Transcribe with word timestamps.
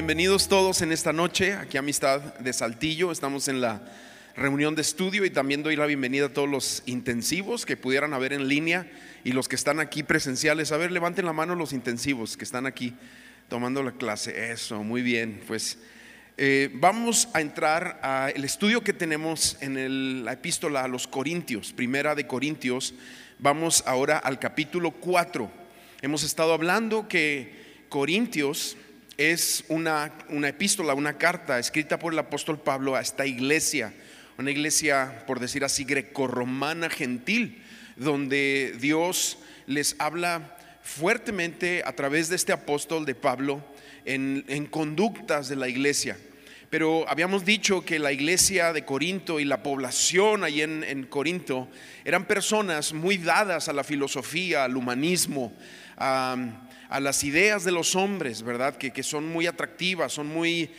bienvenidos 0.00 0.48
todos 0.48 0.80
en 0.80 0.92
esta 0.92 1.12
noche, 1.12 1.52
aquí 1.52 1.76
Amistad 1.76 2.22
de 2.38 2.54
Saltillo. 2.54 3.12
Estamos 3.12 3.48
en 3.48 3.60
la 3.60 3.82
reunión 4.34 4.74
de 4.74 4.80
estudio 4.80 5.26
y 5.26 5.30
también 5.30 5.62
doy 5.62 5.76
la 5.76 5.84
bienvenida 5.84 6.24
a 6.24 6.32
todos 6.32 6.48
los 6.48 6.82
intensivos 6.86 7.66
que 7.66 7.76
pudieran 7.76 8.14
haber 8.14 8.32
en 8.32 8.48
línea 8.48 8.90
y 9.24 9.32
los 9.32 9.46
que 9.46 9.56
están 9.56 9.78
aquí 9.78 10.02
presenciales. 10.02 10.72
A 10.72 10.78
ver, 10.78 10.90
levanten 10.90 11.26
la 11.26 11.34
mano 11.34 11.54
los 11.54 11.74
intensivos 11.74 12.38
que 12.38 12.44
están 12.44 12.64
aquí 12.64 12.94
tomando 13.50 13.82
la 13.82 13.92
clase. 13.92 14.50
Eso, 14.50 14.82
muy 14.82 15.02
bien. 15.02 15.42
Pues 15.46 15.76
eh, 16.38 16.70
vamos 16.72 17.28
a 17.34 17.42
entrar 17.42 18.00
al 18.02 18.42
estudio 18.42 18.82
que 18.82 18.94
tenemos 18.94 19.58
en 19.60 20.24
la 20.24 20.32
epístola 20.32 20.82
a 20.82 20.88
los 20.88 21.06
Corintios, 21.06 21.74
primera 21.74 22.14
de 22.14 22.26
Corintios. 22.26 22.94
Vamos 23.38 23.84
ahora 23.86 24.16
al 24.16 24.38
capítulo 24.38 24.92
4. 24.92 25.50
Hemos 26.00 26.24
estado 26.24 26.54
hablando 26.54 27.06
que 27.06 27.84
Corintios 27.90 28.78
es 29.20 29.64
una, 29.68 30.14
una 30.30 30.48
epístola, 30.48 30.94
una 30.94 31.18
carta 31.18 31.58
escrita 31.58 31.98
por 31.98 32.14
el 32.14 32.18
apóstol 32.18 32.58
Pablo 32.58 32.96
a 32.96 33.02
esta 33.02 33.26
iglesia, 33.26 33.92
una 34.38 34.50
iglesia, 34.50 35.24
por 35.26 35.40
decir 35.40 35.62
así, 35.62 35.84
grecorromana 35.84 36.88
gentil, 36.88 37.62
donde 37.96 38.74
Dios 38.80 39.36
les 39.66 39.94
habla 39.98 40.56
fuertemente 40.82 41.82
a 41.84 41.92
través 41.92 42.30
de 42.30 42.36
este 42.36 42.54
apóstol 42.54 43.04
de 43.04 43.14
Pablo 43.14 43.62
en, 44.06 44.66
conductas 44.70 45.50
de 45.50 45.56
la 45.56 45.68
iglesia. 45.68 46.16
Pero 46.70 47.06
habíamos 47.06 47.44
dicho 47.44 47.84
que 47.84 47.98
la 47.98 48.12
iglesia 48.12 48.72
de 48.72 48.86
Corinto 48.86 49.38
y 49.38 49.44
la 49.44 49.62
población 49.62 50.44
ahí 50.44 50.62
en, 50.62 50.82
en 50.82 51.04
Corinto 51.04 51.68
eran 52.06 52.24
personas 52.24 52.94
muy 52.94 53.18
dadas 53.18 53.68
a 53.68 53.74
la 53.74 53.84
filosofía, 53.84 54.64
al 54.64 54.78
humanismo, 54.78 55.52
a 55.98 56.69
a 56.90 56.98
las 56.98 57.22
ideas 57.22 57.62
de 57.62 57.70
los 57.70 57.94
hombres, 57.94 58.42
¿verdad? 58.42 58.76
Que, 58.76 59.02
son 59.04 59.28
muy 59.28 59.46
atractivas, 59.46 60.12
son 60.12 60.26
muy, 60.26 60.70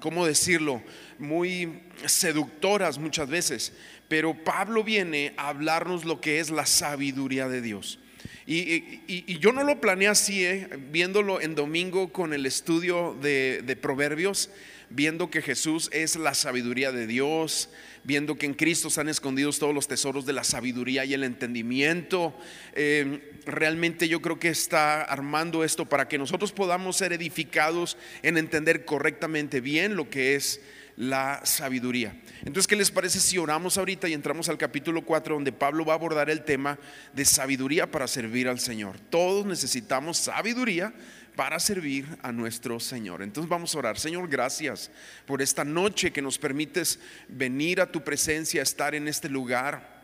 ¿cómo 0.00 0.26
decirlo? 0.26 0.82
Muy 1.16 1.80
seductoras 2.04 2.98
muchas 2.98 3.28
veces. 3.28 3.72
Pero 4.08 4.34
Pablo 4.34 4.82
viene 4.82 5.32
a 5.36 5.48
hablarnos 5.48 6.04
lo 6.04 6.20
que 6.20 6.40
es 6.40 6.50
la 6.50 6.66
sabiduría 6.66 7.48
de 7.48 7.62
Dios. 7.62 8.00
Y, 8.46 9.38
yo 9.38 9.52
no 9.52 9.62
lo 9.62 9.80
planeé 9.80 10.08
así, 10.08 10.44
¿eh? 10.44 10.68
viéndolo 10.90 11.40
en 11.40 11.54
domingo 11.54 12.12
con 12.12 12.34
el 12.34 12.44
estudio 12.44 13.16
de, 13.22 13.62
de 13.64 13.76
Proverbios, 13.76 14.50
viendo 14.94 15.30
que 15.30 15.42
Jesús 15.42 15.88
es 15.92 16.16
la 16.16 16.34
sabiduría 16.34 16.92
de 16.92 17.06
Dios, 17.06 17.70
viendo 18.04 18.36
que 18.36 18.46
en 18.46 18.54
Cristo 18.54 18.88
están 18.88 19.08
escondidos 19.08 19.58
todos 19.58 19.74
los 19.74 19.88
tesoros 19.88 20.26
de 20.26 20.32
la 20.32 20.44
sabiduría 20.44 21.04
y 21.04 21.14
el 21.14 21.24
entendimiento. 21.24 22.34
Eh, 22.74 23.40
realmente 23.46 24.08
yo 24.08 24.20
creo 24.20 24.38
que 24.38 24.48
está 24.48 25.02
armando 25.02 25.64
esto 25.64 25.86
para 25.86 26.08
que 26.08 26.18
nosotros 26.18 26.52
podamos 26.52 26.96
ser 26.96 27.12
edificados 27.12 27.96
en 28.22 28.36
entender 28.36 28.84
correctamente 28.84 29.60
bien 29.60 29.96
lo 29.96 30.10
que 30.10 30.34
es 30.34 30.60
la 30.96 31.40
sabiduría. 31.44 32.14
Entonces, 32.40 32.66
¿qué 32.66 32.76
les 32.76 32.90
parece 32.90 33.18
si 33.18 33.38
oramos 33.38 33.78
ahorita 33.78 34.08
y 34.08 34.12
entramos 34.12 34.48
al 34.48 34.58
capítulo 34.58 35.02
4 35.02 35.34
donde 35.34 35.52
Pablo 35.52 35.84
va 35.84 35.94
a 35.94 35.96
abordar 35.96 36.28
el 36.28 36.44
tema 36.44 36.78
de 37.14 37.24
sabiduría 37.24 37.90
para 37.90 38.06
servir 38.06 38.48
al 38.48 38.60
Señor? 38.60 38.98
Todos 39.10 39.46
necesitamos 39.46 40.18
sabiduría 40.18 40.92
para 41.36 41.58
servir 41.58 42.06
a 42.22 42.32
nuestro 42.32 42.78
Señor. 42.80 43.22
Entonces 43.22 43.48
vamos 43.48 43.74
a 43.74 43.78
orar. 43.78 43.98
Señor, 43.98 44.28
gracias 44.28 44.90
por 45.26 45.42
esta 45.42 45.64
noche 45.64 46.12
que 46.12 46.22
nos 46.22 46.38
permites 46.38 46.98
venir 47.28 47.80
a 47.80 47.90
tu 47.90 48.02
presencia, 48.02 48.62
estar 48.62 48.94
en 48.94 49.08
este 49.08 49.28
lugar, 49.28 50.02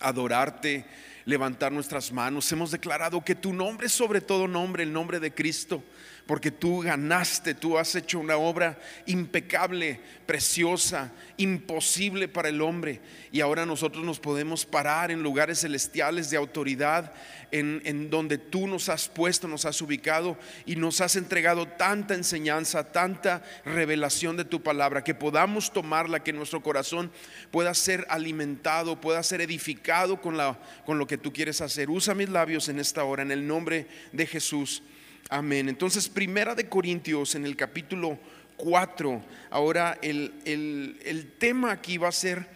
adorarte, 0.00 0.84
levantar 1.24 1.72
nuestras 1.72 2.12
manos. 2.12 2.50
Hemos 2.52 2.70
declarado 2.70 3.24
que 3.24 3.34
tu 3.34 3.52
nombre 3.52 3.86
es 3.86 3.92
sobre 3.92 4.20
todo 4.20 4.48
nombre, 4.48 4.82
el 4.82 4.92
nombre 4.92 5.20
de 5.20 5.34
Cristo 5.34 5.82
porque 6.28 6.50
tú 6.50 6.80
ganaste, 6.80 7.54
tú 7.54 7.78
has 7.78 7.94
hecho 7.94 8.18
una 8.18 8.36
obra 8.36 8.78
impecable, 9.06 9.98
preciosa, 10.26 11.10
imposible 11.38 12.28
para 12.28 12.50
el 12.50 12.60
hombre. 12.60 13.00
Y 13.32 13.40
ahora 13.40 13.64
nosotros 13.64 14.04
nos 14.04 14.20
podemos 14.20 14.66
parar 14.66 15.10
en 15.10 15.22
lugares 15.22 15.60
celestiales 15.60 16.28
de 16.28 16.36
autoridad, 16.36 17.14
en, 17.50 18.10
donde 18.10 18.36
tú 18.36 18.66
nos 18.66 18.90
has 18.90 19.08
puesto, 19.08 19.48
nos 19.48 19.64
has 19.64 19.80
ubicado 19.80 20.36
y 20.66 20.76
nos 20.76 21.00
has 21.00 21.16
entregado 21.16 21.66
tanta 21.66 22.12
enseñanza, 22.12 22.92
tanta 22.92 23.42
revelación 23.64 24.36
de 24.36 24.44
tu 24.44 24.62
palabra, 24.62 25.02
que 25.02 25.14
podamos 25.14 25.72
tomarla, 25.72 26.22
que 26.22 26.34
nuestro 26.34 26.62
corazón 26.62 27.10
pueda 27.50 27.72
ser 27.72 28.06
alimentado, 28.10 29.00
pueda 29.00 29.22
ser 29.22 29.40
edificado 29.40 30.20
con, 30.20 30.36
la, 30.36 30.58
con 30.84 30.98
lo 30.98 31.06
que 31.06 31.16
tú 31.16 31.32
quieres 31.32 31.62
hacer. 31.62 31.88
Usa 31.88 32.14
mis 32.14 32.28
labios 32.28 32.68
en 32.68 32.80
esta 32.80 33.02
hora, 33.04 33.22
en 33.22 33.30
el 33.30 33.46
nombre 33.46 33.86
de 34.12 34.26
Jesús. 34.26 34.82
Amén. 35.30 35.68
Entonces, 35.68 36.08
Primera 36.08 36.54
de 36.54 36.70
Corintios 36.70 37.34
en 37.34 37.44
el 37.44 37.54
capítulo 37.54 38.18
4, 38.56 39.22
ahora 39.50 39.98
el, 40.00 40.32
el, 40.46 41.32
tema 41.38 41.70
aquí 41.70 41.98
va 41.98 42.08
a 42.08 42.12
ser 42.12 42.46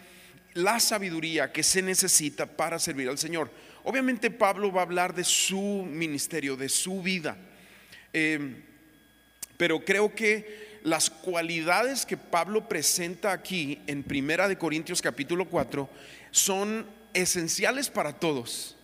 la 0.55 0.79
sabiduría 0.79 1.51
que 1.51 1.61
se 1.61 1.83
necesita 1.83 2.47
para 2.47 2.79
servir 2.79 3.09
al 3.09 3.19
Señor. 3.19 3.51
Obviamente 3.83 4.31
Pablo 4.31 4.71
va 4.71 4.81
a 4.81 4.85
hablar 4.85 5.13
de 5.13 5.23
su 5.23 5.59
ministerio, 5.87 6.55
de 6.55 6.67
su 6.67 7.03
vida, 7.03 7.37
eh, 8.11 8.63
pero 9.55 9.85
creo 9.85 10.15
que 10.15 10.79
las 10.81 11.11
cualidades 11.11 12.07
que 12.07 12.17
Pablo 12.17 12.67
presenta 12.67 13.33
aquí 13.33 13.81
en 13.85 14.01
Primera 14.01 14.47
de 14.47 14.57
Corintios 14.57 14.99
capítulo 14.99 15.47
4 15.47 15.87
son 16.31 16.87
esenciales 17.13 17.91
para 17.91 18.13
todos. 18.13 18.77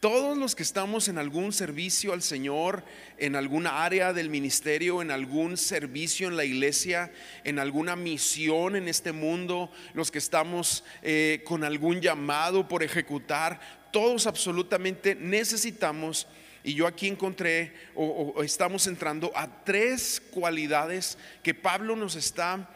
Todos 0.00 0.36
los 0.36 0.54
que 0.54 0.62
estamos 0.62 1.08
en 1.08 1.16
algún 1.16 1.54
servicio 1.54 2.12
al 2.12 2.20
Señor, 2.20 2.84
en 3.16 3.34
alguna 3.34 3.82
área 3.82 4.12
del 4.12 4.28
ministerio, 4.28 5.00
en 5.00 5.10
algún 5.10 5.56
servicio 5.56 6.28
en 6.28 6.36
la 6.36 6.44
iglesia, 6.44 7.10
en 7.44 7.58
alguna 7.58 7.96
misión 7.96 8.76
en 8.76 8.88
este 8.88 9.12
mundo, 9.12 9.72
los 9.94 10.10
que 10.10 10.18
estamos 10.18 10.84
eh, 11.02 11.42
con 11.46 11.64
algún 11.64 12.02
llamado 12.02 12.68
por 12.68 12.82
ejecutar, 12.82 13.58
todos 13.90 14.26
absolutamente 14.26 15.14
necesitamos, 15.14 16.26
y 16.62 16.74
yo 16.74 16.86
aquí 16.86 17.08
encontré 17.08 17.72
o 17.94 18.42
estamos 18.42 18.86
entrando 18.88 19.32
a 19.34 19.64
tres 19.64 20.20
cualidades 20.30 21.16
que 21.42 21.54
Pablo 21.54 21.96
nos 21.96 22.16
está 22.16 22.68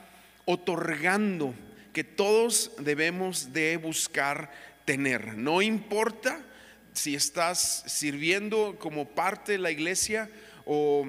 otorgando, 0.47 1.55
que 1.93 2.05
todos 2.05 2.73
debemos 2.79 3.53
de 3.53 3.77
buscar 3.77 4.51
tener. 4.87 5.37
No 5.37 5.61
importa 5.61 6.47
si 6.93 7.15
estás 7.15 7.85
sirviendo 7.87 8.77
como 8.79 9.09
parte 9.09 9.53
de 9.53 9.59
la 9.59 9.71
iglesia 9.71 10.31
o, 10.65 11.07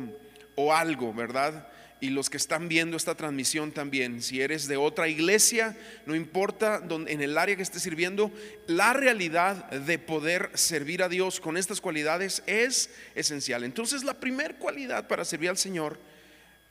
algo, 0.72 1.14
¿verdad? 1.14 1.68
y 2.00 2.10
los 2.10 2.32
que 2.32 2.38
están 2.38 2.68
viendo 2.68 2.98
esta 2.98 3.14
transmisión 3.14 3.72
también, 3.72 4.24
si 4.24 4.42
eres 4.42 4.68
de 4.68 4.76
otra 4.76 5.08
iglesia, 5.08 5.78
no 6.08 6.16
importa 6.16 6.82
en 7.08 7.22
el 7.22 7.38
área 7.38 7.56
que 7.56 7.62
estés 7.62 7.84
sirviendo, 7.84 8.32
la 8.66 8.94
realidad 8.94 9.70
de 9.70 10.00
poder 10.00 10.50
servir 10.56 11.04
a 11.04 11.10
Dios 11.10 11.40
con 11.40 11.58
estas 11.58 11.80
cualidades 11.80 12.42
es 12.48 12.90
esencial. 13.14 13.64
Entonces 13.64 14.04
la 14.04 14.20
primera 14.20 14.58
cualidad 14.58 15.08
para 15.08 15.24
servir 15.24 15.52
al 15.52 15.60
Señor, 15.60 16.00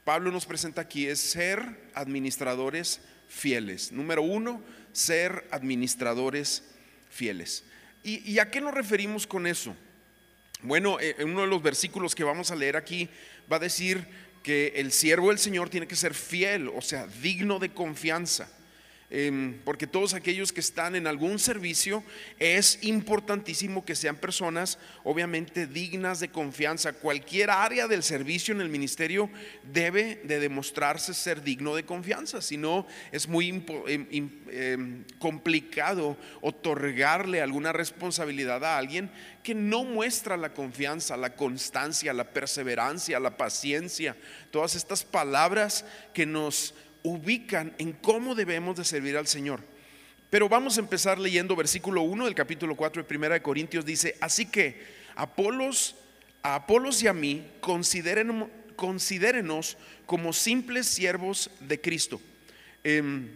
Pablo 0.05 0.33
nos 0.33 0.47
presenta 0.47 0.81
aquí, 0.81 1.07
es 1.07 1.21
ser 1.21 1.63
administradores 1.95 3.01
fieles. 3.29 3.93
Número 3.93 4.23
uno, 4.23 4.61
ser 4.93 5.47
administradores 5.53 6.65
fieles. 7.09 7.65
¿Y, 8.03 8.39
a 8.39 8.51
qué 8.51 8.61
nos 8.61 8.73
referimos 8.73 9.27
con 9.27 9.47
eso? 9.47 9.77
Bueno, 10.63 10.99
eh, 11.01 11.17
en 11.19 11.31
uno 11.31 11.43
de 11.43 11.47
los 11.47 11.63
versículos 11.63 12.15
que 12.15 12.25
vamos 12.25 12.51
a 12.51 12.57
leer 12.57 12.77
aquí 12.77 13.09
va 13.51 13.57
a 13.57 13.61
decir 13.61 14.07
que 14.43 14.73
el 14.77 14.93
siervo 14.93 15.29
del 15.29 15.39
Señor 15.39 15.69
tiene 15.69 15.87
que 15.87 15.97
ser 15.97 16.15
fiel, 16.15 16.69
o 16.69 16.81
sea, 16.81 17.07
digno 17.23 17.59
de 17.59 17.73
confianza. 17.73 18.49
Em, 19.13 19.59
porque 19.65 19.89
todos 19.89 20.15
aquellos 20.15 20.53
que 20.53 20.61
están 20.61 20.95
en 20.95 21.09
algún 21.09 21.41
servicio 21.41 22.05
es 22.39 22.79
importantísimo 22.83 23.85
que 23.85 23.97
sean 23.97 24.15
personas 24.15 24.79
obviamente 25.03 25.67
dignas 25.67 26.21
de 26.21 26.29
confianza. 26.29 26.93
Cualquier 26.93 27.51
área 27.51 27.89
del 27.89 28.05
servicio 28.05 28.55
en 28.55 28.61
el 28.61 28.69
ministerio 28.69 29.29
debe 29.65 30.21
de 30.23 30.39
demostrarse 30.39 31.13
ser 31.13 31.43
digno 31.43 31.75
de 31.75 31.85
confianza, 31.85 32.41
si 32.41 32.57
no 32.57 32.87
es 33.11 33.27
muy 33.27 33.49
em, 33.49 34.31
em, 34.49 35.05
complicado 35.19 36.17
otorgarle 36.41 37.41
alguna 37.41 37.73
responsabilidad 37.73 38.65
a 38.65 38.79
alguien 38.79 39.11
que 39.43 39.57
no 39.57 39.83
muestra 39.83 40.37
la 40.37 40.55
confianza, 40.55 41.17
la 41.17 41.35
constancia, 41.35 42.13
la 42.13 42.33
perseverancia, 42.33 43.19
la 43.19 43.37
paciencia, 43.37 44.17
todas 44.53 44.77
estas 44.77 45.03
palabras 45.03 45.85
que 46.15 46.27
nos 46.27 46.75
ubican 47.03 47.75
en 47.79 47.93
cómo 47.93 48.35
debemos 48.35 48.77
de 48.77 48.85
servir 48.85 49.17
al 49.17 49.27
Señor. 49.27 49.61
Pero 50.31 50.49
vamos 50.49 50.77
a 50.77 50.81
empezar 50.81 51.19
leyendo 51.19 51.57
versículo 51.57 52.03
1 52.03 52.25
del 52.25 52.35
capítulo 52.35 52.77
4 52.77 53.03
de 53.03 53.17
1 53.17 53.29
de 53.31 53.43
Corintios. 53.43 53.85
Dice, 53.85 54.17
así 54.21 54.47
que 54.47 54.81
Apolos, 55.17 55.97
a 56.43 56.55
Apolos 56.55 57.03
y 57.03 57.09
a 57.09 57.13
mí, 57.13 57.47
consideren, 57.61 58.49
considérenos 58.77 59.77
como 60.07 60.33
simples 60.33 60.87
siervos 60.87 61.51
de 61.61 61.81
Cristo, 61.81 62.21
em, 62.85 63.29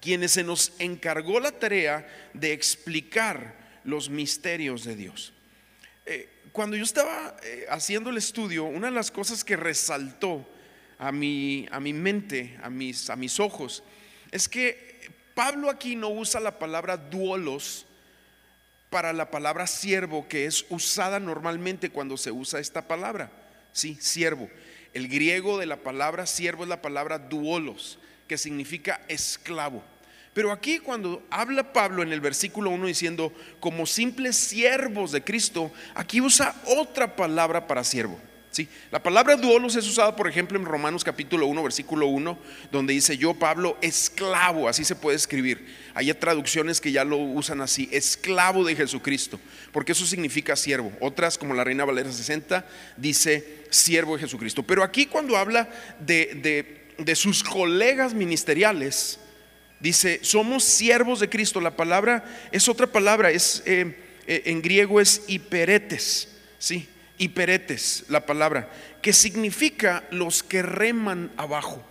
quienes 0.00 0.32
se 0.32 0.44
nos 0.44 0.72
encargó 0.78 1.40
la 1.40 1.52
tarea 1.52 2.08
de 2.34 2.52
explicar 2.52 3.58
los 3.84 4.08
misterios 4.08 4.84
de 4.84 4.94
Dios. 4.94 5.32
Eh, 6.06 6.28
cuando 6.52 6.76
yo 6.76 6.84
estaba 6.84 7.36
eh, 7.42 7.66
haciendo 7.68 8.10
el 8.10 8.16
estudio, 8.16 8.64
una 8.64 8.88
de 8.88 8.94
las 8.94 9.10
cosas 9.10 9.44
que 9.44 9.56
resaltó 9.56 10.48
a 11.00 11.12
mi, 11.12 11.66
a 11.72 11.80
mi 11.80 11.94
mente, 11.94 12.58
a 12.62 12.68
mis, 12.68 13.08
a 13.08 13.16
mis 13.16 13.40
ojos, 13.40 13.82
es 14.30 14.48
que 14.48 15.10
Pablo 15.34 15.70
aquí 15.70 15.96
no 15.96 16.10
usa 16.10 16.40
la 16.40 16.58
palabra 16.58 16.98
duolos 16.98 17.86
para 18.90 19.14
la 19.14 19.30
palabra 19.30 19.66
siervo 19.66 20.28
que 20.28 20.44
es 20.44 20.66
usada 20.68 21.18
normalmente 21.18 21.88
cuando 21.88 22.18
se 22.18 22.30
usa 22.30 22.60
esta 22.60 22.86
palabra. 22.86 23.32
Sí, 23.72 23.96
siervo. 23.98 24.50
El 24.92 25.08
griego 25.08 25.58
de 25.58 25.64
la 25.64 25.78
palabra 25.78 26.26
siervo 26.26 26.64
es 26.64 26.68
la 26.68 26.82
palabra 26.82 27.18
duolos, 27.18 27.98
que 28.28 28.36
significa 28.36 29.00
esclavo. 29.08 29.82
Pero 30.34 30.52
aquí 30.52 30.80
cuando 30.80 31.26
habla 31.30 31.72
Pablo 31.72 32.02
en 32.02 32.12
el 32.12 32.20
versículo 32.20 32.70
1 32.70 32.86
diciendo, 32.86 33.32
como 33.58 33.86
simples 33.86 34.36
siervos 34.36 35.12
de 35.12 35.24
Cristo, 35.24 35.72
aquí 35.94 36.20
usa 36.20 36.54
otra 36.66 37.16
palabra 37.16 37.66
para 37.66 37.84
siervo. 37.84 38.20
¿Sí? 38.50 38.68
La 38.90 39.02
palabra 39.02 39.36
duolos 39.36 39.76
es 39.76 39.86
usada, 39.86 40.16
por 40.16 40.28
ejemplo, 40.28 40.58
en 40.58 40.64
Romanos 40.64 41.04
capítulo 41.04 41.46
1, 41.46 41.62
versículo 41.62 42.06
1, 42.06 42.38
donde 42.70 42.92
dice 42.92 43.16
yo, 43.16 43.34
Pablo, 43.34 43.76
esclavo, 43.80 44.68
así 44.68 44.84
se 44.84 44.94
puede 44.94 45.16
escribir. 45.16 45.66
Hay 45.94 46.12
traducciones 46.14 46.80
que 46.80 46.92
ya 46.92 47.04
lo 47.04 47.16
usan 47.16 47.60
así, 47.60 47.88
esclavo 47.92 48.64
de 48.64 48.76
Jesucristo, 48.76 49.40
porque 49.72 49.92
eso 49.92 50.06
significa 50.06 50.56
siervo. 50.56 50.92
Otras, 51.00 51.38
como 51.38 51.54
la 51.54 51.64
Reina 51.64 51.84
Valera 51.84 52.12
60, 52.12 52.66
dice 52.96 53.64
siervo 53.70 54.16
de 54.16 54.22
Jesucristo. 54.22 54.62
Pero 54.62 54.82
aquí 54.82 55.06
cuando 55.06 55.36
habla 55.36 55.68
de, 56.00 56.82
de 56.98 57.16
sus 57.16 57.42
colegas 57.42 58.14
ministeriales, 58.14 59.20
Dice, 59.80 60.20
somos 60.22 60.62
siervos 60.62 61.20
de 61.20 61.30
Cristo. 61.30 61.60
La 61.60 61.74
palabra 61.74 62.22
es 62.52 62.68
otra 62.68 62.86
palabra, 62.86 63.30
es, 63.30 63.62
eh, 63.64 63.96
eh, 64.26 64.42
en 64.44 64.60
griego 64.60 65.00
es 65.00 65.22
hiperetes, 65.26 66.28
¿sí? 66.58 66.86
Hiperetes, 67.20 68.06
la 68.08 68.24
palabra, 68.24 68.70
que 69.02 69.12
significa 69.12 70.04
los 70.10 70.42
que 70.42 70.62
reman 70.62 71.30
abajo. 71.36 71.84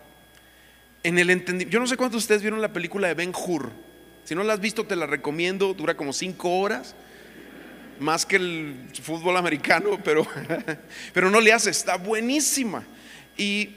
En 1.03 1.19
el 1.19 1.29
entendimiento, 1.29 1.71
yo 1.71 1.79
no 1.79 1.85
sé 1.85 1.97
cuántos 1.97 2.21
de 2.21 2.25
ustedes 2.25 2.41
vieron 2.41 2.61
la 2.61 2.73
película 2.73 3.07
de 3.07 3.13
Ben 3.13 3.31
Hur. 3.31 3.71
Si 4.23 4.33
no 4.33 4.43
la 4.43 4.53
has 4.53 4.59
visto, 4.59 4.87
te 4.87 4.95
la 4.95 5.05
recomiendo, 5.05 5.75
dura 5.75 5.95
como 5.95 6.13
cinco 6.13 6.59
horas, 6.59 6.95
más 7.99 8.25
que 8.25 8.37
el 8.37 8.89
fútbol 9.03 9.37
americano, 9.37 9.99
pero, 10.03 10.25
pero 11.13 11.29
no 11.29 11.39
le 11.39 11.53
hace, 11.53 11.69
está 11.69 11.97
buenísima. 11.97 12.83
Y 13.37 13.75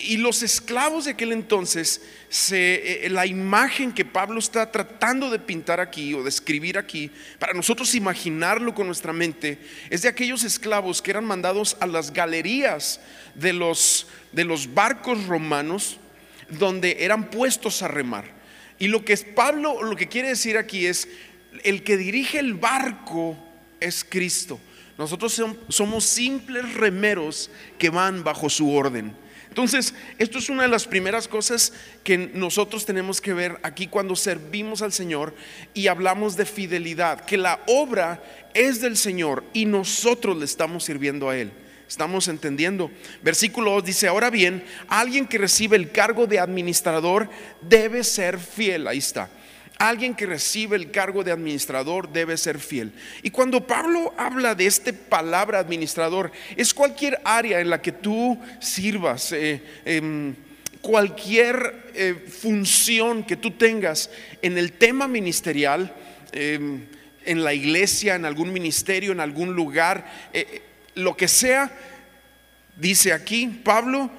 y 0.00 0.16
los 0.16 0.42
esclavos 0.42 1.04
de 1.04 1.12
aquel 1.12 1.32
entonces, 1.32 2.00
se, 2.28 3.06
eh, 3.06 3.10
la 3.10 3.26
imagen 3.26 3.92
que 3.92 4.04
Pablo 4.04 4.38
está 4.38 4.70
tratando 4.72 5.30
de 5.30 5.38
pintar 5.38 5.78
aquí 5.78 6.14
o 6.14 6.22
de 6.22 6.30
escribir 6.30 6.78
aquí, 6.78 7.10
para 7.38 7.52
nosotros 7.52 7.94
imaginarlo 7.94 8.74
con 8.74 8.86
nuestra 8.86 9.12
mente, 9.12 9.58
es 9.90 10.02
de 10.02 10.08
aquellos 10.08 10.42
esclavos 10.44 11.02
que 11.02 11.10
eran 11.10 11.24
mandados 11.24 11.76
a 11.80 11.86
las 11.86 12.12
galerías 12.12 13.00
de 13.34 13.52
los, 13.52 14.06
de 14.32 14.44
los 14.44 14.72
barcos 14.72 15.26
romanos, 15.26 15.98
donde 16.48 16.96
eran 17.00 17.30
puestos 17.30 17.82
a 17.82 17.88
remar. 17.88 18.24
Y 18.78 18.88
lo 18.88 19.04
que 19.04 19.12
es 19.12 19.24
Pablo, 19.24 19.82
lo 19.82 19.96
que 19.96 20.08
quiere 20.08 20.28
decir 20.28 20.56
aquí 20.56 20.86
es, 20.86 21.08
el 21.62 21.82
que 21.82 21.96
dirige 21.96 22.38
el 22.38 22.54
barco 22.54 23.36
es 23.80 24.04
Cristo. 24.04 24.58
Nosotros 24.96 25.42
somos 25.68 26.04
simples 26.04 26.74
remeros 26.74 27.50
que 27.78 27.90
van 27.90 28.24
bajo 28.24 28.48
su 28.48 28.72
orden. 28.72 29.14
Entonces, 29.50 29.94
esto 30.18 30.38
es 30.38 30.48
una 30.48 30.62
de 30.62 30.68
las 30.68 30.86
primeras 30.86 31.26
cosas 31.26 31.72
que 32.04 32.16
nosotros 32.16 32.86
tenemos 32.86 33.20
que 33.20 33.34
ver 33.34 33.58
aquí 33.64 33.88
cuando 33.88 34.14
servimos 34.14 34.80
al 34.80 34.92
Señor 34.92 35.34
y 35.74 35.88
hablamos 35.88 36.36
de 36.36 36.46
fidelidad, 36.46 37.24
que 37.24 37.36
la 37.36 37.60
obra 37.66 38.22
es 38.54 38.80
del 38.80 38.96
Señor 38.96 39.42
y 39.52 39.66
nosotros 39.66 40.36
le 40.36 40.44
estamos 40.44 40.84
sirviendo 40.84 41.28
a 41.28 41.36
Él. 41.36 41.50
Estamos 41.88 42.28
entendiendo. 42.28 42.92
Versículo 43.20 43.72
2 43.72 43.84
dice, 43.84 44.06
ahora 44.06 44.30
bien, 44.30 44.62
alguien 44.86 45.26
que 45.26 45.38
recibe 45.38 45.76
el 45.76 45.90
cargo 45.90 46.28
de 46.28 46.38
administrador 46.38 47.28
debe 47.60 48.04
ser 48.04 48.38
fiel. 48.38 48.86
Ahí 48.86 48.98
está. 48.98 49.28
Alguien 49.80 50.14
que 50.14 50.26
recibe 50.26 50.76
el 50.76 50.90
cargo 50.90 51.24
de 51.24 51.32
administrador 51.32 52.12
debe 52.12 52.36
ser 52.36 52.58
fiel. 52.58 52.92
Y 53.22 53.30
cuando 53.30 53.66
Pablo 53.66 54.12
habla 54.18 54.54
de 54.54 54.66
esta 54.66 54.92
palabra 54.92 55.58
administrador, 55.58 56.32
es 56.54 56.74
cualquier 56.74 57.18
área 57.24 57.60
en 57.60 57.70
la 57.70 57.80
que 57.80 57.90
tú 57.90 58.38
sirvas, 58.60 59.32
eh, 59.32 59.62
em, 59.86 60.34
cualquier 60.82 61.92
eh, 61.94 62.14
función 62.28 63.24
que 63.24 63.36
tú 63.36 63.52
tengas 63.52 64.10
en 64.42 64.58
el 64.58 64.72
tema 64.72 65.08
ministerial, 65.08 65.96
em, 66.32 66.84
en 67.24 67.42
la 67.42 67.54
iglesia, 67.54 68.16
en 68.16 68.26
algún 68.26 68.52
ministerio, 68.52 69.12
en 69.12 69.20
algún 69.20 69.54
lugar, 69.54 70.28
eh, 70.34 70.60
lo 70.94 71.16
que 71.16 71.26
sea, 71.26 71.72
dice 72.76 73.14
aquí 73.14 73.46
Pablo, 73.64 74.10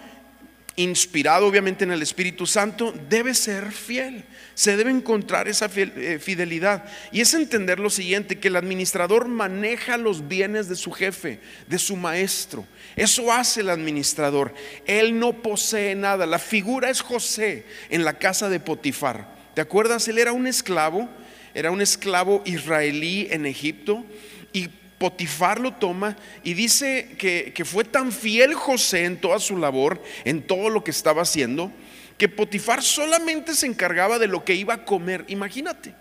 inspirado 0.83 1.47
obviamente 1.47 1.83
en 1.83 1.91
el 1.91 2.01
Espíritu 2.01 2.45
Santo, 2.45 2.93
debe 3.09 3.33
ser 3.33 3.71
fiel. 3.71 4.23
Se 4.53 4.77
debe 4.77 4.91
encontrar 4.91 5.47
esa 5.47 5.69
eh, 5.75 6.19
fidelidad. 6.21 6.85
Y 7.11 7.21
es 7.21 7.33
entender 7.33 7.79
lo 7.79 7.89
siguiente, 7.89 8.39
que 8.39 8.49
el 8.49 8.55
administrador 8.55 9.27
maneja 9.27 9.97
los 9.97 10.27
bienes 10.27 10.67
de 10.67 10.75
su 10.75 10.91
jefe, 10.91 11.39
de 11.67 11.79
su 11.79 11.95
maestro. 11.95 12.65
Eso 12.95 13.31
hace 13.31 13.61
el 13.61 13.69
administrador. 13.69 14.53
Él 14.85 15.17
no 15.17 15.41
posee 15.41 15.95
nada. 15.95 16.25
La 16.25 16.39
figura 16.39 16.89
es 16.89 17.01
José 17.01 17.65
en 17.89 18.03
la 18.03 18.17
casa 18.17 18.49
de 18.49 18.59
Potifar. 18.59 19.35
¿Te 19.53 19.61
acuerdas? 19.61 20.07
Él 20.07 20.17
era 20.17 20.31
un 20.31 20.47
esclavo, 20.47 21.09
era 21.53 21.71
un 21.71 21.81
esclavo 21.81 22.41
israelí 22.45 23.27
en 23.31 23.45
Egipto. 23.45 24.05
Y 24.53 24.69
Potifar 25.01 25.59
lo 25.59 25.73
toma 25.73 26.15
y 26.43 26.53
dice 26.53 27.15
que, 27.17 27.65
fue 27.65 27.83
tan 27.83 28.11
fiel 28.11 28.53
José 28.53 29.05
en 29.05 29.19
toda 29.19 29.39
su 29.39 29.57
labor, 29.57 29.99
en 30.25 30.43
todo 30.43 30.69
lo 30.69 30.83
que 30.83 30.91
estaba 30.91 31.23
haciendo, 31.23 31.71
que 32.19 32.29
Potifar 32.29 32.83
solamente 32.83 33.55
se 33.55 33.65
encargaba 33.65 34.19
de 34.19 34.27
lo 34.27 34.45
que 34.45 34.53
iba 34.53 34.75
a 34.75 34.85
comer. 34.85 35.25
Imagínate, 35.27 35.95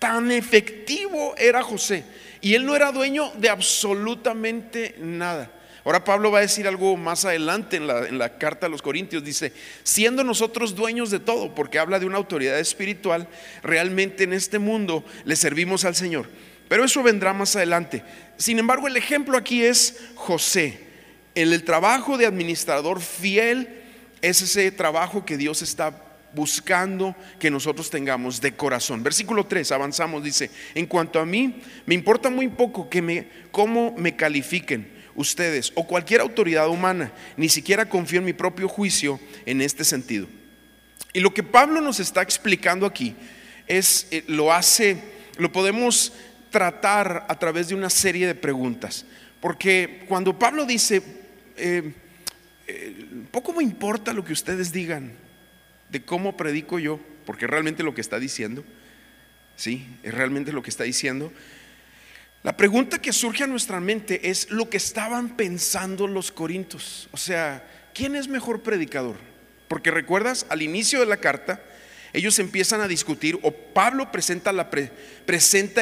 tan 0.00 0.32
efectivo 0.32 1.36
era 1.38 1.62
José. 1.62 2.02
Y 2.40 2.54
él 2.54 2.66
no 2.66 2.74
era 2.74 2.90
dueño 2.90 3.30
de 3.36 3.50
absolutamente 3.50 4.96
nada. 4.98 5.52
Ahora 5.84 6.02
Pablo 6.02 6.32
va 6.32 6.38
a 6.38 6.42
decir 6.42 6.66
algo 6.66 6.96
más 6.96 7.24
adelante 7.24 7.76
en 7.76 7.86
la, 7.86 8.08
en 8.08 8.18
la, 8.18 8.36
carta 8.36 8.66
a 8.66 8.68
los 8.68 8.82
Corintios. 8.82 9.22
Dice, 9.22 9.52
siendo 9.84 10.24
nosotros 10.24 10.74
dueños 10.74 11.12
de 11.12 11.20
todo, 11.20 11.54
porque 11.54 11.78
habla 11.78 12.00
de 12.00 12.06
una 12.06 12.16
autoridad 12.16 12.58
espiritual, 12.58 13.28
realmente 13.62 14.24
en 14.24 14.32
este 14.32 14.58
mundo 14.58 15.04
le 15.24 15.36
servimos 15.36 15.84
al 15.84 15.94
Señor. 15.94 16.26
Pero 16.68 16.84
eso 16.84 17.02
vendrá 17.02 17.32
más 17.32 17.56
adelante. 17.56 18.02
Sin 18.36 18.58
embargo, 18.58 18.88
el 18.88 18.96
ejemplo 18.96 19.36
aquí 19.36 19.64
es 19.64 19.96
José. 20.14 20.80
En 21.34 21.52
el 21.52 21.64
trabajo 21.64 22.16
de 22.16 22.26
administrador 22.26 23.00
fiel 23.00 23.68
es 24.22 24.40
ese 24.40 24.70
trabajo 24.70 25.24
que 25.24 25.36
Dios 25.36 25.62
está 25.62 26.04
buscando 26.34 27.14
que 27.38 27.50
nosotros 27.50 27.90
tengamos 27.90 28.40
de 28.40 28.54
corazón. 28.54 29.02
Versículo 29.02 29.46
3, 29.46 29.70
avanzamos, 29.72 30.22
dice, 30.22 30.50
en 30.74 30.86
cuanto 30.86 31.20
a 31.20 31.26
mí, 31.26 31.60
me 31.86 31.94
importa 31.94 32.30
muy 32.30 32.48
poco 32.48 32.88
que 32.88 33.00
me, 33.00 33.28
cómo 33.50 33.94
me 33.96 34.16
califiquen 34.16 34.92
ustedes 35.14 35.72
o 35.74 35.86
cualquier 35.86 36.20
autoridad 36.20 36.68
humana, 36.68 37.12
ni 37.36 37.48
siquiera 37.48 37.88
confío 37.88 38.18
en 38.18 38.24
mi 38.24 38.32
propio 38.32 38.68
juicio 38.68 39.20
en 39.46 39.60
este 39.60 39.84
sentido. 39.84 40.26
Y 41.12 41.20
lo 41.20 41.32
que 41.32 41.42
Pablo 41.42 41.80
nos 41.80 42.00
está 42.00 42.22
explicando 42.22 42.86
aquí 42.86 43.14
es, 43.66 44.08
eh, 44.10 44.24
lo 44.26 44.52
hace, 44.52 44.98
lo 45.38 45.52
podemos 45.52 46.12
tratar 46.54 47.26
a 47.28 47.36
través 47.36 47.66
de 47.66 47.74
una 47.74 47.90
serie 47.90 48.28
de 48.28 48.36
preguntas, 48.36 49.04
porque 49.40 50.04
cuando 50.06 50.38
Pablo 50.38 50.64
dice, 50.64 51.02
eh, 51.56 51.92
eh, 52.68 53.06
poco 53.32 53.52
me 53.52 53.64
importa 53.64 54.12
lo 54.12 54.24
que 54.24 54.32
ustedes 54.32 54.70
digan 54.70 55.10
de 55.90 56.04
cómo 56.04 56.36
predico 56.36 56.78
yo, 56.78 57.00
porque 57.26 57.48
realmente 57.48 57.82
lo 57.82 57.92
que 57.92 58.00
está 58.00 58.20
diciendo, 58.20 58.62
sí, 59.56 59.84
es 60.04 60.14
realmente 60.14 60.52
lo 60.52 60.62
que 60.62 60.70
está 60.70 60.84
diciendo. 60.84 61.32
La 62.44 62.56
pregunta 62.56 63.02
que 63.02 63.12
surge 63.12 63.42
a 63.42 63.48
nuestra 63.48 63.80
mente 63.80 64.30
es 64.30 64.48
lo 64.52 64.70
que 64.70 64.76
estaban 64.76 65.30
pensando 65.30 66.06
los 66.06 66.30
corintios. 66.30 67.08
O 67.10 67.16
sea, 67.16 67.66
¿quién 67.94 68.14
es 68.14 68.28
mejor 68.28 68.62
predicador? 68.62 69.16
Porque 69.66 69.90
recuerdas, 69.90 70.46
al 70.50 70.62
inicio 70.62 71.00
de 71.00 71.06
la 71.06 71.16
carta, 71.16 71.64
ellos 72.14 72.38
empiezan 72.38 72.80
a 72.80 72.88
discutir, 72.88 73.38
o 73.42 73.52
Pablo 73.52 74.10
presenta, 74.10 74.52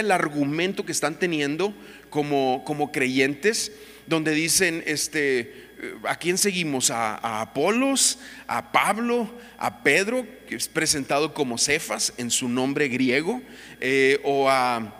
el 0.00 0.10
argumento 0.10 0.84
que 0.84 0.92
están 0.92 1.18
teniendo 1.18 1.74
como, 2.10 2.64
como 2.64 2.90
creyentes, 2.90 3.70
donde 4.06 4.32
dicen, 4.32 4.82
este, 4.86 5.70
¿A 6.08 6.16
quién 6.16 6.38
seguimos? 6.38 6.90
¿A, 6.90 7.40
Apolos? 7.40 8.18
¿A 8.46 8.70
Pablo? 8.70 9.28
¿A 9.58 9.82
Pedro, 9.82 10.26
que 10.48 10.54
es 10.54 10.68
presentado 10.68 11.34
como 11.34 11.58
Cefas 11.58 12.12
en 12.18 12.30
su 12.30 12.48
nombre 12.48 12.88
griego? 12.88 13.42
Eh, 13.80 14.20
o, 14.22 14.48
a, 14.48 14.94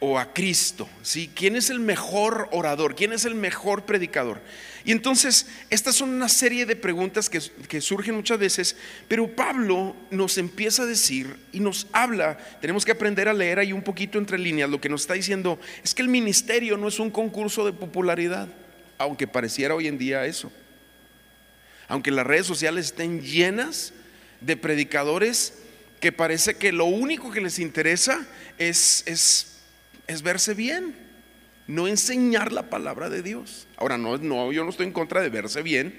¿O 0.00 0.18
a 0.18 0.32
Cristo? 0.32 0.88
¿sí? 1.02 1.30
¿Quién 1.34 1.56
es 1.56 1.68
el 1.68 1.78
mejor 1.78 2.48
orador? 2.52 2.94
¿Quién 2.94 3.12
es 3.12 3.26
el 3.26 3.34
mejor 3.34 3.84
predicador? 3.84 4.40
Y 4.84 4.92
entonces, 4.92 5.46
estas 5.70 5.94
son 5.94 6.10
una 6.10 6.28
serie 6.28 6.66
de 6.66 6.76
preguntas 6.76 7.30
que, 7.30 7.40
que 7.68 7.80
surgen 7.80 8.16
muchas 8.16 8.38
veces, 8.38 8.76
pero 9.08 9.34
Pablo 9.34 9.96
nos 10.10 10.36
empieza 10.36 10.82
a 10.82 10.86
decir 10.86 11.36
y 11.52 11.60
nos 11.60 11.86
habla, 11.92 12.36
tenemos 12.60 12.84
que 12.84 12.92
aprender 12.92 13.28
a 13.28 13.32
leer 13.32 13.58
ahí 13.58 13.72
un 13.72 13.82
poquito 13.82 14.18
entre 14.18 14.38
líneas, 14.38 14.68
lo 14.68 14.80
que 14.80 14.90
nos 14.90 15.00
está 15.02 15.14
diciendo. 15.14 15.58
Es 15.82 15.94
que 15.94 16.02
el 16.02 16.08
ministerio 16.08 16.76
no 16.76 16.88
es 16.88 16.98
un 16.98 17.10
concurso 17.10 17.64
de 17.64 17.72
popularidad 17.72 18.48
aunque 18.98 19.26
pareciera 19.26 19.74
hoy 19.74 19.86
en 19.88 19.98
día 19.98 20.26
eso. 20.26 20.50
Aunque 21.88 22.10
las 22.10 22.26
redes 22.26 22.46
sociales 22.46 22.86
estén 22.86 23.20
llenas 23.20 23.92
de 24.40 24.56
predicadores 24.56 25.54
que 26.00 26.12
parece 26.12 26.56
que 26.56 26.72
lo 26.72 26.86
único 26.86 27.30
que 27.30 27.40
les 27.40 27.58
interesa 27.58 28.26
es, 28.58 29.02
es, 29.06 29.58
es 30.06 30.22
verse 30.22 30.54
bien, 30.54 30.94
no 31.66 31.88
enseñar 31.88 32.52
la 32.52 32.68
palabra 32.68 33.08
de 33.08 33.22
Dios. 33.22 33.66
Ahora, 33.76 33.96
no, 33.98 34.16
no, 34.18 34.52
yo 34.52 34.64
no 34.64 34.70
estoy 34.70 34.86
en 34.86 34.92
contra 34.92 35.22
de 35.22 35.30
verse 35.30 35.62
bien, 35.62 35.98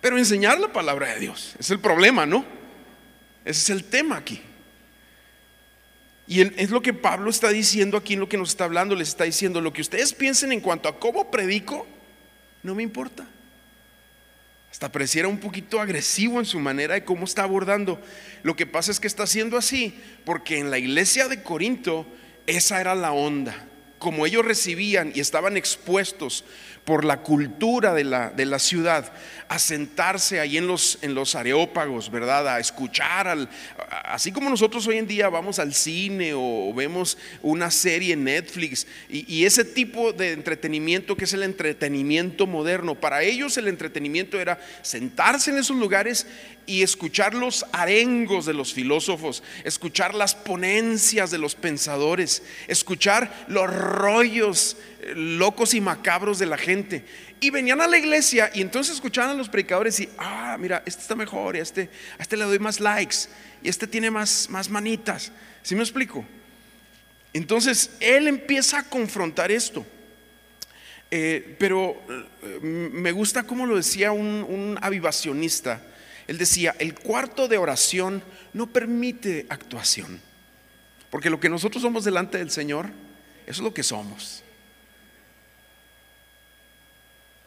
pero 0.00 0.18
enseñar 0.18 0.60
la 0.60 0.72
palabra 0.72 1.14
de 1.14 1.20
Dios 1.20 1.56
es 1.58 1.70
el 1.70 1.80
problema, 1.80 2.26
¿no? 2.26 2.44
Ese 3.44 3.60
es 3.60 3.70
el 3.70 3.84
tema 3.84 4.16
aquí. 4.16 4.40
Y 6.28 6.40
es 6.40 6.70
lo 6.70 6.82
que 6.82 6.92
Pablo 6.92 7.30
está 7.30 7.50
diciendo 7.50 7.96
aquí 7.96 8.14
en 8.14 8.20
lo 8.20 8.28
que 8.28 8.36
nos 8.36 8.50
está 8.50 8.64
hablando. 8.64 8.96
Les 8.96 9.08
está 9.08 9.24
diciendo, 9.24 9.60
lo 9.60 9.72
que 9.72 9.80
ustedes 9.80 10.12
piensen 10.12 10.50
en 10.50 10.60
cuanto 10.60 10.88
a 10.88 10.98
cómo 10.98 11.30
predico, 11.30 11.86
no 12.64 12.74
me 12.74 12.82
importa. 12.82 13.26
Hasta 14.72 14.90
pareciera 14.90 15.28
un 15.28 15.38
poquito 15.38 15.80
agresivo 15.80 16.40
en 16.40 16.44
su 16.44 16.58
manera 16.58 16.94
de 16.94 17.04
cómo 17.04 17.24
está 17.24 17.44
abordando. 17.44 18.00
Lo 18.42 18.56
que 18.56 18.66
pasa 18.66 18.90
es 18.90 18.98
que 18.98 19.06
está 19.06 19.22
haciendo 19.22 19.56
así 19.56 19.98
porque 20.24 20.58
en 20.58 20.70
la 20.70 20.78
iglesia 20.78 21.28
de 21.28 21.42
Corinto 21.42 22.06
esa 22.46 22.80
era 22.80 22.94
la 22.96 23.12
onda. 23.12 23.54
Como 24.06 24.24
ellos 24.24 24.44
recibían 24.44 25.10
y 25.16 25.18
estaban 25.18 25.56
expuestos 25.56 26.44
por 26.84 27.04
la 27.04 27.22
cultura 27.22 27.92
de 27.92 28.04
la, 28.04 28.30
de 28.30 28.46
la 28.46 28.60
ciudad, 28.60 29.12
a 29.48 29.58
sentarse 29.58 30.38
ahí 30.38 30.56
en 30.56 30.68
los, 30.68 30.98
en 31.02 31.16
los 31.16 31.34
areópagos, 31.34 32.12
¿verdad? 32.12 32.46
A 32.46 32.60
escuchar, 32.60 33.26
al, 33.26 33.48
así 34.04 34.30
como 34.30 34.48
nosotros 34.48 34.86
hoy 34.86 34.98
en 34.98 35.08
día 35.08 35.28
vamos 35.28 35.58
al 35.58 35.74
cine 35.74 36.32
o, 36.34 36.72
vemos 36.72 37.18
una 37.42 37.72
serie 37.72 38.12
en 38.12 38.22
Netflix 38.22 38.86
y, 39.08 39.24
y, 39.32 39.44
ese 39.44 39.64
tipo 39.64 40.12
de 40.12 40.32
entretenimiento 40.32 41.16
que 41.16 41.24
es 41.24 41.32
el 41.32 41.42
entretenimiento 41.42 42.46
moderno, 42.46 42.94
para 42.94 43.24
ellos 43.24 43.56
el 43.56 43.66
entretenimiento 43.66 44.38
era 44.40 44.60
sentarse 44.82 45.50
en 45.50 45.58
esos 45.58 45.76
lugares 45.76 46.28
y 46.66 46.82
escuchar 46.82 47.34
los 47.34 47.64
arengos 47.72 48.44
de 48.44 48.54
los 48.54 48.72
filósofos, 48.74 49.42
escuchar 49.64 50.14
las 50.14 50.34
ponencias 50.34 51.30
de 51.30 51.38
los 51.38 51.54
pensadores, 51.54 52.42
escuchar 52.66 53.46
los 53.48 53.70
rollos 53.96 54.76
locos 55.14 55.74
y 55.74 55.80
macabros 55.80 56.38
de 56.38 56.46
la 56.46 56.56
gente. 56.56 57.04
Y 57.40 57.50
venían 57.50 57.80
a 57.80 57.86
la 57.86 57.98
iglesia 57.98 58.50
y 58.54 58.60
entonces 58.60 58.94
escuchaban 58.94 59.30
a 59.30 59.34
los 59.34 59.48
predicadores 59.48 60.00
y, 60.00 60.08
ah, 60.18 60.56
mira, 60.58 60.82
este 60.86 61.02
está 61.02 61.14
mejor, 61.14 61.56
y 61.56 61.60
a 61.60 61.62
este, 61.62 61.90
a 62.18 62.22
este 62.22 62.36
le 62.36 62.44
doy 62.44 62.58
más 62.58 62.80
likes, 62.80 63.16
y 63.62 63.68
este 63.68 63.86
tiene 63.86 64.10
más, 64.10 64.48
más 64.50 64.70
manitas. 64.70 65.32
¿Sí 65.62 65.74
me 65.74 65.82
explico? 65.82 66.24
Entonces 67.32 67.90
él 68.00 68.28
empieza 68.28 68.78
a 68.78 68.82
confrontar 68.84 69.50
esto. 69.50 69.84
Eh, 71.10 71.56
pero 71.58 72.02
eh, 72.42 72.58
me 72.60 73.12
gusta 73.12 73.44
como 73.44 73.66
lo 73.66 73.76
decía 73.76 74.12
un, 74.12 74.44
un 74.48 74.78
avivacionista. 74.80 75.82
Él 76.26 76.38
decía, 76.38 76.74
el 76.78 76.94
cuarto 76.94 77.46
de 77.46 77.58
oración 77.58 78.22
no 78.52 78.66
permite 78.66 79.46
actuación. 79.48 80.20
Porque 81.10 81.30
lo 81.30 81.38
que 81.38 81.48
nosotros 81.48 81.82
somos 81.82 82.04
delante 82.04 82.38
del 82.38 82.50
Señor, 82.50 82.90
eso 83.46 83.60
es 83.62 83.64
lo 83.64 83.72
que 83.72 83.82
somos. 83.82 84.42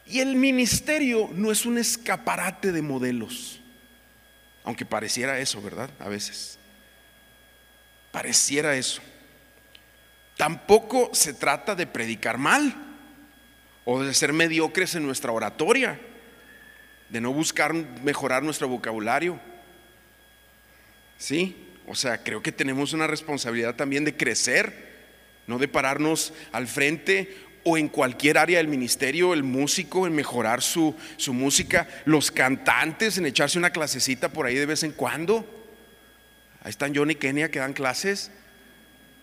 Y 0.06 0.18
el 0.18 0.34
ministerio 0.34 1.30
no 1.32 1.52
es 1.52 1.64
un 1.66 1.78
escaparate 1.78 2.72
de 2.72 2.82
modelos, 2.82 3.60
aunque 4.64 4.84
pareciera 4.84 5.38
eso, 5.38 5.62
¿verdad? 5.62 5.90
A 6.00 6.08
veces. 6.08 6.58
Pareciera 8.10 8.74
eso. 8.74 9.00
Tampoco 10.36 11.10
se 11.12 11.32
trata 11.32 11.76
de 11.76 11.86
predicar 11.86 12.38
mal 12.38 12.74
o 13.84 14.02
de 14.02 14.12
ser 14.14 14.32
mediocres 14.32 14.94
en 14.94 15.04
nuestra 15.04 15.30
oratoria, 15.30 16.00
de 17.08 17.20
no 17.20 17.32
buscar 17.32 17.72
mejorar 17.72 18.42
nuestro 18.42 18.66
vocabulario. 18.66 19.38
Sí, 21.18 21.68
o 21.86 21.94
sea, 21.94 22.22
creo 22.22 22.42
que 22.42 22.50
tenemos 22.50 22.92
una 22.94 23.06
responsabilidad 23.06 23.76
también 23.76 24.04
de 24.04 24.16
crecer, 24.16 24.89
no 25.46 25.58
de 25.58 25.68
pararnos 25.68 26.32
al 26.52 26.66
frente 26.66 27.34
o 27.64 27.76
en 27.76 27.88
cualquier 27.88 28.38
área 28.38 28.58
del 28.58 28.68
ministerio, 28.68 29.34
el 29.34 29.42
músico 29.42 30.06
en 30.06 30.14
mejorar 30.14 30.62
su, 30.62 30.94
su, 31.16 31.34
música, 31.34 31.88
los 32.04 32.30
cantantes 32.30 33.18
en 33.18 33.26
echarse 33.26 33.58
una 33.58 33.70
clasecita 33.70 34.30
por 34.30 34.46
ahí 34.46 34.54
de 34.54 34.66
vez 34.66 34.82
en 34.82 34.92
cuando. 34.92 35.44
Ahí 36.62 36.70
están 36.70 36.94
Johnny 36.94 37.12
y 37.12 37.16
Kenia 37.16 37.50
que 37.50 37.58
dan 37.58 37.72
clases. 37.72 38.30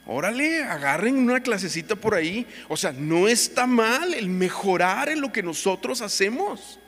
Órale, 0.06 0.64
agarren 0.64 1.18
una 1.18 1.42
clasecita 1.42 1.96
por 1.96 2.16
ahí. 2.16 2.48
O 2.70 2.78
sea, 2.78 2.94
no 2.94 3.28
está 3.28 3.68
mal 3.68 4.14
el 4.14 4.30
mejorar 4.30 5.10
en 5.10 5.20
lo 5.20 5.32
que 5.32 5.44
nosotros 5.44 6.02
hacemos. 6.02 6.80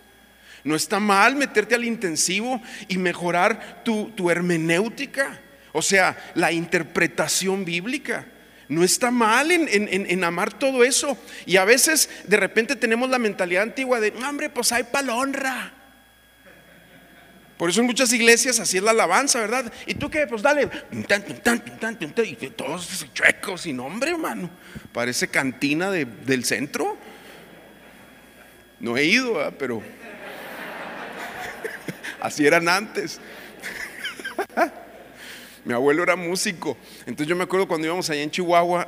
No 0.64 0.76
está 0.76 1.00
mal 1.00 1.36
meterte 1.36 1.76
al 1.76 1.84
intensivo 1.84 2.62
y 2.88 2.98
mejorar 2.98 3.84
tu, 3.84 4.12
tu 4.12 4.30
hermenéutica, 4.30 5.40
o 5.72 5.82
sea, 5.82 6.18
la 6.36 6.52
interpretación 6.52 7.64
bíblica. 7.66 8.26
No 8.70 8.84
está 8.84 9.10
mal 9.10 9.52
en, 9.52 10.24
amar 10.24 10.54
todo 10.54 10.84
eso. 10.84 11.18
Y 11.48 11.58
a 11.58 11.66
veces 11.66 12.08
de 12.26 12.38
repente 12.38 12.76
tenemos 12.76 13.10
la 13.10 13.18
mentalidad 13.18 13.64
antigua 13.64 14.00
de, 14.00 14.14
hombre, 14.24 14.52
pues 14.52 14.72
hay 14.72 14.84
palonra. 14.84 15.74
Por 17.58 17.72
eso 17.72 17.82
en 17.82 17.88
muchas 17.88 18.14
iglesias 18.14 18.60
así 18.60 18.78
es 18.78 18.84
la 18.84 18.92
alabanza, 18.92 19.40
¿verdad? 19.40 19.74
¿Y 19.88 19.96
tú 19.96 20.10
qué? 20.12 20.28
Pues 20.28 20.44
dale. 20.44 20.70
Y 20.92 22.48
todos 22.52 23.06
chuecos 23.12 23.62
sin 23.62 23.78
nombre, 23.78 24.12
hermano. 24.12 24.52
Parece 24.94 25.28
cantina 25.28 25.90
del 25.90 26.46
centro. 26.46 26.96
No 28.80 28.96
he 28.96 29.06
ido, 29.06 29.52
pero 29.58 29.82
así 32.22 32.46
eran 32.46 32.70
antes. 32.70 33.20
Mi 35.66 35.74
abuelo 35.74 36.04
era 36.04 36.16
músico. 36.16 36.78
Entonces 37.02 37.28
yo 37.28 37.36
me 37.36 37.44
acuerdo 37.44 37.68
cuando 37.68 37.88
íbamos 37.88 38.10
allá 38.10 38.22
en 38.22 38.32
Chihuahua 38.32 38.88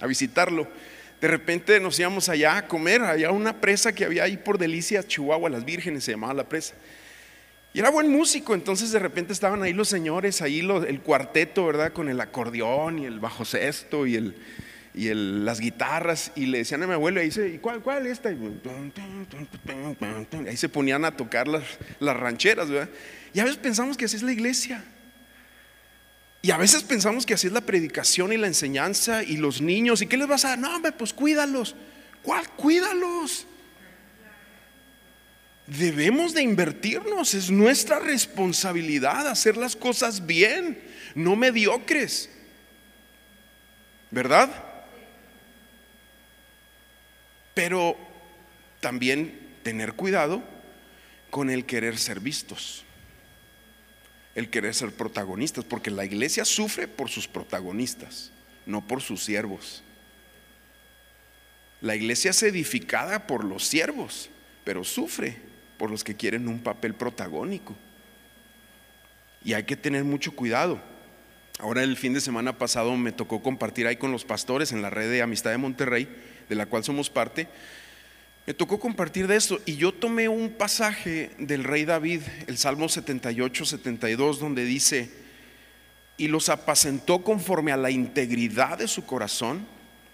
a, 0.00 0.06
visitarlo. 0.06 0.66
De 1.20 1.28
repente 1.28 1.80
nos 1.80 1.98
íbamos 1.98 2.28
allá 2.28 2.58
a 2.58 2.68
comer, 2.68 3.02
allá 3.02 3.30
una 3.30 3.60
presa 3.60 3.94
que 3.94 4.04
había 4.04 4.24
ahí 4.24 4.36
por 4.36 4.58
Delicias, 4.58 5.06
Chihuahua, 5.06 5.48
Las 5.48 5.64
Vírgenes 5.64 6.04
se 6.04 6.12
llamaba 6.12 6.34
la 6.34 6.48
presa. 6.48 6.74
Y 7.72 7.80
era 7.80 7.90
buen 7.90 8.08
músico, 8.08 8.54
entonces 8.54 8.92
de 8.92 9.00
repente 9.00 9.32
estaban 9.32 9.62
ahí 9.62 9.72
los 9.72 9.88
señores, 9.88 10.42
ahí 10.42 10.60
el 10.60 11.00
cuarteto, 11.00 11.66
¿verdad? 11.66 11.92
Con 11.92 12.08
el 12.08 12.20
acordeón 12.20 13.00
y 13.00 13.06
el 13.06 13.18
bajo 13.18 13.44
sexto 13.44 14.06
y, 14.06 14.14
el, 14.14 14.36
y 14.94 15.08
el, 15.08 15.44
las 15.44 15.58
guitarras. 15.58 16.30
Y 16.36 16.46
le 16.46 16.58
decían 16.58 16.84
a 16.84 16.86
mi 16.86 16.92
abuelo, 16.92 17.20
y 17.20 17.24
dice, 17.24 17.48
¿y 17.48 17.58
cuál, 17.58 17.80
cuál 17.80 18.06
esta? 18.06 18.30
Y 18.30 18.38
ahí 20.46 20.56
se 20.56 20.68
ponían 20.68 21.04
a 21.04 21.16
tocar 21.16 21.48
las, 21.48 21.64
las 21.98 22.16
rancheras, 22.16 22.70
¿verdad? 22.70 22.90
Y 23.32 23.40
a 23.40 23.44
veces 23.44 23.58
pensamos 23.58 23.96
que 23.96 24.04
así 24.04 24.14
es 24.14 24.22
la 24.22 24.32
iglesia. 24.32 24.84
Y 26.44 26.50
a 26.50 26.58
veces 26.58 26.82
pensamos 26.82 27.24
que 27.24 27.32
así 27.32 27.46
es 27.46 27.54
la 27.54 27.62
predicación 27.62 28.30
y 28.30 28.36
la 28.36 28.46
enseñanza 28.46 29.22
y 29.22 29.38
los 29.38 29.62
niños. 29.62 30.02
¿Y 30.02 30.06
qué 30.06 30.18
les 30.18 30.28
vas 30.28 30.44
a 30.44 30.50
dar? 30.50 30.58
No, 30.58 30.76
hombre, 30.76 30.92
pues 30.92 31.14
cuídalos. 31.14 31.74
¿Cuál? 32.22 32.46
Cuídalos. 32.50 33.46
Debemos 35.66 36.34
de 36.34 36.42
invertirnos. 36.42 37.32
Es 37.32 37.50
nuestra 37.50 37.98
responsabilidad 37.98 39.26
hacer 39.26 39.56
las 39.56 39.74
cosas 39.74 40.26
bien, 40.26 40.78
no 41.14 41.34
mediocres. 41.34 42.28
¿Verdad? 44.10 44.50
Pero 47.54 47.96
también 48.80 49.40
tener 49.62 49.94
cuidado 49.94 50.42
con 51.30 51.48
el 51.48 51.64
querer 51.64 51.96
ser 51.96 52.20
vistos 52.20 52.83
el 54.34 54.50
querer 54.50 54.74
ser 54.74 54.92
protagonistas, 54.92 55.64
porque 55.64 55.90
la 55.90 56.04
iglesia 56.04 56.44
sufre 56.44 56.88
por 56.88 57.08
sus 57.08 57.28
protagonistas, 57.28 58.32
no 58.66 58.86
por 58.86 59.00
sus 59.00 59.24
siervos. 59.24 59.82
La 61.80 61.94
iglesia 61.94 62.30
es 62.30 62.42
edificada 62.42 63.26
por 63.26 63.44
los 63.44 63.64
siervos, 63.64 64.30
pero 64.64 64.84
sufre 64.84 65.36
por 65.78 65.90
los 65.90 66.02
que 66.02 66.16
quieren 66.16 66.48
un 66.48 66.60
papel 66.60 66.94
protagónico. 66.94 67.76
Y 69.44 69.52
hay 69.52 69.64
que 69.64 69.76
tener 69.76 70.02
mucho 70.04 70.34
cuidado. 70.34 70.80
Ahora 71.58 71.82
el 71.82 71.96
fin 71.96 72.14
de 72.14 72.20
semana 72.20 72.58
pasado 72.58 72.96
me 72.96 73.12
tocó 73.12 73.42
compartir 73.42 73.86
ahí 73.86 73.96
con 73.96 74.10
los 74.10 74.24
pastores 74.24 74.72
en 74.72 74.82
la 74.82 74.90
red 74.90 75.10
de 75.10 75.22
Amistad 75.22 75.50
de 75.50 75.58
Monterrey, 75.58 76.08
de 76.48 76.54
la 76.54 76.66
cual 76.66 76.82
somos 76.82 77.10
parte, 77.10 77.48
me 78.46 78.52
tocó 78.52 78.78
compartir 78.78 79.26
de 79.26 79.36
esto 79.36 79.58
y 79.64 79.76
yo 79.76 79.92
tomé 79.92 80.28
un 80.28 80.50
pasaje 80.50 81.30
del 81.38 81.64
rey 81.64 81.86
David, 81.86 82.20
el 82.46 82.58
Salmo 82.58 82.88
78, 82.90 83.64
72, 83.64 84.38
donde 84.38 84.64
dice, 84.64 85.10
y 86.18 86.28
los 86.28 86.50
apacentó 86.50 87.22
conforme 87.24 87.72
a 87.72 87.78
la 87.78 87.90
integridad 87.90 88.78
de 88.78 88.88
su 88.88 89.06
corazón 89.06 89.66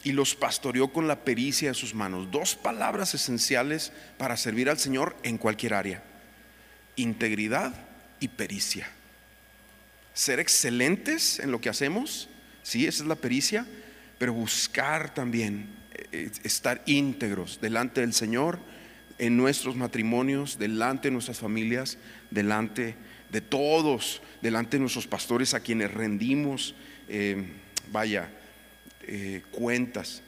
y 0.05 0.13
los 0.13 0.35
pastoreó 0.37 0.93
con 0.93 1.09
la 1.09 1.25
pericia 1.25 1.69
de 1.69 1.75
sus 1.75 1.93
manos. 1.93 2.31
Dos 2.31 2.55
palabras 2.55 3.15
esenciales 3.15 3.93
para 4.17 4.37
servir 4.37 4.71
al 4.71 4.79
Señor 4.79 5.17
en 5.25 5.37
cualquier 5.37 5.75
área. 5.75 6.03
Integridad 6.95 7.75
y 8.21 8.29
pericia. 8.29 8.89
Ser 10.15 10.39
excelentes 10.39 11.41
en 11.41 11.51
lo 11.51 11.61
que 11.61 11.69
hacemos, 11.69 12.29
sí, 12.63 12.87
esa 12.87 13.03
es 13.03 13.09
la 13.09 13.17
pericia, 13.17 13.67
pero 14.19 14.33
buscar 14.33 15.13
también 15.13 15.80
estar 16.13 16.83
íntegros 16.87 17.61
delante 17.61 18.01
del 18.01 18.13
Señor 18.13 18.59
en 19.19 19.37
nuestros 19.37 19.77
matrimonios, 19.77 20.59
delante 20.59 21.09
de 21.09 21.13
nuestras 21.13 21.39
familias, 21.39 21.99
delante 22.31 22.95
de 23.31 23.41
todos, 23.41 24.23
delante 24.41 24.77
de 24.77 24.81
nuestros 24.81 25.07
pastores 25.07 25.55
a 25.55 25.61
quienes 25.61 25.93
rendimos, 25.93 26.75
eh, 27.09 27.45
vaya, 27.93 28.31
eh, 29.03 29.43
cuentas. 29.51 30.23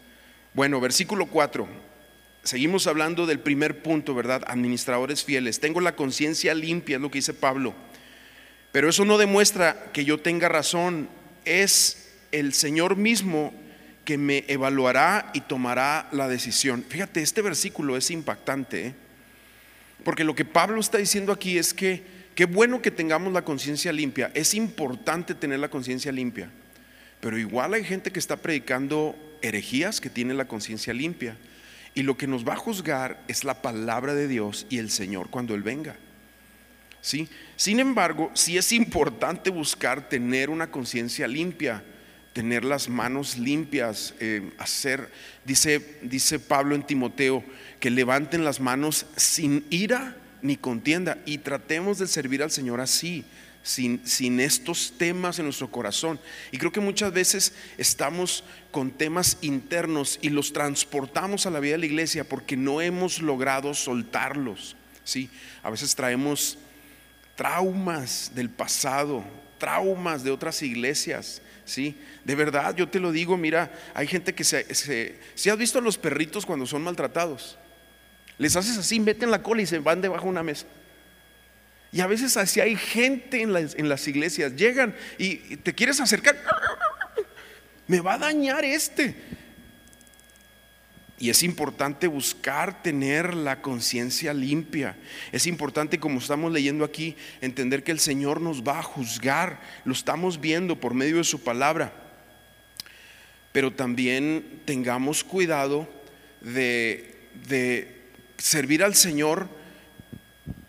Bueno, 0.55 0.81
versículo 0.81 1.27
4. 1.27 1.67
Seguimos 2.43 2.87
hablando 2.87 3.25
del 3.27 3.39
primer 3.39 3.83
punto, 3.83 4.15
¿verdad? 4.15 4.43
Administradores 4.47 5.25
fieles. 5.25 5.61
Tengo 5.61 5.81
la 5.81 5.97
conciencia 5.97 6.55
limpia, 6.55 6.97
es 6.97 7.03
lo 7.03 7.11
que 7.11 7.19
dice 7.19 7.35
Pablo. 7.35 7.75
Pero 8.73 8.89
eso 8.89 9.05
no 9.05 9.17
demuestra 9.17 9.91
que 9.93 10.05
yo 10.05 10.19
tenga 10.19 10.49
razón. 10.49 11.09
Es 11.45 12.13
el 12.33 12.53
Señor 12.53 12.97
mismo 12.97 13.55
que 14.05 14.19
me 14.19 14.45
evaluará 14.49 15.31
y 15.33 15.41
tomará 15.43 16.09
la 16.13 16.29
decisión. 16.29 16.85
Fíjate, 16.89 17.23
este 17.23 17.43
versículo 17.43 17.97
es 17.97 18.11
impactante, 18.11 18.87
¿eh? 18.89 18.95
porque 20.05 20.25
lo 20.25 20.35
que 20.35 20.45
Pablo 20.45 20.81
está 20.81 20.99
diciendo 20.99 21.33
aquí 21.33 21.59
es 21.59 21.73
que 21.73 22.03
qué 22.35 22.47
bueno 22.47 22.83
que 22.83 22.91
tengamos 22.91 23.33
la 23.33 23.45
conciencia 23.45 23.93
limpia, 23.93 24.31
es 24.35 24.55
importante 24.55 25.35
tener 25.35 25.61
la 25.61 25.69
conciencia 25.69 26.11
limpia, 26.11 26.51
pero 27.21 27.39
igual 27.39 27.75
hay 27.75 27.85
gente 27.85 28.11
que 28.11 28.19
está 28.19 28.37
predicando 28.37 29.15
herejías 29.43 30.01
que 30.01 30.11
tiene 30.11 30.35
la 30.35 30.47
conciencia 30.47 30.93
limpia, 30.93 31.37
y 31.95 32.03
lo 32.03 32.17
que 32.17 32.27
nos 32.27 32.47
va 32.49 32.55
a 32.55 32.57
juzgar 32.57 33.23
es 33.29 33.45
la 33.45 33.61
palabra 33.61 34.15
de 34.15 34.27
Dios 34.27 34.67
y 34.71 34.79
el 34.79 34.91
Señor 34.91 35.29
cuando 35.29 35.55
Él 35.55 35.63
venga. 35.63 35.97
¿Sí? 37.03 37.29
Sin 37.57 37.81
embargo, 37.81 38.31
sí 38.33 38.57
es 38.57 38.73
importante 38.73 39.51
buscar 39.51 40.09
tener 40.09 40.49
una 40.49 40.71
conciencia 40.71 41.29
limpia 41.29 41.85
tener 42.33 42.65
las 42.65 42.89
manos 42.89 43.37
limpias, 43.37 44.15
eh, 44.21 44.51
hacer, 44.59 45.11
dice, 45.45 45.99
dice 46.03 46.39
Pablo 46.39 46.75
en 46.75 46.83
Timoteo, 46.83 47.45
que 47.79 47.91
levanten 47.91 48.45
las 48.45 48.61
manos 48.61 49.07
sin 49.17 49.65
ira 49.71 50.17
ni 50.41 50.57
contienda 50.57 51.19
y 51.27 51.39
tratemos 51.39 51.99
de 51.99 52.07
servir 52.07 52.43
al 52.43 52.51
Señor 52.51 52.81
así, 52.81 53.25
sin, 53.63 54.05
sin 54.07 54.41
estos 54.41 54.95
temas 54.97 55.39
en 55.39 55.45
nuestro 55.45 55.71
corazón. 55.71 56.19
Y 56.51 56.59
creo 56.59 56.73
que 56.73 56.81
muchas 56.81 57.13
veces 57.13 57.53
estamos 57.79 58.45
con 58.71 58.91
temas 58.91 59.39
internos 59.43 60.19
y 60.23 60.31
los 60.31 60.53
transportamos 60.53 61.47
a 61.47 61.51
la 61.51 61.61
vida 61.61 61.73
de 61.73 61.79
la 61.79 61.87
iglesia 61.87 62.25
porque 62.25 62.57
no 62.57 62.81
hemos 62.81 63.21
logrado 63.21 63.75
soltarlos. 63.75 64.77
¿sí? 65.05 65.29
A 65.63 65.71
veces 65.71 65.95
traemos 65.95 66.59
traumas 67.37 68.33
del 68.35 68.51
pasado, 68.51 69.23
traumas 69.59 70.25
de 70.25 70.31
otras 70.31 70.63
iglesias 70.63 71.43
¿sí? 71.65 71.97
De 72.25 72.35
verdad, 72.35 72.75
yo 72.77 72.89
te 72.89 73.01
lo 73.01 73.13
digo, 73.13 73.37
mira, 73.37 73.73
hay 73.95 74.07
gente 74.07 74.35
que 74.35 74.45
se, 74.45 74.75
se, 74.75 75.51
has 75.51 75.59
visto 75.59 75.79
a 75.79 75.83
los 75.83 75.99
perritos 75.99 76.47
cuando 76.47 76.67
son 76.67 76.83
maltratados, 76.83 77.59
les 78.39 78.57
haces 78.57 78.79
así, 78.79 79.01
meten 79.01 79.31
la 79.31 79.43
cola 79.43 79.63
y 79.63 79.67
se 79.67 79.79
van 79.79 80.01
debajo 80.01 80.25
de 80.25 80.31
una 80.31 80.43
mesa. 80.43 80.67
Y 81.93 82.01
a 82.01 82.07
veces 82.07 82.37
así 82.37 82.61
hay 82.61 82.77
gente 82.77 83.43
en 83.43 83.53
las, 83.53 83.75
en 83.75 83.89
las 83.89 84.09
iglesias, 84.09 84.57
llegan 84.57 84.95
y 85.19 85.37
te 85.59 85.75
quieres 85.75 86.01
acercar, 86.01 86.37
me 87.87 88.01
va 88.01 88.15
a 88.15 88.19
dañar 88.19 88.65
este. 88.65 89.15
Y 91.23 91.31
es 91.31 91.45
importante 91.45 92.09
buscar 92.09 92.83
tener 92.83 93.33
la 93.35 93.63
conciencia 93.63 94.35
limpia. 94.35 94.97
Es 95.31 95.47
importante, 95.47 96.01
como 96.01 96.19
estamos 96.19 96.51
leyendo 96.51 96.85
aquí, 96.85 97.15
entender 97.41 97.85
que 97.85 97.93
el 97.93 98.01
Señor 98.01 98.41
nos 98.41 98.65
va 98.65 98.81
a 98.81 98.83
juzgar. 98.83 99.61
Lo 99.85 99.93
estamos 99.93 100.41
viendo 100.41 100.81
por 100.81 100.95
medio 100.95 101.19
de 101.19 101.23
su 101.23 101.41
palabra. 101.41 101.93
Pero 103.53 103.73
también 103.73 104.63
tengamos 104.65 105.23
cuidado 105.23 105.89
de, 106.41 107.15
servir 108.37 108.83
al 108.83 108.97
Señor 108.97 109.49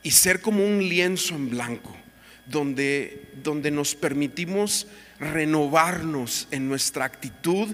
y 0.04 0.12
ser 0.12 0.39
como 0.39 0.63
un 0.63 0.88
lienzo 0.88 1.34
en 1.34 1.50
blanco, 1.50 1.98
donde, 2.46 3.32
donde 3.42 3.72
nos 3.72 3.96
permitimos 3.96 4.86
renovarnos 5.20 6.48
en 6.52 6.70
nuestra 6.70 7.06
actitud 7.06 7.74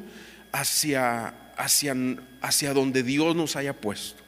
hacia 0.53 1.33
hacia, 1.59 1.95
hacia 2.41 2.73
donde 2.73 3.03
Dios 3.03 3.35
nos 3.35 3.55
haya 3.55 3.73
puesto, 3.73 4.23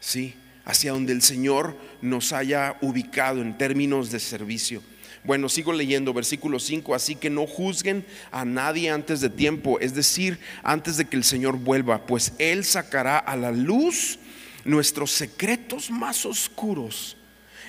¿sí? 0.00 0.34
hacia 0.64 0.92
donde 0.92 1.12
el 1.12 1.22
Señor 1.22 1.78
nos 2.02 2.32
haya 2.32 2.76
ubicado 2.82 3.40
en 3.40 3.56
términos 3.56 4.10
de 4.10 4.20
servicio. 4.20 4.82
Bueno, 5.24 5.48
sigo 5.48 5.72
leyendo 5.72 6.12
versículo 6.12 6.58
5, 6.58 6.94
así 6.94 7.14
que 7.14 7.30
no 7.30 7.46
juzguen 7.46 8.04
a 8.30 8.44
nadie 8.44 8.90
antes 8.90 9.20
de 9.20 9.30
tiempo, 9.30 9.78
es 9.80 9.94
decir, 9.94 10.38
antes 10.62 10.96
de 10.96 11.06
que 11.06 11.16
el 11.16 11.24
Señor 11.24 11.58
vuelva, 11.58 12.06
pues 12.06 12.32
Él 12.38 12.64
sacará 12.64 13.18
a 13.18 13.36
la 13.36 13.50
luz 13.50 14.18
nuestros 14.64 15.12
secretos 15.12 15.90
más 15.90 16.26
oscuros 16.26 17.16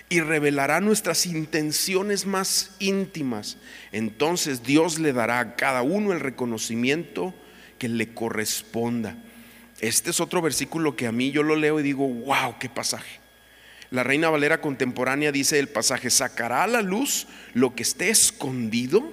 y 0.10 0.22
revelará 0.22 0.82
nuestras 0.82 1.26
intenciones 1.28 2.26
más 2.26 2.72
íntimas. 2.80 3.58
Entonces 3.92 4.64
Dios 4.64 5.00
le 5.00 5.14
dará 5.14 5.40
a 5.40 5.56
cada 5.56 5.84
uno 5.84 6.12
el 6.12 6.20
reconocimiento 6.20 7.34
que 7.80 7.90
le 7.90 8.14
corresponda. 8.14 9.16
Este 9.80 10.12
es 10.12 10.20
otro 10.20 10.42
versículo 10.42 10.96
que 10.96 11.08
a 11.08 11.12
mí 11.12 11.32
yo 11.32 11.42
lo 11.42 11.56
leo 11.56 11.80
y 11.80 11.84
digo, 11.84 12.08
wow, 12.08 12.58
qué 12.60 12.70
pasaje. 12.70 13.20
La 13.92 14.04
Reina 14.04 14.30
Valera 14.30 14.62
contemporánea 14.62 15.32
dice 15.32 15.58
el 15.58 15.70
pasaje, 15.70 16.12
sacará 16.12 16.64
a 16.64 16.68
la 16.68 16.82
luz 16.84 17.28
lo 17.54 17.74
que 17.74 17.82
esté 17.82 18.10
escondido 18.10 19.12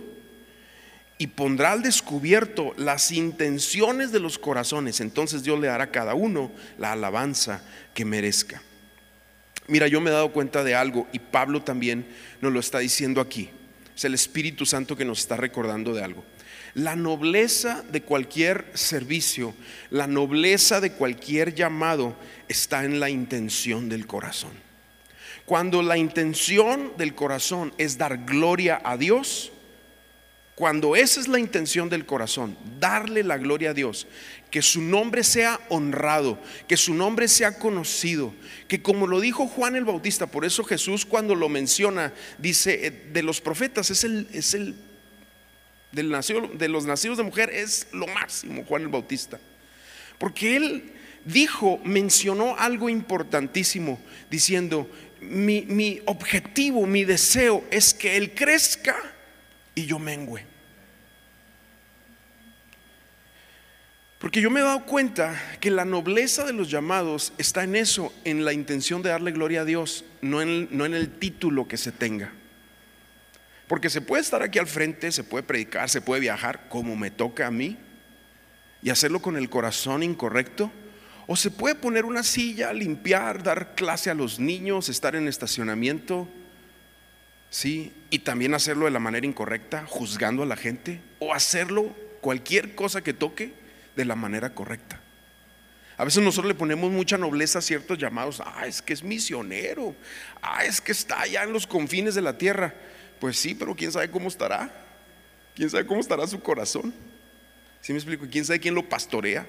y 1.19 1.29
pondrá 1.29 1.73
al 1.73 1.83
descubierto 1.83 2.75
las 2.77 3.11
intenciones 3.11 4.13
de 4.13 4.21
los 4.21 4.39
corazones. 4.39 5.01
Entonces 5.01 5.43
Dios 5.43 5.59
le 5.59 5.69
dará 5.69 5.85
a 5.85 5.91
cada 5.91 6.15
uno 6.15 6.51
la 6.79 6.93
alabanza 6.93 7.63
que 7.95 8.05
merezca. 8.05 8.61
Mira, 9.69 9.89
yo 9.89 10.01
me 10.01 10.11
he 10.11 10.13
dado 10.13 10.33
cuenta 10.33 10.63
de 10.63 10.75
algo 10.75 11.09
y 11.13 11.19
Pablo 11.19 11.63
también 11.63 12.07
nos 12.41 12.53
lo 12.53 12.61
está 12.61 12.81
diciendo 12.81 13.21
aquí. 13.21 13.49
Es 13.97 14.05
el 14.05 14.13
Espíritu 14.13 14.67
Santo 14.67 14.95
que 14.95 15.07
nos 15.07 15.21
está 15.21 15.37
recordando 15.37 15.95
de 15.95 16.05
algo. 16.05 16.23
La 16.77 16.95
nobleza 16.95 17.83
de 17.91 18.03
cualquier 18.03 18.71
servicio, 18.75 19.55
la 19.89 20.07
nobleza 20.07 20.79
de 20.79 20.93
cualquier 20.93 21.55
llamado 21.55 22.15
está 22.49 22.85
en 22.85 23.01
la 23.01 23.09
intención 23.09 23.89
del 23.89 24.07
corazón. 24.07 24.51
Cuando 25.47 25.81
la 25.81 25.97
intención 25.97 26.93
del 26.99 27.15
corazón 27.15 27.73
es 27.79 27.97
dar 27.97 28.27
gloria 28.27 28.79
a 28.85 28.99
Dios, 28.99 29.53
cuando 30.55 30.97
esa 30.97 31.19
es 31.19 31.29
la 31.29 31.39
intención 31.39 31.89
del 31.89 32.05
corazón, 32.05 32.59
darle 32.79 33.23
la 33.23 33.39
gloria 33.39 33.71
a 33.71 33.75
Dios, 33.75 34.07
que 34.51 34.61
su 34.61 34.83
nombre 34.83 35.25
sea 35.25 35.59
honrado, 35.71 36.39
que 36.69 36.77
su 36.77 36.93
nombre 36.93 37.29
sea 37.29 37.59
conocido, 37.59 38.35
que 38.69 38.83
como 38.83 39.07
lo 39.07 39.21
dijo 39.21 39.47
Juan 39.47 39.77
el 39.77 39.87
Bautista, 39.87 40.27
por 40.27 40.45
eso 40.45 40.63
Jesús 40.63 41.07
cuando 41.07 41.35
lo 41.35 41.49
menciona, 41.49 42.13
dice, 42.37 42.87
eh, 42.87 42.91
de 42.91 43.23
los 43.23 43.41
profetas 43.41 43.91
es 43.91 44.05
el, 44.05 44.29
es 44.35 44.53
el 44.53 44.75
de 45.93 46.69
los 46.69 46.87
nacidos 46.87 47.17
de 47.17 47.23
mujer 47.23 47.51
es 47.51 47.87
lo 47.93 48.07
máximo, 48.07 48.65
Juan 48.65 48.83
el 48.83 48.89
Bautista. 48.89 49.41
Porque 50.19 50.57
él 50.57 50.93
dijo, 51.25 51.81
mencionó 51.85 52.57
algo 52.59 52.89
importantísimo, 52.89 53.99
diciendo, 54.31 54.89
mi, 55.21 55.63
mi 55.63 56.01
objetivo, 56.07 56.87
mi 56.87 57.05
deseo 57.05 57.65
es 57.71 57.95
que 57.95 58.17
él 58.17 58.35
crezca 58.35 58.97
y 59.75 59.87
yo 59.87 59.99
mengüe. 59.99 60.45
Porque 64.19 64.41
yo 64.41 64.51
me 64.51 64.61
he 64.61 64.63
dado 64.63 64.85
cuenta 64.87 65.41
que 65.61 65.71
la 65.71 65.85
nobleza 65.85 66.45
de 66.45 66.53
los 66.53 66.71
llamados 66.71 67.33
está 67.39 67.65
en 67.65 67.77
eso, 67.77 68.13
en 68.25 68.45
la 68.45 68.53
intención 68.53 69.03
de 69.03 69.11
darle 69.11 69.33
gloria 69.33 69.61
a 69.61 69.65
Dios, 69.65 70.05
no 70.23 70.41
en, 70.41 70.69
no 70.71 70.87
en 70.87 70.95
el 70.95 71.19
título 71.19 71.69
que 71.69 71.77
se 71.77 71.93
tenga. 71.93 72.33
Porque 73.67 73.91
se 73.91 74.01
puede 74.01 74.23
estar 74.23 74.43
aquí 74.43 74.59
al 74.59 74.67
frente, 74.67 75.11
se 75.11 75.25
puede 75.25 75.43
predicar, 75.43 75.89
se 75.89 76.01
puede 76.01 76.21
viajar 76.21 76.69
como 76.69 76.97
me 76.97 77.11
toca 77.11 77.47
a 77.47 77.51
mí 77.51 77.77
y 78.83 78.91
hacerlo 78.91 79.21
con 79.21 79.37
el 79.37 79.51
corazón 79.51 80.03
incorrecto. 80.03 80.71
O 81.27 81.35
se 81.35 81.51
puede 81.51 81.75
poner 81.75 82.05
una 82.05 82.23
silla, 82.23 82.73
limpiar, 82.73 83.43
dar 83.43 83.75
clase 83.75 84.11
a 84.11 84.15
los 84.15 84.39
niños, 84.39 84.89
estar 84.89 85.17
en 85.17 85.27
estacionamiento, 85.27 86.29
¿sí? 87.51 87.93
Y 88.11 88.21
también 88.21 88.55
hacerlo 88.55 88.85
de 88.85 88.93
la 88.93 89.01
manera 89.01 89.27
incorrecta, 89.27 89.85
juzgando 89.89 90.45
a 90.45 90.47
la 90.47 90.55
gente. 90.55 91.01
O 91.19 91.35
hacerlo 91.35 91.93
cualquier 92.21 92.77
cosa 92.77 93.03
que 93.03 93.13
toque 93.13 93.53
de 93.97 94.05
la 94.05 94.15
manera 94.15 94.55
correcta. 94.55 95.01
A 95.97 96.05
veces 96.05 96.23
nosotros 96.23 96.47
le 96.47 96.55
ponemos 96.55 96.93
mucha 96.93 97.19
nobleza 97.19 97.59
a 97.59 97.63
ciertos 97.63 97.99
llamados. 97.99 98.41
Ah, 98.45 98.67
es 98.67 98.83
que 98.83 98.93
es 98.93 99.03
misionero. 99.03 99.97
Ah, 100.43 100.65
es 100.65 100.81
que 100.81 100.93
está 100.93 101.23
allá 101.23 101.43
en 101.43 101.53
los 101.53 101.67
confines 101.67 102.15
de 102.15 102.23
la 102.23 102.39
tierra. 102.39 102.75
Pues 103.21 103.39
sí, 103.39 103.55
pero 103.55 103.75
quién 103.75 103.93
sabe 103.93 104.11
cómo 104.11 104.29
estará. 104.29 104.71
Quién 105.55 105.71
sabe 105.71 105.87
cómo 105.87 106.01
estará 106.01 106.27
su 106.27 106.41
corazón. 106.41 106.95
¿Sí 107.81 107.93
me 107.93 107.99
explico? 107.99 108.27
¿Quién 108.31 108.45
sabe 108.45 108.61
quién 108.61 108.75
lo 108.75 108.89
pastorea? 108.89 109.47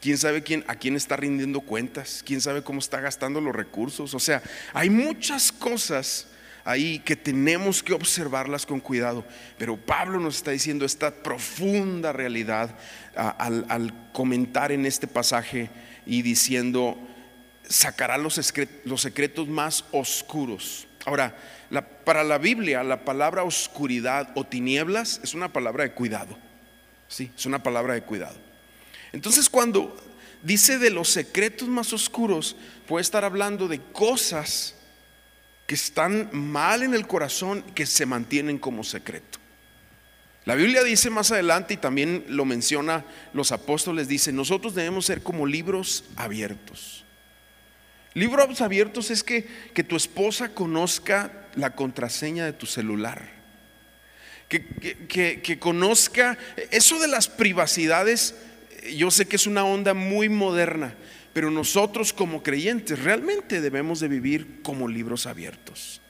¿Quién 0.00 0.18
sabe 0.18 0.42
quién, 0.42 0.64
a 0.66 0.74
quién 0.74 0.96
está 0.96 1.16
rindiendo 1.16 1.60
cuentas? 1.60 2.22
¿Quién 2.26 2.40
sabe 2.40 2.62
cómo 2.62 2.78
está 2.78 3.00
gastando 3.00 3.40
los 3.40 3.54
recursos? 3.54 4.14
O 4.14 4.18
sea, 4.18 4.42
hay 4.72 4.90
muchas 4.90 5.52
cosas 5.52 6.28
ahí 6.64 6.98
que 7.00 7.16
tenemos 7.16 7.82
que 7.82 7.92
observarlas 7.92 8.66
con 8.66 8.80
cuidado. 8.80 9.24
Pero 9.58 9.76
Pablo 9.76 10.20
nos 10.20 10.36
está 10.36 10.50
diciendo 10.50 10.84
esta 10.84 11.22
profunda 11.22 12.12
realidad 12.12 12.76
al 13.14 14.10
comentar 14.12 14.72
en 14.72 14.86
este 14.86 15.06
pasaje 15.06 15.70
y 16.06 16.22
diciendo, 16.22 16.98
sacará 17.68 18.18
los, 18.18 18.34
secretos 18.34 19.48
más 19.48 19.84
oscuros. 19.92 20.86
Ahora, 21.04 21.36
para 22.04 22.22
la 22.24 22.38
Biblia, 22.38 22.82
la 22.82 23.04
palabra 23.04 23.44
oscuridad 23.44 24.30
o 24.34 24.44
tinieblas 24.44 25.20
es 25.22 25.34
una 25.34 25.52
palabra 25.52 25.84
de 25.84 25.92
cuidado. 25.92 26.38
Sí, 27.08 27.30
es 27.36 27.46
una 27.46 27.62
palabra 27.62 27.94
de 27.94 28.02
cuidado. 28.02 28.36
Entonces, 29.12 29.48
cuando 29.50 29.96
dice 30.42 30.78
de 30.78 30.90
los 30.90 31.08
secretos 31.08 31.68
más 31.68 31.92
oscuros, 31.92 32.56
puede 32.86 33.02
estar 33.02 33.24
hablando 33.24 33.68
de 33.68 33.80
cosas 33.80 34.74
que 35.66 35.74
están 35.74 36.30
mal 36.32 36.82
en 36.82 36.94
el 36.94 37.06
corazón 37.06 37.62
que 37.74 37.86
se 37.86 38.06
mantienen 38.06 38.58
como 38.58 38.84
secreto. 38.84 39.38
La 40.44 40.56
Biblia 40.56 40.82
dice 40.82 41.08
más 41.08 41.30
adelante 41.30 41.74
y 41.74 41.76
también 41.76 42.24
lo 42.28 42.44
menciona 42.44 43.04
los 43.32 43.52
apóstoles, 43.52 44.08
dice, 44.08 44.32
nosotros 44.32 44.74
debemos 44.74 45.06
ser 45.06 45.22
como 45.22 45.46
libros 45.46 46.04
abiertos. 46.16 47.01
Libros 48.14 48.60
abiertos 48.60 49.10
es 49.10 49.22
que, 49.22 49.46
que 49.74 49.84
tu 49.84 49.96
esposa 49.96 50.54
conozca 50.54 51.48
la 51.54 51.74
contraseña 51.74 52.44
de 52.44 52.52
tu 52.52 52.66
celular, 52.66 53.30
que, 54.48 54.66
que, 55.08 55.40
que 55.40 55.58
conozca 55.58 56.36
eso 56.70 56.98
de 56.98 57.08
las 57.08 57.28
privacidades, 57.28 58.34
yo 58.94 59.10
sé 59.10 59.26
que 59.26 59.36
es 59.36 59.46
una 59.46 59.64
onda 59.64 59.94
muy 59.94 60.28
moderna, 60.28 60.94
pero 61.32 61.50
nosotros 61.50 62.12
como 62.12 62.42
creyentes 62.42 62.98
realmente 62.98 63.60
debemos 63.60 64.00
de 64.00 64.08
vivir 64.08 64.60
como 64.62 64.88
libros 64.88 65.26
abiertos. 65.26 66.02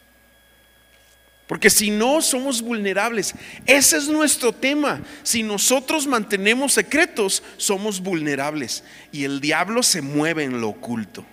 Porque 1.52 1.68
si 1.68 1.90
no, 1.90 2.22
somos 2.22 2.62
vulnerables. 2.62 3.34
Ese 3.66 3.98
es 3.98 4.08
nuestro 4.08 4.52
tema. 4.54 5.02
Si 5.22 5.42
nosotros 5.42 6.06
mantenemos 6.06 6.72
secretos, 6.72 7.42
somos 7.58 8.00
vulnerables. 8.00 8.84
Y 9.12 9.24
el 9.24 9.38
diablo 9.38 9.82
se 9.82 10.00
mueve 10.00 10.44
en 10.44 10.62
lo 10.62 10.70
oculto, 10.70 11.26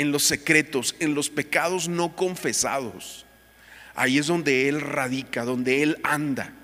en 0.00 0.12
los 0.12 0.22
secretos, 0.22 0.96
en 0.98 1.14
los 1.14 1.28
pecados 1.28 1.86
no 1.86 2.16
confesados. 2.16 3.26
Ahí 3.94 4.16
es 4.16 4.28
donde 4.28 4.66
Él 4.66 4.80
radica, 4.80 5.44
donde 5.44 5.82
Él 5.82 5.98
anda 6.02 6.54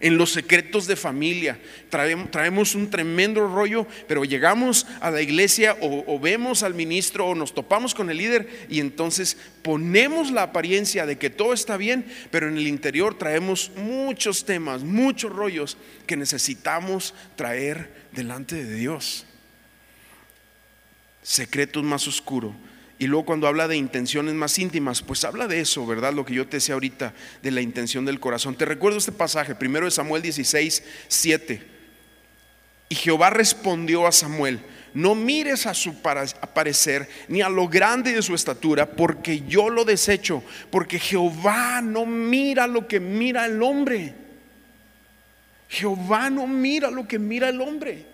en 0.00 0.16
los 0.16 0.32
secretos 0.32 0.86
de 0.86 0.96
familia. 0.96 1.60
Traemos, 1.90 2.74
un 2.74 2.88
tremendo 2.88 3.46
rollo, 3.46 3.86
pero 4.08 4.24
llegamos 4.24 4.86
a 5.02 5.10
la 5.10 5.20
iglesia 5.20 5.76
o, 5.82 6.18
vemos 6.18 6.62
al 6.62 6.72
ministro 6.72 7.26
o 7.26 7.34
nos 7.34 7.54
topamos 7.54 7.94
con 7.94 8.08
el 8.08 8.16
líder 8.16 8.48
y 8.70 8.80
entonces 8.80 9.36
ponemos 9.60 10.30
la 10.30 10.44
apariencia 10.44 11.04
de 11.04 11.18
que 11.18 11.28
todo 11.28 11.52
está 11.52 11.76
bien, 11.76 12.06
pero 12.30 12.48
en 12.48 12.56
el 12.56 12.66
interior 12.66 13.18
traemos 13.18 13.72
muchos 13.76 14.46
temas, 14.46 14.84
muchos 14.84 15.30
rollos 15.30 15.76
que 16.06 16.16
necesitamos 16.16 17.14
traer 17.36 18.08
delante 18.12 18.64
de 18.64 18.74
Dios. 18.74 19.26
Secretos 21.22 21.84
más 21.84 22.08
oscuros 22.08 22.54
y 23.00 23.06
luego 23.06 23.24
cuando 23.24 23.48
habla 23.48 23.66
de 23.66 23.78
intenciones 23.78 24.34
más 24.34 24.58
íntimas, 24.58 25.00
pues 25.00 25.24
habla 25.24 25.48
de 25.48 25.58
eso, 25.58 25.86
¿verdad? 25.86 26.12
Lo 26.12 26.26
que 26.26 26.34
yo 26.34 26.46
te 26.46 26.58
decía 26.58 26.74
ahorita, 26.74 27.14
de 27.42 27.50
la 27.50 27.62
intención 27.62 28.04
del 28.04 28.20
corazón. 28.20 28.56
Te 28.56 28.66
recuerdo 28.66 28.98
este 28.98 29.10
pasaje, 29.10 29.54
primero 29.54 29.86
de 29.86 29.90
Samuel 29.90 30.20
16, 30.20 30.82
7. 31.08 31.62
Y 32.90 32.94
Jehová 32.94 33.30
respondió 33.30 34.06
a 34.06 34.12
Samuel, 34.12 34.60
no 34.92 35.14
mires 35.14 35.64
a 35.64 35.72
su 35.72 36.02
parecer 36.02 37.08
ni 37.28 37.40
a 37.40 37.48
lo 37.48 37.68
grande 37.68 38.12
de 38.12 38.20
su 38.20 38.34
estatura, 38.34 38.84
porque 38.90 39.44
yo 39.48 39.70
lo 39.70 39.86
desecho, 39.86 40.42
porque 40.70 40.98
Jehová 40.98 41.80
no 41.80 42.04
mira 42.04 42.66
lo 42.66 42.86
que 42.86 43.00
mira 43.00 43.46
el 43.46 43.62
hombre. 43.62 44.14
Jehová 45.70 46.28
no 46.28 46.46
mira 46.46 46.90
lo 46.90 47.08
que 47.08 47.18
mira 47.18 47.48
el 47.48 47.62
hombre. 47.62 48.04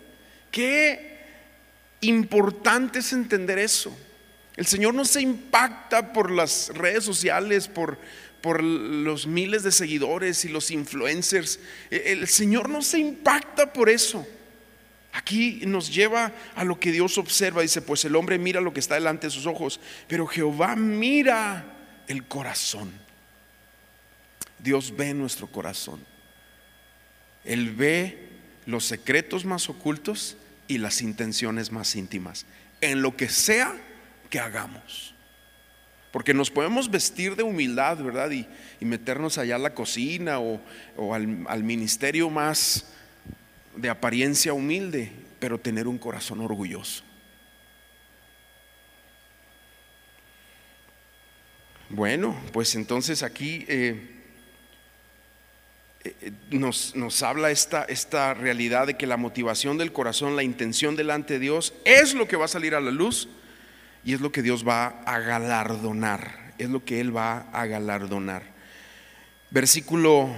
Qué 0.53 1.19
importante 2.03 3.01
es 3.01 3.13
entender 3.13 3.59
eso. 3.59 4.06
El 4.57 4.67
Señor 4.67 4.95
no 4.95 5.05
se 5.05 5.21
impacta 5.21 6.13
por 6.13 6.31
las 6.31 6.71
redes 6.75 7.05
sociales, 7.05 7.69
por, 7.69 7.99
por 8.41 8.63
los 8.63 9.27
miles 9.27 9.63
de 9.63 9.73
seguidores 9.73 10.45
y 10.45 10.49
los 10.49 10.71
influencers. 10.71 11.61
E, 11.91 12.13
el 12.13 12.27
Señor 12.27 12.69
no 12.69 12.81
se 12.81 12.99
impacta 12.99 13.73
por 13.73 13.91
eso. 13.91 14.27
Aquí 15.13 15.63
nos 15.67 15.95
lleva 15.95 16.33
a 16.55 16.65
lo 16.65 16.81
que 16.81 16.93
Dios 16.93 17.19
observa. 17.19 17.63
Dice, 17.63 17.83
pues 17.83 18.05
el 18.05 18.17
hombre 18.17 18.39
mira 18.39 18.61
lo 18.61 18.73
que 18.73 18.81
está 18.81 18.95
delante 18.95 19.27
de 19.27 19.31
sus 19.31 19.47
ojos, 19.47 19.81
pero 20.09 20.27
Jehová 20.27 20.75
mira 20.75 21.65
el 22.07 22.25
corazón. 22.25 22.93
Dios 24.59 24.95
ve 24.97 25.13
nuestro 25.13 25.47
corazón. 25.47 26.01
Él 27.45 27.73
ve 27.73 28.29
los 28.65 28.85
secretos 28.85 29.45
más 29.45 29.69
ocultos 29.69 30.37
y 30.67 30.79
las 30.79 31.03
intenciones 31.03 31.73
más 31.73 31.95
íntimas. 31.95 32.47
En 32.81 33.03
lo 33.03 33.17
que 33.17 33.29
sea 33.29 33.75
hagamos. 34.39 35.15
Porque 36.17 36.33
nos 36.33 36.51
podemos 36.51 36.91
vestir 36.91 37.37
de 37.37 37.43
humildad, 37.43 37.99
¿verdad? 37.99 38.31
Y, 38.31 38.47
meternos 38.81 39.37
allá 39.37 39.57
a 39.57 39.59
la 39.59 39.75
cocina 39.75 40.39
o, 40.39 40.61
al, 41.13 41.63
ministerio 41.63 42.31
más 42.31 42.87
de 43.77 43.91
apariencia 43.91 44.55
humilde, 44.55 45.13
pero 45.39 45.61
tener 45.61 45.87
un 45.87 45.99
corazón 45.99 46.41
orgulloso. 46.41 47.05
Bueno, 51.91 52.35
pues 52.51 52.75
entonces 52.77 53.23
aquí 53.23 53.67
eh, 53.69 54.17
eh, 56.05 56.33
nos, 56.51 56.97
nos, 56.97 57.23
habla 57.23 57.51
esta, 57.51 57.85
esta 57.85 58.33
realidad 58.33 58.87
de 58.87 58.97
que 58.97 59.07
la 59.07 59.19
motivación 59.19 59.77
del 59.77 59.93
corazón, 59.93 60.35
la 60.35 60.43
intención 60.43 60.97
delante 60.97 61.35
de 61.35 61.41
Dios, 61.41 61.75
es 61.85 62.15
lo 62.15 62.27
que 62.27 62.37
va 62.37 62.47
a 62.47 62.49
salir 62.49 62.75
a 62.75 62.81
la 62.81 62.91
luz 62.91 63.29
y 64.07 64.15
es 64.15 64.21
lo 64.21 64.31
que 64.31 64.41
Dios 64.41 64.67
va 64.67 65.03
a 65.05 65.19
galardonar, 65.19 66.55
es 66.59 66.71
lo 66.71 66.85
que 66.85 67.01
Él 67.01 67.15
va 67.15 67.49
a 67.53 67.67
galardonar. 67.67 68.45
Versículo 69.51 70.29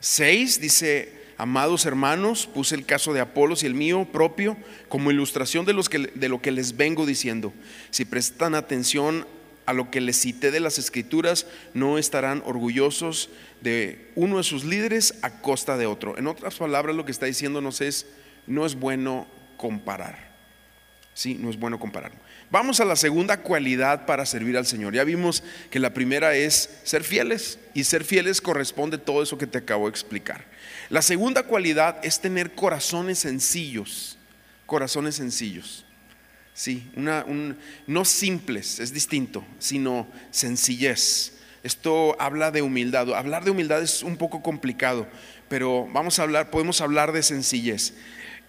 6 0.00 0.62
dice, 0.62 1.12
amados 1.36 1.84
hermanos, 1.84 2.46
puse 2.46 2.74
el 2.74 2.86
caso 2.86 3.12
de 3.12 3.20
Apolos 3.20 3.62
y 3.62 3.66
el 3.66 3.74
mío 3.74 4.08
propio 4.10 4.56
como 4.88 5.10
ilustración 5.10 5.66
de, 5.66 5.74
lo 5.74 6.40
que 6.40 6.50
les 6.50 6.78
vengo 6.78 7.04
diciendo. 7.04 7.52
Si 7.90 8.06
prestan 8.06 8.54
atención 8.54 9.26
a 9.66 9.74
lo 9.74 9.90
que 9.90 10.00
les 10.00 10.18
cité 10.18 10.50
de 10.50 10.60
las 10.60 10.78
escrituras, 10.78 11.46
no 11.74 11.98
estarán 11.98 12.42
orgullosos 12.46 13.28
de 13.60 14.10
uno 14.14 14.38
de 14.38 14.42
sus 14.42 14.64
líderes 14.64 15.16
a 15.20 15.42
costa 15.42 15.76
de 15.76 15.84
otro. 15.84 16.16
En 16.16 16.26
otras 16.26 16.54
palabras, 16.54 16.96
lo 16.96 17.04
que 17.04 17.12
está 17.12 17.26
diciéndonos 17.26 17.82
es, 17.82 18.06
no 18.46 18.64
es 18.64 18.74
bueno 18.74 19.26
comparar. 19.58 20.30
Sí, 21.12 21.34
no 21.34 21.50
es 21.50 21.58
bueno 21.58 21.78
comparar. 21.78 22.12
Vamos 22.50 22.80
a 22.80 22.84
la 22.84 22.96
segunda 22.96 23.42
cualidad 23.42 24.06
para 24.06 24.26
servir 24.26 24.56
al 24.56 24.66
Señor. 24.66 24.92
Ya 24.92 25.04
vimos 25.04 25.44
que 25.70 25.78
la 25.78 25.94
primera 25.94 26.34
es 26.34 26.68
ser 26.82 27.04
fieles 27.04 27.60
y 27.74 27.84
ser 27.84 28.02
fieles 28.02 28.40
corresponde 28.40 28.98
todo 28.98 29.22
eso 29.22 29.38
que 29.38 29.46
te 29.46 29.58
acabo 29.58 29.84
de 29.84 29.90
explicar. 29.90 30.44
La 30.88 31.00
segunda 31.00 31.44
cualidad 31.44 32.04
es 32.04 32.20
tener 32.20 32.52
corazones 32.56 33.20
sencillos, 33.20 34.18
corazones 34.66 35.14
sencillos. 35.14 35.84
Sí, 36.52 36.90
una, 36.96 37.24
no 37.86 38.04
simples, 38.04 38.80
es 38.80 38.92
distinto, 38.92 39.44
sino 39.60 40.08
sencillez. 40.32 41.34
Esto 41.62 42.16
habla 42.20 42.50
de 42.50 42.62
humildad. 42.62 43.14
Hablar 43.14 43.44
de 43.44 43.52
humildad 43.52 43.80
es 43.80 44.02
un 44.02 44.16
poco 44.16 44.42
complicado, 44.42 45.06
pero 45.48 45.86
vamos 45.92 46.18
a 46.18 46.24
hablar, 46.24 46.50
podemos 46.50 46.80
hablar 46.80 47.12
de 47.12 47.22
sencillez. 47.22 47.94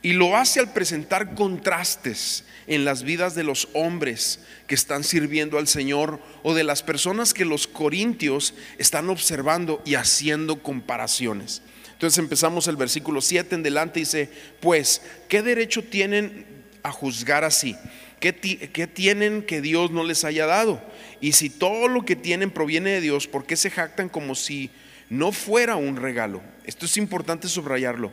Y 0.01 0.13
lo 0.13 0.35
hace 0.35 0.59
al 0.59 0.73
presentar 0.73 1.35
contrastes 1.35 2.43
en 2.67 2.85
las 2.85 3.03
vidas 3.03 3.35
de 3.35 3.43
los 3.43 3.67
hombres 3.73 4.39
que 4.65 4.75
están 4.75 5.03
sirviendo 5.03 5.59
al 5.59 5.67
Señor 5.67 6.19
o 6.41 6.53
de 6.53 6.63
las 6.63 6.81
personas 6.81 7.33
que 7.33 7.45
los 7.45 7.67
corintios 7.67 8.53
están 8.77 9.09
observando 9.09 9.81
y 9.85 9.95
haciendo 9.95 10.63
comparaciones. 10.63 11.61
Entonces 11.93 12.17
empezamos 12.17 12.67
el 12.67 12.77
versículo 12.77 13.21
7 13.21 13.53
en 13.53 13.63
delante 13.63 13.99
y 13.99 14.03
dice, 14.03 14.29
pues, 14.59 15.03
¿qué 15.27 15.43
derecho 15.43 15.83
tienen 15.83 16.47
a 16.81 16.91
juzgar 16.91 17.43
así? 17.43 17.75
¿Qué, 18.19 18.35
¿Qué, 18.35 18.87
tienen 18.87 19.43
que 19.43 19.61
Dios 19.61 19.91
no 19.91 20.03
les 20.03 20.23
haya 20.23 20.47
dado? 20.47 20.81
Y 21.19 21.33
si 21.33 21.49
todo 21.49 21.87
lo 21.87 22.05
que 22.05 22.15
tienen 22.15 22.49
proviene 22.49 22.91
de 22.91 23.01
Dios, 23.01 23.27
¿por 23.27 23.45
qué 23.45 23.55
se 23.55 23.69
jactan 23.69 24.09
como 24.09 24.33
si 24.33 24.71
no 25.09 25.31
fuera 25.31 25.75
un 25.75 25.95
regalo? 25.95 26.41
Esto 26.65 26.85
es 26.85 26.97
importante 26.97 27.47
subrayarlo 27.47 28.11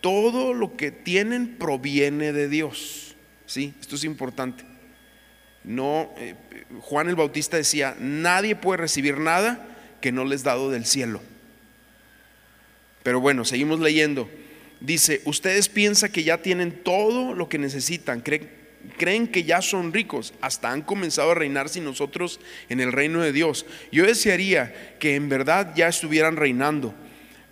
todo 0.00 0.54
lo 0.54 0.76
que 0.76 0.90
tienen 0.90 1.56
proviene 1.56 2.32
de 2.32 2.48
Dios. 2.48 3.14
¿Sí? 3.46 3.74
Esto 3.80 3.96
es 3.96 4.04
importante. 4.04 4.64
No, 5.64 6.12
eh, 6.16 6.34
Juan 6.80 7.08
el 7.08 7.16
Bautista 7.16 7.56
decía, 7.56 7.96
nadie 7.98 8.56
puede 8.56 8.78
recibir 8.78 9.18
nada 9.18 9.66
que 10.00 10.12
no 10.12 10.24
les 10.24 10.42
dado 10.42 10.70
del 10.70 10.86
cielo. 10.86 11.20
Pero 13.02 13.20
bueno, 13.20 13.44
seguimos 13.44 13.80
leyendo. 13.80 14.30
Dice, 14.80 15.20
ustedes 15.24 15.68
piensan 15.68 16.12
que 16.12 16.24
ya 16.24 16.38
tienen 16.38 16.82
todo 16.82 17.34
lo 17.34 17.48
que 17.48 17.58
necesitan, 17.58 18.20
creen, 18.20 18.50
creen 18.96 19.28
que 19.28 19.44
ya 19.44 19.60
son 19.60 19.92
ricos, 19.92 20.32
hasta 20.40 20.70
han 20.70 20.82
comenzado 20.82 21.32
a 21.32 21.34
reinar 21.34 21.68
sin 21.68 21.84
nosotros 21.84 22.40
en 22.70 22.80
el 22.80 22.92
reino 22.92 23.20
de 23.20 23.32
Dios. 23.32 23.66
Yo 23.92 24.06
desearía 24.06 24.96
que 24.98 25.16
en 25.16 25.28
verdad 25.28 25.74
ya 25.76 25.88
estuvieran 25.88 26.36
reinando 26.36 26.94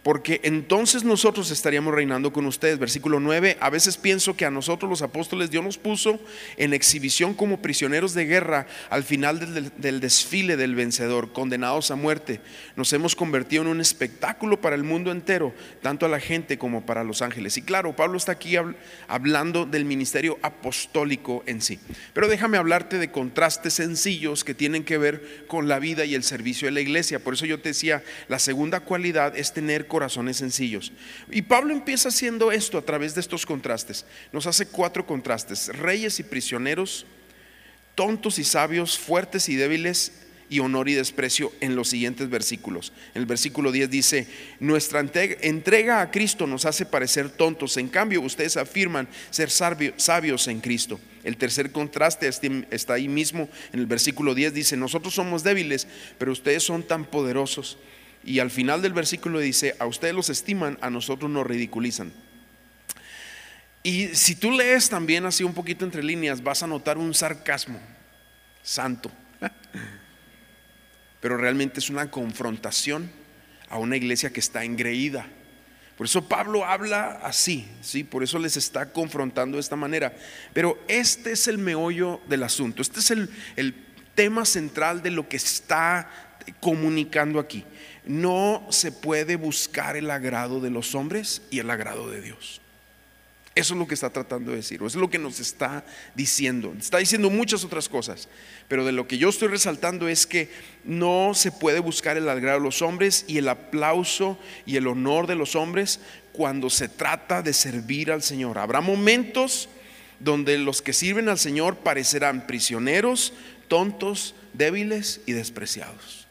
porque 0.09 0.41
entonces 0.43 1.05
nosotros 1.05 1.51
estaríamos 1.51 1.93
reinando 1.93 2.33
con 2.33 2.47
ustedes. 2.47 2.79
Versículo 2.79 3.21
9, 3.21 3.59
a 3.61 3.69
veces 3.69 3.99
pienso 3.99 4.35
que 4.35 4.47
a 4.47 4.51
nosotros 4.51 4.89
los 4.89 5.03
apóstoles 5.03 5.51
Dios 5.51 5.63
nos 5.63 5.77
puso 5.77 6.19
en 6.57 6.73
exhibición 6.73 7.35
como 7.35 7.61
prisioneros 7.61 8.15
de 8.15 8.25
guerra 8.25 8.67
al 8.89 9.05
final 9.05 9.39
del, 9.77 10.01
desfile 10.01 10.57
del 10.57 10.75
vencedor, 10.75 11.35
condenados 11.35 11.91
a 11.91 11.97
muerte. 11.97 12.41
Nos 12.75 12.91
hemos 12.95 13.15
convertido 13.15 13.65
en 13.65 13.69
un 13.69 13.83
espectáculo 13.83 14.63
para 14.63 14.77
el 14.77 14.83
mundo 14.83 15.13
entero, 15.13 15.53
tanto 15.83 16.07
a 16.07 16.09
la 16.09 16.21
gente 16.21 16.57
como 16.57 16.87
para 16.87 17.05
los 17.05 17.21
ángeles. 17.21 17.59
Y 17.59 17.63
claro, 17.63 17.95
Pablo 17.95 18.17
está 18.17 18.33
aquí 18.33 18.57
hablando 19.09 19.67
del 19.67 19.85
ministerio 19.85 20.39
apostólico 20.41 21.43
en 21.45 21.61
sí. 21.61 21.81
Pero 22.15 22.29
déjame 22.29 22.57
hablarte 22.57 22.97
de 22.97 23.11
contrastes 23.11 23.75
sencillos 23.75 24.43
que 24.43 24.55
tienen 24.55 24.85
que 24.85 24.97
ver 24.97 25.45
con 25.49 25.69
la 25.69 25.79
vida 25.79 26.07
y 26.07 26.15
el 26.15 26.23
servicio 26.23 26.65
de 26.65 26.73
la 26.73 26.81
iglesia. 26.81 27.19
Por 27.19 27.35
eso 27.35 27.45
yo 27.45 27.61
te 27.61 27.69
decía, 27.69 28.03
la 28.29 28.39
segunda 28.39 28.81
cualidad 28.81 29.37
es 29.37 29.53
tener 29.53 29.87
corazones 29.99 30.37
sencillos. 30.37 30.93
Y 31.29 31.43
Pablo 31.43 31.75
empieza 31.75 32.11
haciendo 32.11 32.53
esto 32.53 32.79
a 32.79 32.83
través 32.83 33.17
de 33.17 33.21
estos 33.21 33.45
contrastes. 33.45 34.07
Nos 34.33 34.47
hace 34.47 34.67
cuatro 34.67 35.05
contrastes, 35.05 35.67
reyes 35.77 36.21
y 36.21 36.23
prisioneros, 36.23 37.05
tontos 37.97 38.39
y 38.39 38.45
sabios, 38.45 38.97
fuertes 38.97 39.49
y 39.49 39.57
débiles, 39.57 40.13
y 40.49 40.61
honor 40.61 40.89
y 40.89 40.95
desprecio 40.95 41.53
en 41.61 41.75
los 41.75 41.89
siguientes 41.89 42.31
versículos. 42.31 42.93
En 43.13 43.23
el 43.23 43.27
versículo 43.27 43.73
10 43.73 43.91
dice, 43.91 44.29
nuestra 44.61 45.01
entrega 45.01 46.01
a 46.01 46.13
Cristo 46.13 46.47
nos 46.47 46.65
hace 46.65 46.87
parecer 46.87 47.29
tontos, 47.29 47.77
en 47.77 47.89
cambio 47.89 48.23
ustedes 48.23 48.57
afirman 48.57 49.09
ser 49.31 49.51
sabios 49.51 50.47
en 50.47 50.61
Cristo. 50.61 51.01
El 51.25 51.37
tercer 51.37 51.73
contraste 51.73 52.31
está 52.71 52.95
ahí 52.95 53.09
mismo 53.09 53.49
en 53.73 53.81
el 53.81 53.87
versículo 53.87 54.33
10, 54.33 54.55
dice, 54.55 54.77
nosotros 54.77 55.13
somos 55.13 55.43
débiles, 55.43 55.89
pero 56.19 56.31
ustedes 56.31 56.63
son 56.63 56.85
tan 56.85 57.05
poderosos. 57.05 57.79
Y 58.29 58.41
al 58.41 58.51
final 58.51 58.83
del 58.83 58.93
versículo 58.93 59.39
dice, 59.39 59.75
a 59.79 59.87
ustedes 59.87 60.13
los 60.15 60.29
estiman, 60.29 60.77
a 60.83 60.91
nosotros 60.91 61.31
nos 61.31 61.47
ridiculizan. 61.47 62.13
Y 63.83 64.09
si 64.09 64.35
tú 64.35 64.51
lees 64.51 64.91
también 64.91 65.25
así 65.25 65.45
un 65.45 65.55
poquito 65.55 65.87
entre 65.87 66.03
líneas, 66.03 66.43
vas 66.43 66.63
a 66.63 66.67
notar 66.67 66.99
un 66.99 67.15
sarcasmo 67.15 67.81
santo. 68.63 69.11
Pero 71.21 71.39
realmente 71.39 71.81
es 71.81 71.89
una 71.89 72.11
confrontación 72.11 73.11
a 73.71 73.79
una 73.79 73.97
iglesia 73.97 74.31
que 74.31 74.41
está 74.41 74.63
engreída. 74.63 75.27
Por 75.97 76.05
eso 76.05 76.29
Pablo 76.29 76.67
habla 76.67 77.21
así, 77.23 77.67
¿sí? 77.81 78.05
Por 78.05 78.23
eso 78.23 78.39
les 78.39 78.59
está 78.59 78.93
confrontando 78.93 79.57
de 79.57 79.63
esta 79.63 79.75
manera. 79.75 80.15
Pero 80.53 80.79
este 80.87 81.33
es 81.33 81.49
el 81.49 81.57
meollo 81.57 82.21
del 82.29 82.43
asunto. 82.43 82.83
Este 82.83 83.01
es 83.01 83.11
el, 83.11 83.31
el 83.57 83.75
tema 84.15 84.45
central 84.45 85.03
de 85.03 85.13
lo 85.13 85.31
que 85.31 85.39
está 85.39 86.11
comunicando 86.61 87.41
aquí 87.41 87.65
no 88.09 88.67
se 88.71 88.91
puede 88.91 89.37
buscar 89.37 89.97
el 89.97 90.11
agrado 90.11 90.61
de 90.61 90.71
los 90.71 90.95
hombres 90.95 91.43
y 91.51 91.61
el 91.61 91.71
agrado 91.71 92.11
de 92.11 92.23
Dios. 92.23 92.61
Eso 93.55 93.75
es 93.75 93.81
lo 93.81 93.89
que 93.89 93.95
está 93.95 94.11
tratando 94.11 94.53
de 94.53 94.59
decir, 94.59 94.77
eso 94.77 94.87
es 94.87 94.95
lo 94.95 95.11
que 95.11 95.19
nos 95.19 95.41
está 95.41 95.85
diciendo. 96.15 96.75
Está 96.79 96.99
diciendo 96.99 97.29
muchas 97.29 97.65
otras 97.65 97.89
cosas, 97.89 98.29
pero 98.69 98.85
de 98.85 98.93
lo 98.93 99.09
que 99.09 99.19
yo 99.19 99.29
estoy 99.29 99.49
resaltando 99.49 100.09
es 100.09 100.27
que 100.27 100.49
no 100.85 101.33
se 101.35 101.51
puede 101.51 101.81
buscar 101.81 102.17
el 102.17 102.29
agrado 102.29 102.61
de 102.61 102.65
los 102.65 102.83
hombres 102.83 103.25
y 103.27 103.39
el 103.39 103.49
aplauso 103.49 104.39
y 104.65 104.77
el 104.77 104.87
honor 104.87 105.27
de 105.27 105.35
los 105.35 105.57
hombres 105.57 106.01
cuando 106.33 106.71
se 106.71 106.89
trata 106.89 107.43
de 107.43 107.53
servir 107.53 108.13
al 108.13 108.23
Señor. 108.23 108.59
Habrá 108.59 108.81
momentos 108.81 109.69
donde 110.21 110.57
los 110.57 110.81
que 110.81 110.93
sirven 110.93 111.29
al 111.29 111.39
Señor 111.39 111.79
parecerán 111.79 112.47
prisioneros, 112.47 113.33
tontos, 113.67 114.37
débiles 114.53 115.21
y 115.27 115.33
despreciados. 115.33 116.29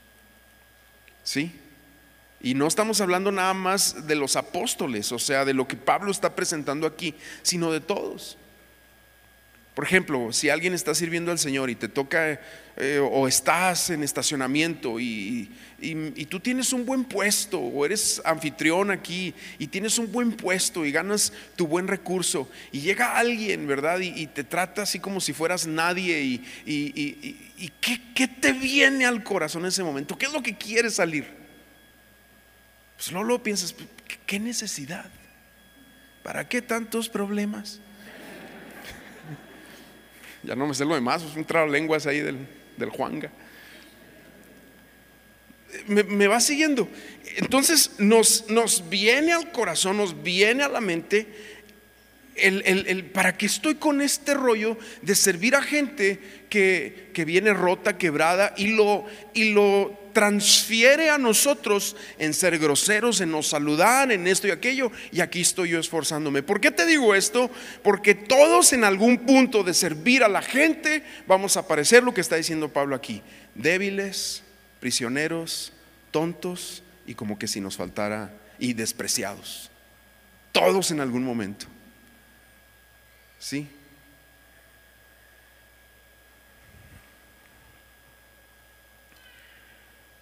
¿Sí? 1.25 1.51
Y 2.39 2.53
no 2.53 2.67
estamos 2.67 3.01
hablando 3.01 3.31
nada 3.31 3.53
más 3.53 4.07
de 4.07 4.15
los 4.15 4.35
apóstoles, 4.35 5.11
o 5.11 5.19
sea, 5.19 5.43
de 5.43 5.53
lo 5.53 5.67
que 5.67 5.75
Pablo 5.75 6.11
está 6.11 6.35
presentando 6.35 6.85
aquí, 6.85 7.15
sino 7.41 7.71
de 7.71 7.79
todos. 7.79 8.37
Por 9.77 9.85
ejemplo, 9.85 10.33
si 10.33 10.49
alguien 10.49 10.73
está 10.73 10.95
sirviendo 10.95 11.31
al 11.31 11.37
Señor 11.37 11.69
y 11.69 11.75
te 11.75 11.87
toca 11.87 12.39
eh, 12.77 12.99
o 12.99 13.27
estás 13.27 13.91
en 13.91 14.01
estacionamiento 14.01 14.99
y, 14.99 15.51
tú 16.31 16.39
tienes 16.39 16.73
un 16.73 16.83
buen 16.83 17.03
puesto 17.03 17.59
o 17.59 17.85
eres 17.85 18.19
anfitrión 18.25 18.89
aquí 18.89 19.35
y 19.59 19.67
tienes 19.67 19.99
un 19.99 20.11
buen 20.11 20.31
puesto 20.31 20.83
y 20.83 20.91
ganas 20.91 21.31
tu 21.55 21.67
buen 21.67 21.87
recurso 21.87 22.49
y 22.71 22.81
llega 22.81 23.19
alguien, 23.19 23.67
¿verdad? 23.67 23.99
Y, 23.99 24.25
te 24.25 24.43
trata 24.43 24.81
así 24.81 24.99
como 24.99 25.21
si 25.21 25.31
fueras 25.31 25.67
nadie 25.67 26.21
y, 26.23 26.43
y 26.65 27.71
¿qué, 27.79 28.01
¿qué 28.15 28.27
te 28.27 28.53
viene 28.53 29.05
al 29.05 29.23
corazón 29.23 29.61
en 29.61 29.67
ese 29.67 29.83
momento? 29.83 30.17
¿Qué 30.17 30.25
es 30.25 30.33
lo 30.33 30.41
que 30.41 30.57
quieres 30.57 30.95
salir? 30.95 31.36
Pues 32.97 33.11
no 33.11 33.23
lo 33.23 33.41
piensas, 33.41 33.75
¿qué 34.25 34.39
necesidad? 34.39 35.05
¿Para 36.23 36.49
qué 36.49 36.61
tantos 36.63 37.07
problemas? 37.07 37.79
ya 40.43 40.55
no 40.55 40.65
me 40.65 40.73
sé 40.73 40.83
lo 40.83 40.95
demás, 40.95 41.23
es 41.23 41.35
un 41.35 41.71
lenguas 41.71 42.07
ahí 42.07 42.19
del, 42.19 42.39
del 42.75 42.89
Juanga. 42.89 43.31
Me, 45.85 46.27
va 46.27 46.39
siguiendo. 46.39 46.89
Entonces 47.35 47.91
nos, 47.99 48.49
nos 48.49 48.89
viene 48.89 49.33
al 49.33 49.51
corazón, 49.51 49.97
nos 49.97 50.23
viene 50.23 50.63
a 50.63 50.69
la 50.69 50.81
mente 50.81 51.27
el, 52.35 52.63
el, 52.65 53.05
para 53.05 53.37
qué 53.37 53.45
estoy 53.45 53.75
con 53.75 54.01
este 54.01 54.33
rollo 54.33 54.77
de 55.01 55.13
servir 55.13 55.55
a 55.55 55.61
gente 55.61 56.19
que, 56.49 57.09
que 57.13 57.25
viene 57.25 57.53
rota, 57.53 57.97
quebrada 57.97 58.53
y 58.57 58.67
lo, 58.67 59.05
y 59.33 59.51
lo 59.51 60.06
transfiere 60.17 61.11
a 61.11 61.19
nosotros 61.19 61.95
en 62.17 62.33
ser 62.33 62.57
groseros, 62.57 63.21
en 63.21 63.29
nos 63.29 63.49
saludar, 63.49 64.11
en 64.11 64.25
esto 64.25 64.47
y 64.47 64.49
aquello. 64.49 64.91
Y 65.11 65.21
aquí 65.21 65.41
estoy 65.41 65.69
yo 65.69 65.79
esforzándome. 65.79 66.41
¿Por 66.41 66.59
qué 66.59 66.71
te 66.71 66.87
digo 66.87 67.13
esto? 67.13 67.51
Porque 67.83 68.15
todos 68.15 68.73
en 68.73 68.83
algún 68.83 69.27
punto 69.27 69.63
de 69.63 69.75
servir 69.75 70.23
a 70.23 70.27
la 70.27 70.41
gente 70.41 71.03
vamos 71.27 71.55
a 71.55 71.67
parecer 71.67 72.01
lo 72.01 72.15
que 72.15 72.21
está 72.21 72.35
diciendo 72.35 72.73
Pablo 72.73 72.95
aquí. 72.95 73.21
Débiles, 73.53 74.41
prisioneros, 74.79 75.71
tontos 76.09 76.81
y 77.05 77.13
como 77.13 77.37
que 77.37 77.47
si 77.47 77.61
nos 77.61 77.77
faltara 77.77 78.33
y 78.57 78.73
despreciados. 78.73 79.69
Todos 80.51 80.89
en 80.89 80.99
algún 80.99 81.23
momento. 81.23 81.67
¿Sí? 83.37 83.67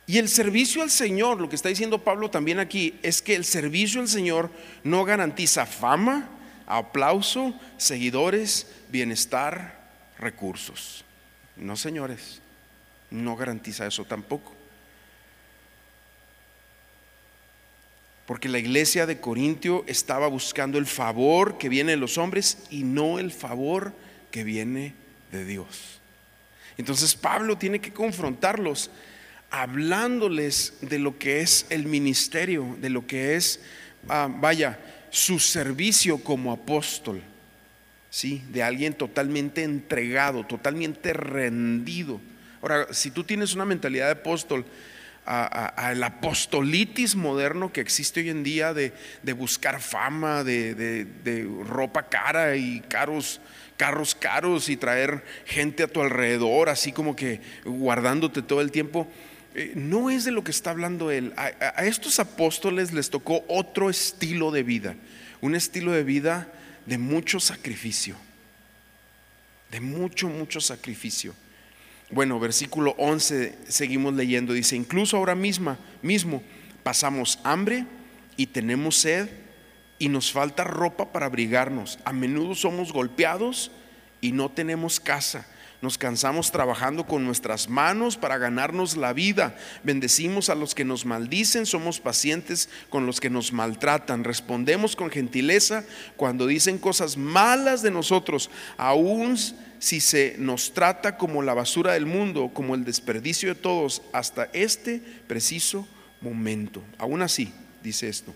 Y 0.07 0.19
el 0.19 0.29
servicio 0.29 0.83
al 0.83 0.91
Señor, 0.91 1.41
lo 1.41 1.49
que 1.49 1.55
está 1.55 1.69
diciendo 1.69 2.03
Pablo 2.03 2.29
también 2.29 2.59
aquí, 2.59 2.99
es 3.01 3.21
que 3.21 3.35
el 3.35 3.43
servicio 3.43 4.01
al 4.01 4.07
Señor 4.07 4.51
no 4.83 5.03
garantiza 5.03 5.65
fama, 5.65 6.29
aplauso, 6.67 7.59
seguidores, 7.77 8.67
bienestar, 8.89 9.79
recursos. 10.19 11.03
No, 11.55 11.75
señores, 11.75 12.41
no 13.09 13.35
garantiza 13.35 13.87
eso 13.87 14.05
tampoco. 14.05 14.53
Porque 18.27 18.49
la 18.49 18.59
iglesia 18.59 19.05
de 19.05 19.19
Corintio 19.19 19.83
estaba 19.87 20.27
buscando 20.27 20.77
el 20.77 20.85
favor 20.85 21.57
que 21.57 21.69
viene 21.69 21.91
de 21.91 21.97
los 21.97 22.17
hombres 22.17 22.59
y 22.69 22.83
no 22.83 23.19
el 23.19 23.31
favor 23.31 23.93
que 24.31 24.43
viene 24.43 24.93
de 25.31 25.45
Dios. 25.45 25.99
Entonces 26.77 27.15
Pablo 27.15 27.57
tiene 27.57 27.79
que 27.79 27.93
confrontarlos 27.93 28.89
hablándoles 29.61 30.73
de 30.81 30.99
lo 30.99 31.17
que 31.17 31.39
es 31.39 31.65
el 31.69 31.85
ministerio, 31.85 32.75
de 32.81 32.89
lo 32.89 33.07
que 33.07 33.35
es, 33.35 33.61
ah, 34.09 34.27
vaya, 34.29 34.79
su 35.09 35.39
servicio 35.39 36.17
como 36.17 36.51
apóstol, 36.51 37.21
¿sí? 38.09 38.43
De 38.51 38.63
alguien 38.63 38.93
totalmente 38.93 39.63
entregado, 39.63 40.45
totalmente 40.45 41.13
rendido. 41.13 42.19
Ahora, 42.61 42.87
si 42.91 43.11
tú 43.11 43.23
tienes 43.23 43.53
una 43.53 43.63
mentalidad 43.63 44.07
de 44.07 44.11
apóstol, 44.11 44.65
al 45.25 46.03
apostolitis 46.03 47.15
moderno 47.15 47.73
que 47.73 47.81
existe 47.81 48.19
hoy 48.19 48.29
en 48.29 48.43
día 48.43 48.73
de, 48.73 48.91
buscar 49.35 49.81
fama, 49.81 50.43
de, 50.43 50.75
de, 50.75 51.49
ropa 51.65 52.09
cara 52.09 52.55
y 52.57 52.81
caros, 52.81 53.41
carros 53.75 54.13
caros 54.13 54.69
y 54.69 54.77
traer 54.77 55.23
gente 55.45 55.81
a 55.81 55.87
tu 55.87 56.01
alrededor, 56.01 56.69
así 56.69 56.91
como 56.91 57.15
que 57.15 57.41
guardándote 57.63 58.43
todo 58.43 58.61
el 58.61 58.69
tiempo, 58.69 59.07
no 59.75 60.09
es 60.09 60.25
de 60.25 60.31
lo 60.31 60.43
que 60.43 60.51
está 60.51 60.71
hablando 60.71 61.11
él. 61.11 61.33
A, 61.37 61.85
estos 61.85 62.19
apóstoles 62.19 62.91
les 62.91 63.09
tocó 63.09 63.43
otro 63.47 63.89
estilo 63.89 64.51
de 64.51 64.63
vida, 64.63 64.95
un 65.41 65.55
estilo 65.55 65.91
de 65.91 66.03
vida 66.03 66.51
de 66.85 66.97
mucho 66.97 67.39
sacrificio, 67.39 68.15
de 69.71 69.79
mucho, 69.79 70.27
mucho 70.27 70.59
sacrificio. 70.59 71.33
Bueno, 72.11 72.39
versículo 72.39 72.95
11, 72.97 73.57
seguimos 73.67 74.13
leyendo, 74.13 74.53
dice, 74.53 74.75
incluso 74.75 75.17
ahora 75.17 75.35
misma, 75.35 75.79
mismo 76.01 76.43
pasamos 76.83 77.39
hambre 77.43 77.85
y 78.37 78.47
tenemos 78.47 78.97
sed 78.97 79.29
y 79.97 80.09
nos 80.09 80.31
falta 80.31 80.63
ropa 80.65 81.11
para 81.11 81.27
abrigarnos. 81.27 81.97
A 82.03 82.13
menudo 82.13 82.55
somos 82.55 82.91
golpeados 82.91 83.71
y 84.21 84.33
no 84.33 84.51
tenemos 84.51 84.99
casa 84.99 85.47
Nos 85.81 85.97
cansamos 85.97 86.51
trabajando 86.51 87.05
con 87.05 87.25
nuestras 87.25 87.69
manos 87.69 88.17
para 88.17 88.37
ganarnos 88.37 88.97
la 88.97 89.13
vida. 89.13 89.55
Bendecimos 89.83 90.49
a 90.49 90.55
los 90.55 90.73
que 90.73 90.85
nos 90.85 91.05
maldicen, 91.05 91.65
somos 91.65 91.99
pacientes 91.99 92.69
con 92.89 93.05
los 93.05 93.19
que 93.19 93.29
nos 93.29 93.53
maltratan. 93.53 94.23
Respondemos 94.23 94.95
con 94.95 95.09
gentileza 95.09 95.83
cuando 96.15 96.47
dicen 96.47 96.77
cosas 96.77 97.17
malas 97.17 97.81
de 97.81 97.91
nosotros, 97.91 98.49
aún 98.77 99.37
si 99.79 99.99
se 99.99 100.35
nos 100.39 100.73
trata 100.73 101.17
como 101.17 101.41
la 101.41 101.53
basura 101.53 101.93
del 101.93 102.05
mundo, 102.05 102.49
como 102.53 102.75
el 102.75 102.85
desperdicio 102.85 103.49
de 103.49 103.55
todos, 103.55 104.01
hasta 104.13 104.49
este 104.53 105.01
preciso 105.27 105.87
momento. 106.21 106.81
Aún 106.97 107.21
así, 107.21 107.53
dice 107.83 108.07
esto. 108.07 108.33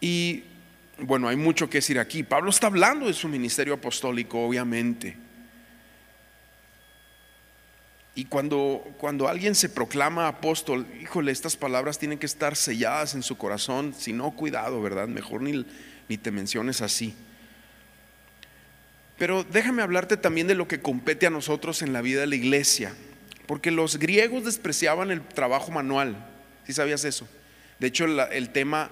Y 0.00 0.44
bueno, 0.98 1.28
hay 1.28 1.36
mucho 1.36 1.68
que 1.68 1.78
decir 1.78 1.98
aquí. 1.98 2.22
Pablo 2.22 2.50
está 2.50 2.66
hablando 2.66 3.06
de 3.06 3.12
su 3.12 3.28
ministerio 3.28 3.74
apostólico, 3.74 4.44
obviamente. 4.44 5.16
Y 8.14 8.26
cuando, 8.26 8.84
cuando 8.98 9.26
alguien 9.26 9.54
se 9.54 9.70
proclama 9.70 10.28
apóstol, 10.28 10.86
híjole, 11.00 11.32
estas 11.32 11.56
palabras 11.56 11.98
tienen 11.98 12.18
que 12.18 12.26
estar 12.26 12.56
selladas 12.56 13.14
en 13.14 13.22
su 13.22 13.38
corazón. 13.38 13.94
Si 13.96 14.12
no, 14.12 14.32
cuidado, 14.32 14.82
¿verdad? 14.82 15.08
Mejor 15.08 15.40
ni, 15.40 15.64
ni 16.08 16.18
te 16.18 16.30
menciones 16.30 16.82
así. 16.82 17.14
Pero 19.16 19.44
déjame 19.44 19.82
hablarte 19.82 20.18
también 20.18 20.46
de 20.46 20.54
lo 20.54 20.68
que 20.68 20.80
compete 20.80 21.26
a 21.26 21.30
nosotros 21.30 21.80
en 21.80 21.94
la 21.94 22.02
vida 22.02 22.20
de 22.20 22.26
la 22.26 22.36
iglesia. 22.36 22.94
Porque 23.46 23.70
los 23.70 23.98
griegos 23.98 24.44
despreciaban 24.44 25.10
el 25.10 25.22
trabajo 25.22 25.70
manual. 25.70 26.16
¿Sí 26.66 26.74
sabías 26.74 27.04
eso? 27.04 27.26
De 27.78 27.86
hecho, 27.86 28.04
el 28.04 28.50
tema 28.50 28.90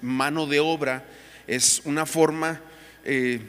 mano 0.00 0.46
de 0.46 0.60
obra 0.60 1.04
es 1.46 1.82
una 1.84 2.06
forma 2.06 2.60
eh, 3.04 3.40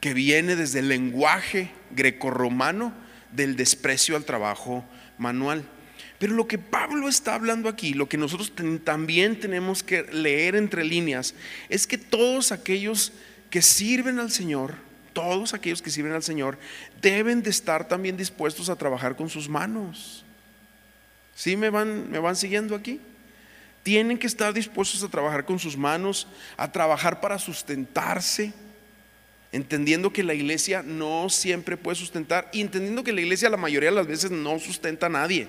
que 0.00 0.14
viene 0.14 0.56
desde 0.56 0.78
el 0.80 0.88
lenguaje 0.88 1.70
grecorromano 1.90 3.03
del 3.34 3.56
desprecio 3.56 4.16
al 4.16 4.24
trabajo 4.24 4.84
manual. 5.18 5.64
Pero 6.18 6.34
lo 6.34 6.46
que 6.46 6.58
Pablo 6.58 7.08
está 7.08 7.34
hablando 7.34 7.68
aquí, 7.68 7.92
lo 7.92 8.08
que 8.08 8.16
nosotros 8.16 8.52
también 8.84 9.38
tenemos 9.38 9.82
que 9.82 10.04
leer 10.04 10.56
entre 10.56 10.84
líneas, 10.84 11.34
es 11.68 11.86
que 11.86 11.98
todos 11.98 12.52
aquellos 12.52 13.12
que 13.50 13.62
sirven 13.62 14.18
al 14.18 14.30
Señor, 14.30 14.74
todos 15.12 15.54
aquellos 15.54 15.82
que 15.82 15.90
sirven 15.90 16.12
al 16.12 16.22
Señor, 16.22 16.58
deben 17.02 17.42
de 17.42 17.50
estar 17.50 17.88
también 17.88 18.16
dispuestos 18.16 18.68
a 18.68 18.76
trabajar 18.76 19.16
con 19.16 19.28
sus 19.28 19.48
manos. 19.48 20.24
¿Sí 21.34 21.56
me 21.56 21.70
van, 21.70 22.10
me 22.10 22.20
van 22.20 22.36
siguiendo 22.36 22.74
aquí? 22.74 23.00
Tienen 23.82 24.18
que 24.18 24.26
estar 24.26 24.54
dispuestos 24.54 25.02
a 25.02 25.08
trabajar 25.08 25.44
con 25.44 25.58
sus 25.58 25.76
manos, 25.76 26.26
a 26.56 26.72
trabajar 26.72 27.20
para 27.20 27.38
sustentarse 27.38 28.54
entendiendo 29.54 30.12
que 30.12 30.24
la 30.24 30.34
iglesia 30.34 30.82
no 30.82 31.30
siempre 31.30 31.76
puede 31.76 31.94
sustentar 31.94 32.50
y 32.52 32.60
entendiendo 32.60 33.04
que 33.04 33.12
la 33.12 33.20
iglesia 33.20 33.48
la 33.48 33.56
mayoría 33.56 33.90
de 33.90 33.94
las 33.94 34.06
veces 34.08 34.32
no 34.32 34.58
sustenta 34.58 35.06
a 35.06 35.10
nadie. 35.10 35.46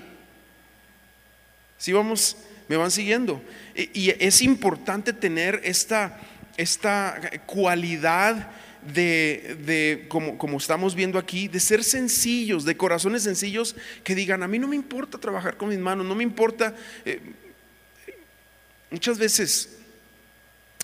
Si 1.76 1.92
vamos, 1.92 2.36
me 2.68 2.76
van 2.76 2.92
siguiendo. 2.92 3.42
Y 3.74 4.10
es 4.10 4.42
importante 4.42 5.12
tener 5.12 5.60
esta, 5.64 6.20
esta 6.56 7.20
cualidad 7.46 8.52
de, 8.94 10.06
como, 10.08 10.38
como, 10.38 10.58
estamos 10.58 10.94
viendo 10.94 11.18
aquí, 11.18 11.48
de 11.48 11.58
ser 11.58 11.82
sencillos, 11.82 12.64
de 12.64 12.76
corazones 12.76 13.24
sencillos 13.24 13.74
que 14.04 14.14
digan, 14.14 14.44
a 14.44 14.46
mí 14.48 14.60
no 14.60 14.68
me 14.68 14.76
importa 14.76 15.18
trabajar 15.18 15.56
con 15.56 15.70
mis 15.70 15.80
manos, 15.80 16.06
no 16.06 16.14
me 16.14 16.22
importa. 16.22 16.76
Eh, 17.04 17.20
muchas 18.88 19.18
veces, 19.18 19.80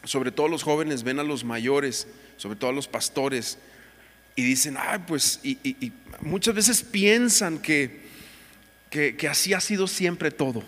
sobre 0.03 0.33
todo 0.33 0.49
los 0.49 0.65
jóvenes, 0.65 1.05
ven 1.05 1.21
a 1.21 1.23
los 1.23 1.45
mayores 1.45 2.09
sobre 2.43 2.59
todo 2.59 2.71
a 2.71 2.73
los 2.73 2.89
pastores, 2.89 3.57
y 4.35 4.43
dicen, 4.43 4.77
ah, 4.77 5.05
pues, 5.07 5.39
y, 5.45 5.93
muchas 6.21 6.57
veces 6.57 6.83
piensan 6.83 7.61
que, 7.61 8.01
que, 8.91 9.29
así 9.29 9.55
ha 9.55 9.61
sido 9.61 9.87
siempre 9.87 10.33
todo. 10.33 10.65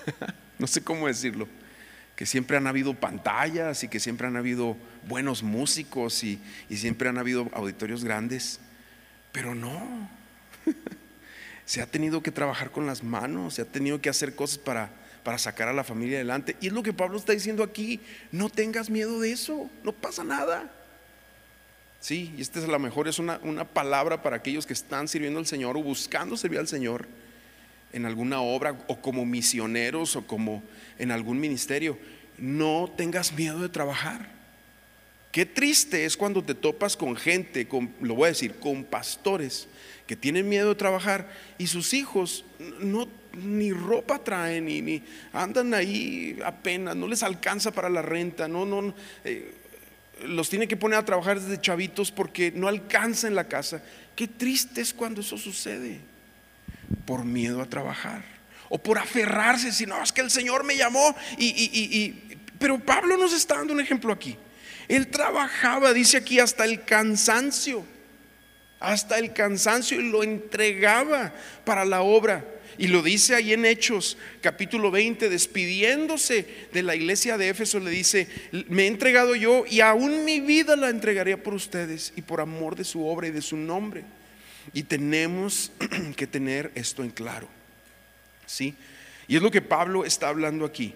no 0.58 0.66
sé 0.66 0.82
cómo 0.82 1.06
decirlo. 1.06 1.46
Que 2.16 2.26
siempre 2.26 2.56
han 2.56 2.66
habido 2.66 2.94
pantallas 2.94 3.84
y 3.84 3.88
que 3.88 4.00
siempre 4.00 4.26
han 4.26 4.36
habido 4.36 4.76
buenos 5.06 5.44
músicos 5.44 6.24
y, 6.24 6.40
y 6.68 6.78
siempre 6.78 7.08
han 7.08 7.18
habido 7.18 7.48
auditorios 7.52 8.02
grandes. 8.02 8.58
Pero 9.30 9.54
no. 9.54 10.10
se 11.64 11.80
ha 11.80 11.86
tenido 11.86 12.24
que 12.24 12.32
trabajar 12.32 12.72
con 12.72 12.86
las 12.86 13.04
manos, 13.04 13.54
se 13.54 13.62
ha 13.62 13.66
tenido 13.66 14.00
que 14.00 14.08
hacer 14.08 14.34
cosas 14.34 14.58
para, 14.58 14.90
para 15.22 15.38
sacar 15.38 15.68
a 15.68 15.72
la 15.72 15.84
familia 15.84 16.16
adelante. 16.16 16.56
Y 16.60 16.66
es 16.66 16.72
lo 16.72 16.82
que 16.82 16.92
Pablo 16.92 17.18
está 17.18 17.32
diciendo 17.32 17.62
aquí, 17.62 18.00
no 18.32 18.48
tengas 18.50 18.90
miedo 18.90 19.20
de 19.20 19.30
eso, 19.30 19.70
no 19.84 19.92
pasa 19.92 20.24
nada. 20.24 20.72
Sí, 22.04 22.34
y 22.36 22.42
esta 22.42 22.58
es 22.58 22.68
la 22.68 22.78
mejor, 22.78 23.08
es 23.08 23.18
una, 23.18 23.38
palabra 23.64 24.20
para 24.20 24.36
aquellos 24.36 24.66
que 24.66 24.74
están 24.74 25.08
sirviendo 25.08 25.38
al 25.38 25.46
Señor 25.46 25.74
o 25.78 25.82
buscando 25.82 26.36
servir 26.36 26.58
al 26.58 26.68
Señor 26.68 27.08
en 27.94 28.04
alguna 28.04 28.42
obra 28.42 28.78
o 28.88 29.00
como 29.00 29.24
misioneros 29.24 30.14
o 30.14 30.26
como 30.26 30.62
en 30.98 31.10
algún 31.10 31.40
ministerio. 31.40 31.96
No 32.36 32.92
tengas 32.94 33.32
miedo 33.32 33.58
de 33.58 33.70
trabajar. 33.70 34.28
Qué 35.32 35.46
triste 35.46 36.04
es 36.04 36.14
cuando 36.18 36.44
te 36.44 36.54
topas 36.54 36.94
con 36.94 37.16
gente, 37.16 37.66
con, 37.66 37.94
lo 38.02 38.16
voy 38.16 38.26
a 38.26 38.28
decir, 38.28 38.56
con 38.56 38.84
pastores 38.84 39.66
que 40.06 40.14
tienen 40.14 40.46
miedo 40.46 40.68
de 40.68 40.74
trabajar 40.74 41.32
y 41.56 41.68
sus 41.68 41.94
hijos 41.94 42.44
no 42.80 43.08
ni 43.32 43.72
ropa 43.72 44.22
traen 44.22 44.66
ni, 44.66 44.82
ni 44.82 45.02
andan 45.32 45.72
ahí 45.72 46.38
apenas, 46.44 46.94
no 46.96 47.08
les 47.08 47.22
alcanza 47.22 47.72
para 47.72 47.88
la 47.88 48.02
renta, 48.02 48.46
no, 48.46 48.66
no, 48.66 48.94
eh, 49.24 49.54
los 50.22 50.48
tiene 50.48 50.68
que 50.68 50.76
poner 50.76 50.98
a 50.98 51.04
trabajar 51.04 51.40
desde 51.40 51.60
chavitos 51.60 52.10
porque 52.10 52.52
no 52.52 52.68
alcanza 52.68 53.26
en 53.26 53.34
la 53.34 53.48
casa. 53.48 53.82
Qué 54.16 54.28
triste 54.28 54.80
es 54.80 54.94
cuando 54.94 55.20
eso 55.20 55.36
sucede. 55.36 56.00
Por 57.06 57.24
miedo 57.24 57.60
a 57.60 57.66
trabajar. 57.66 58.24
O 58.68 58.78
por 58.78 58.98
aferrarse, 58.98 59.72
si 59.72 59.86
no, 59.86 60.02
es 60.02 60.12
que 60.12 60.20
el 60.20 60.30
Señor 60.30 60.64
me 60.64 60.76
llamó. 60.76 61.14
Y, 61.38 61.46
y, 61.48 62.38
pero 62.58 62.78
Pablo 62.78 63.16
nos 63.16 63.32
está 63.32 63.56
dando 63.56 63.72
un 63.72 63.80
ejemplo 63.80 64.12
aquí. 64.12 64.36
Él 64.88 65.08
trabajaba, 65.08 65.92
dice 65.92 66.16
aquí, 66.16 66.38
hasta 66.38 66.64
el 66.64 66.84
cansancio. 66.84 67.84
Hasta 68.80 69.18
el 69.18 69.32
cansancio 69.32 70.00
y 70.00 70.10
lo 70.10 70.22
entregaba 70.22 71.32
para 71.64 71.84
la 71.84 72.02
obra. 72.02 72.44
Y 72.78 72.88
lo 72.88 73.02
dice 73.02 73.34
ahí 73.34 73.52
en 73.52 73.64
Hechos, 73.64 74.16
capítulo 74.40 74.90
20, 74.90 75.28
despidiéndose 75.28 76.46
de 76.72 76.82
la 76.82 76.96
iglesia 76.96 77.38
de 77.38 77.48
Éfeso, 77.48 77.78
le 77.80 77.90
dice, 77.90 78.28
me 78.68 78.84
he 78.84 78.86
entregado 78.86 79.34
yo 79.34 79.64
y 79.68 79.80
aún 79.80 80.24
mi 80.24 80.40
vida 80.40 80.76
la 80.76 80.90
entregaría 80.90 81.42
por 81.42 81.54
ustedes 81.54 82.12
y 82.16 82.22
por 82.22 82.40
amor 82.40 82.76
de 82.76 82.84
su 82.84 83.06
obra 83.06 83.28
y 83.28 83.30
de 83.30 83.42
su 83.42 83.56
nombre. 83.56 84.04
Y 84.72 84.82
tenemos 84.82 85.70
que 86.16 86.26
tener 86.26 86.72
esto 86.74 87.04
en 87.04 87.10
claro. 87.10 87.48
¿Sí? 88.46 88.74
Y 89.28 89.36
es 89.36 89.42
lo 89.42 89.50
que 89.50 89.62
Pablo 89.62 90.04
está 90.04 90.28
hablando 90.28 90.64
aquí. 90.64 90.94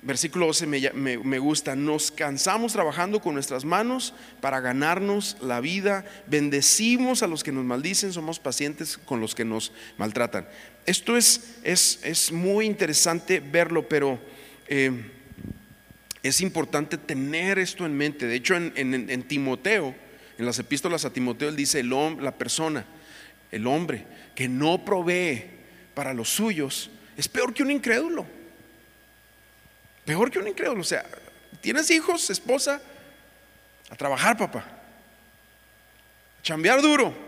Versículo 0.00 0.46
12 0.46 0.66
me, 0.66 1.38
gusta, 1.38 1.74
nos 1.74 2.12
cansamos 2.12 2.72
trabajando 2.72 3.20
con 3.20 3.34
nuestras 3.34 3.64
manos 3.64 4.14
para 4.40 4.60
ganarnos 4.60 5.36
la 5.40 5.60
vida, 5.60 6.04
bendecimos 6.28 7.24
a 7.24 7.26
los 7.26 7.42
que 7.42 7.50
nos 7.50 7.64
maldicen, 7.64 8.12
somos 8.12 8.38
pacientes 8.38 8.96
con 8.96 9.20
los 9.20 9.34
que 9.34 9.44
nos 9.44 9.72
maltratan. 9.96 10.46
Esto 10.88 11.18
es, 11.18 11.58
es, 11.64 12.32
muy 12.32 12.64
interesante 12.64 13.40
verlo, 13.40 13.86
pero 13.86 14.18
eh, 14.68 14.90
es 16.22 16.40
importante 16.40 16.96
tener 16.96 17.58
esto 17.58 17.84
en 17.84 17.94
mente. 17.94 18.26
De 18.26 18.36
hecho, 18.36 18.56
en, 18.56 19.22
Timoteo, 19.24 19.94
en 20.38 20.46
las 20.46 20.58
epístolas 20.58 21.04
a 21.04 21.12
Timoteo, 21.12 21.50
él 21.50 21.56
dice, 21.56 21.80
el, 21.80 21.90
la 21.90 22.38
persona, 22.38 22.86
el 23.52 23.66
hombre 23.66 24.06
que 24.34 24.48
no 24.48 24.82
provee 24.82 25.44
para 25.92 26.14
los 26.14 26.30
suyos, 26.30 26.90
es 27.18 27.28
peor 27.28 27.52
que 27.52 27.62
un 27.62 27.70
incrédulo. 27.70 28.24
Peor 30.06 30.30
que 30.30 30.38
un 30.38 30.48
incrédulo. 30.48 30.80
O 30.80 30.84
sea, 30.84 31.04
tienes 31.60 31.90
hijos, 31.90 32.30
esposa, 32.30 32.80
a 33.90 33.94
trabajar, 33.94 34.38
papá. 34.38 34.60
A 36.38 36.42
chambear 36.42 36.80
duro. 36.80 37.27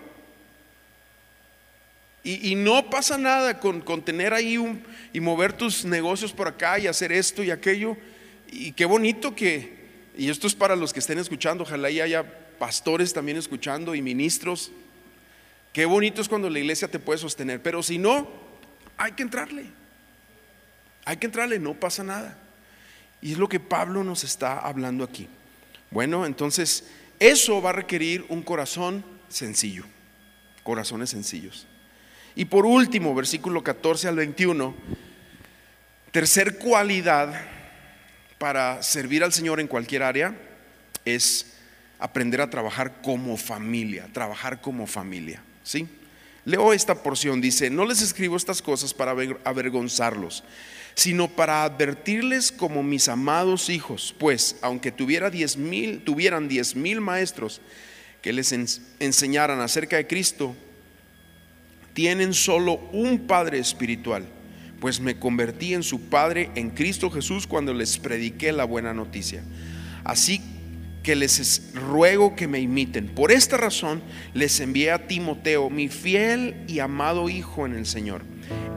Y, 2.23 2.55
no 2.55 2.91
pasa 2.91 3.17
nada 3.17 3.59
con, 3.61 3.83
tener 4.05 4.35
ahí 4.35 4.59
un, 4.59 4.83
y 5.13 5.21
mover 5.21 5.55
tus 5.55 5.87
negocios 5.87 6.33
por 6.33 6.49
acá 6.49 6.79
y 6.79 6.87
hacer 6.87 7.13
esto 7.13 7.43
y 7.43 7.51
aquello. 7.51 7.97
Y 8.51 8.73
qué 8.73 8.85
bonito 8.85 9.35
que, 9.35 9.79
y 10.17 10.29
esto 10.29 10.47
es 10.47 10.55
para 10.55 10.77
los 10.77 10.93
que 10.93 11.01
estén 11.01 11.19
escuchando, 11.19 11.65
ojalá 11.65 11.91
y 11.91 12.01
haya 12.01 12.25
pastores 12.59 13.15
también 13.15 13.39
escuchando 13.39 13.95
y 13.95 14.03
ministros. 14.03 14.71
Qué 15.73 15.87
bonito 15.87 16.21
es 16.21 16.29
cuando 16.29 16.51
la 16.51 16.59
iglesia 16.59 16.89
te 16.89 16.99
puede 16.99 17.19
sostener, 17.19 17.63
pero 17.63 17.83
si 17.83 17.97
no, 17.97 18.29
hay 18.99 19.13
que 19.13 19.23
entrarle. 19.23 19.65
Hay 21.07 21.17
que 21.17 21.27
entrarle, 21.27 21.59
no 21.59 21.73
pasa 21.73 22.05
nada. 22.05 22.37
Y 23.23 23.33
es 23.33 23.39
lo 23.39 23.49
que 23.49 23.61
Pablo 23.61 24.05
nos 24.05 24.25
está 24.25 24.59
hablando 24.59 25.05
aquí. 25.05 25.27
Bueno, 25.91 26.27
entonces 26.27 26.87
eso 27.19 27.63
va 27.63 27.71
a 27.71 27.75
requerir 27.75 28.27
un 28.29 28.43
corazón 28.43 29.05
sencillo, 29.29 29.85
corazones 30.63 31.11
sencillos. 31.11 31.67
Y 32.37 32.45
por 32.47 32.67
último, 32.67 33.15
versículo 33.15 33.63
14 33.63 34.09
al 34.09 34.17
21, 34.17 34.75
tercer 36.13 36.59
cualidad 36.59 37.35
para 38.39 38.83
servir 38.83 39.23
al 39.23 39.33
Señor 39.33 39.61
en 39.61 39.67
cualquier 39.67 40.03
área 40.03 40.35
es 41.05 41.55
aprender 41.99 42.41
a 42.41 42.51
trabajar 42.51 43.03
como 43.03 43.37
familia, 43.37 44.09
trabajar 44.13 44.61
como 44.61 44.87
familia, 44.87 45.43
¿sí? 45.63 45.87
Leo 46.47 46.73
esta 46.73 47.03
porción, 47.03 47.41
dice, 47.41 47.69
no 47.69 47.85
les 47.85 48.01
escribo 48.01 48.37
estas 48.37 48.63
cosas 48.63 48.95
para 48.95 49.15
avergonzarlos, 49.45 50.43
sino 50.95 51.29
para 51.29 51.65
advertirles 51.65 52.51
como 52.51 52.83
mis 52.83 53.09
amados 53.09 53.69
hijos, 53.69 54.15
pues 54.19 54.57
aunque 54.63 54.91
tuviera 54.91 55.29
diez 55.29 55.59
mil, 55.59 56.03
tuvieran 56.03 56.49
diez 56.49 56.75
mil 56.75 57.03
maestros 57.03 57.61
que 58.23 58.33
les 58.33 58.53
enseñaran 58.53 59.61
acerca 59.61 59.97
de 59.97 60.07
Cristo, 60.07 60.57
tienen 61.93 62.35
solo 62.35 62.81
un 62.93 63.21
Padre 63.27 63.59
espiritual, 63.59 64.25
pues 64.81 65.01
me 65.01 65.19
convertí 65.19 65.75
en 65.75 65.83
su 65.83 66.01
Padre 66.03 66.51
en 66.55 66.71
Cristo 66.71 67.11
Jesús 67.11 67.47
cuando 67.47 67.75
les 67.75 67.99
prediqué 67.99 68.53
la 68.53 68.65
buena 68.65 68.95
noticia. 68.95 69.43
Así 70.05 70.41
que 71.03 71.17
les 71.17 71.73
ruego 71.75 72.37
que 72.37 72.47
me 72.47 72.61
imiten. 72.61 73.09
Por 73.09 73.33
esta 73.33 73.57
razón 73.57 74.03
les 74.35 74.61
envié 74.61 74.91
a 74.91 75.07
Timoteo, 75.07 75.71
mi 75.71 75.89
fiel 75.89 76.57
y 76.69 76.81
amado 76.81 77.29
Hijo 77.29 77.67
en 77.67 77.75
el 77.75 77.87
Señor. 77.87 78.23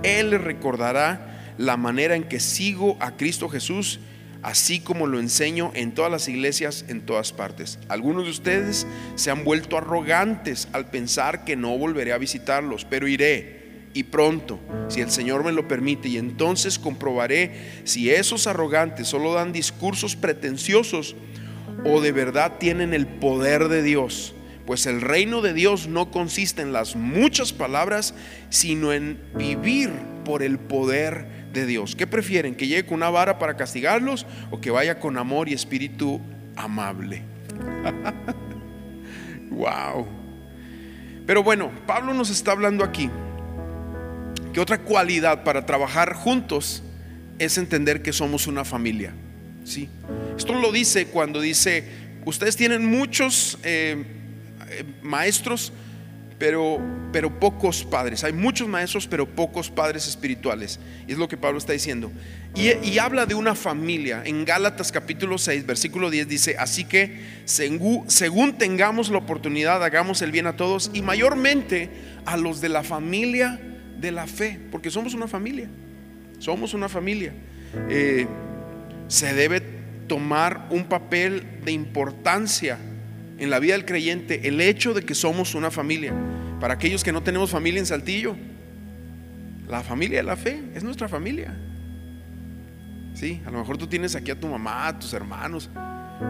Él 0.04 0.32
recordará 0.40 1.54
la 1.58 1.78
manera 1.78 2.16
en 2.16 2.24
que 2.24 2.40
sigo 2.40 2.98
a 3.00 3.16
Cristo 3.16 3.50
Jesús, 3.50 4.00
así 4.44 4.80
como 4.80 5.08
lo 5.08 5.20
enseño 5.20 5.72
en 5.74 5.94
todas 5.94 6.12
las 6.12 6.28
iglesias 6.28 6.86
en 6.90 7.02
todas 7.02 7.34
partes. 7.34 7.80
Algunos 7.88 8.26
de 8.26 8.32
ustedes 8.32 8.86
se 9.16 9.32
han 9.32 9.44
vuelto 9.44 9.78
arrogantes 9.78 10.68
al 10.74 10.90
pensar 10.90 11.46
que 11.46 11.56
no 11.56 11.78
volveré 11.78 12.14
a 12.14 12.18
visitarlos, 12.18 12.86
pero 12.86 13.08
iré 13.08 13.64
y 13.94 14.04
pronto, 14.04 14.60
si 14.90 15.02
el 15.02 15.12
Señor 15.12 15.44
me 15.44 15.52
lo 15.52 15.68
permite, 15.68 16.10
y 16.10 16.18
entonces 16.18 16.80
comprobaré 16.80 17.82
si 17.84 18.10
esos 18.10 18.48
arrogantes 18.48 19.08
solo 19.08 19.34
dan 19.34 19.54
discursos 19.54 20.16
pretenciosos 20.16 21.16
o 21.86 22.02
de 22.02 22.12
verdad 22.12 22.58
tienen 22.60 22.94
el 22.94 23.08
poder 23.08 23.68
de 23.68 23.84
Dios. 23.84 24.34
Pues 24.66 24.86
el 24.86 25.02
reino 25.02 25.42
de 25.42 25.54
Dios 25.54 25.88
no 25.88 26.10
consiste 26.10 26.62
en 26.62 26.74
las 26.74 26.96
muchas 26.96 27.54
palabras, 27.54 28.16
sino 28.50 28.94
en 28.94 29.20
vivir 29.36 29.92
por 30.24 30.42
el 30.42 30.58
poder 30.58 31.43
de 31.54 31.66
Dios. 31.66 31.96
¿Qué 31.96 32.08
prefieren? 32.08 32.56
¿Que 32.56 32.68
llegue 32.68 32.86
con 32.86 32.96
una 32.96 33.10
vara 33.10 33.40
para 33.40 33.56
castigarlos 33.56 34.26
o 34.52 34.60
que 34.60 34.72
vaya 34.72 35.00
con 35.00 35.18
amor 35.18 35.48
y 35.48 35.54
espíritu 35.54 36.20
amable? 36.56 37.22
wow. 39.52 40.08
Pero 41.26 41.44
bueno, 41.44 41.72
Pablo 41.88 42.14
nos 42.14 42.30
está 42.30 42.52
hablando 42.52 42.84
aquí 42.84 43.10
que 44.52 44.60
otra 44.60 44.80
cualidad 44.80 45.44
para 45.44 45.66
trabajar 45.66 46.14
juntos 46.14 46.84
es 47.40 47.58
entender 47.58 48.02
que 48.02 48.14
somos 48.14 48.48
una 48.48 48.64
familia. 48.64 49.14
¿sí? 49.64 49.90
Esto 50.38 50.54
lo 50.54 50.72
dice 50.72 51.08
cuando 51.08 51.42
dice, 51.42 51.84
ustedes 52.26 52.56
tienen 52.56 52.86
muchos 52.86 53.58
eh, 53.64 54.04
eh, 54.70 54.84
maestros, 55.02 55.74
pero, 56.44 56.82
pero 57.14 57.40
pocos 57.40 57.86
padres. 57.86 58.26
Hay 58.26 58.34
muchos 58.34 58.68
maestros, 58.68 59.08
pero 59.08 59.26
pocos 59.26 59.70
padres 59.70 60.10
espirituales. 60.10 60.78
Y 61.08 61.14
es 61.14 61.18
lo 61.18 61.30
que 61.30 61.38
Pablo 61.38 61.58
está 61.58 61.72
diciendo. 61.72 62.12
Y, 62.54 62.98
habla 62.98 63.26
de 63.26 63.34
una 63.34 63.56
familia. 63.56 64.24
En 64.26 64.44
Gálatas 64.44 64.92
capítulo 64.92 65.38
6, 65.38 65.66
versículo 65.66 66.10
10 66.10 66.28
dice, 66.28 66.58
así 66.60 66.84
que 66.84 67.22
según, 67.46 68.12
según 68.12 68.58
tengamos 68.58 69.10
la 69.10 69.20
oportunidad, 69.20 69.82
hagamos 69.86 70.22
el 70.22 70.34
bien 70.34 70.46
a 70.46 70.58
todos 70.58 70.92
y 70.94 71.02
mayormente 71.02 71.90
a 72.26 72.36
los 72.36 72.60
de 72.60 72.68
la 72.68 72.84
familia 72.84 73.62
de 74.02 74.12
la 74.12 74.28
fe, 74.28 74.60
porque 74.70 74.92
somos 74.92 75.14
una 75.14 75.30
familia. 75.30 75.70
Somos 76.40 76.74
una 76.74 76.90
familia. 76.90 77.32
Eh, 77.90 78.28
se 79.08 79.34
debe 79.34 79.62
tomar 80.10 80.68
un 80.72 80.90
papel 80.90 81.62
de 81.64 81.72
importancia 81.72 82.80
en 83.38 83.50
la 83.50 83.60
vida 83.60 83.74
del 83.74 83.86
creyente 83.86 84.48
el 84.48 84.62
hecho 84.62 84.94
de 84.94 85.04
que 85.04 85.16
somos 85.16 85.56
una 85.56 85.72
familia. 85.72 86.14
Para 86.60 86.76
aquellos 86.76 87.04
que 87.04 87.12
no 87.12 87.24
tenemos 87.24 87.50
familia 87.50 87.80
en 87.80 87.86
Saltillo, 87.86 88.36
la 89.68 89.82
familia 89.82 90.20
de 90.20 90.24
la 90.24 90.36
fe 90.36 90.62
es 90.76 90.84
nuestra 90.84 91.08
familia. 91.08 91.58
Sí, 93.14 93.42
a 93.46 93.52
lo 93.52 93.60
mejor 93.60 93.78
tú 93.78 93.88
tienes 93.88 94.16
aquí 94.16 94.32
a 94.32 94.40
tu 94.40 94.48
mamá, 94.48 94.88
a 94.88 95.00
tus 95.00 95.14
hermanos, 95.14 95.70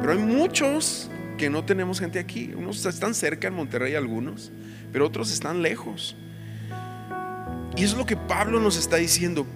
pero 0.02 0.12
hay 0.12 0.18
muchos 0.18 1.10
que 1.38 1.50
no 1.50 1.64
tenemos 1.64 2.00
gente 2.00 2.20
aquí. 2.20 2.52
Unos 2.56 2.86
están 2.86 3.14
cerca 3.14 3.48
en 3.48 3.54
Monterrey, 3.54 3.96
algunos, 3.96 4.52
pero 4.92 5.06
otros 5.08 5.32
están 5.32 5.62
lejos. 5.62 6.16
Y 7.76 7.84
eso 7.84 7.94
es 7.94 7.98
lo 7.98 8.06
que 8.06 8.18
Pablo 8.18 8.60
nos 8.60 8.78
está 8.78 8.98
diciendo. 8.98 9.48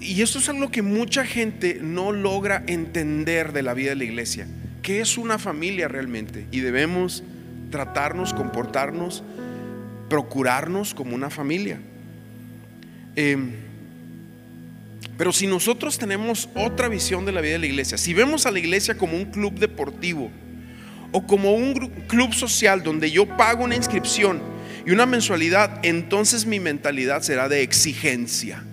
Y 0.00 0.20
esto 0.22 0.38
es 0.38 0.48
algo 0.48 0.70
que 0.70 0.82
mucha 0.82 1.24
gente 1.24 1.78
no 1.80 2.12
logra 2.12 2.64
entender 2.66 3.52
de 3.52 3.62
la 3.62 3.74
vida 3.74 3.90
de 3.90 3.96
la 3.96 4.04
iglesia, 4.04 4.46
que 4.82 5.00
es 5.00 5.16
una 5.16 5.38
familia 5.38 5.88
realmente. 5.88 6.46
Y 6.50 6.60
debemos 6.60 7.22
tratarnos, 7.70 8.34
comportarnos, 8.34 9.22
procurarnos 10.08 10.92
como 10.92 11.14
una 11.14 11.30
familia. 11.30 11.80
Em, 13.16 13.52
pero 15.16 15.32
si 15.32 15.46
nosotros 15.46 15.98
tenemos 15.98 16.48
otra 16.54 16.88
visión 16.88 17.24
de 17.24 17.32
la 17.32 17.40
vida 17.40 17.52
de 17.52 17.60
la 17.60 17.66
iglesia, 17.66 17.96
si 17.96 18.12
vemos 18.12 18.46
a 18.46 18.50
la 18.50 18.58
iglesia 18.58 18.96
como 18.96 19.16
un 19.16 19.26
club 19.26 19.54
deportivo 19.58 20.30
o 21.12 21.26
como 21.26 21.52
un 21.52 21.74
club 22.08 22.32
social 22.34 22.82
donde 22.82 23.10
yo 23.10 23.26
pago 23.36 23.64
una 23.64 23.76
inscripción 23.76 24.40
y 24.84 24.90
una 24.90 25.06
mensualidad, 25.06 25.78
entonces 25.84 26.46
mi 26.46 26.58
mentalidad 26.58 27.22
será 27.22 27.48
de 27.48 27.62
exigencia. 27.62 28.64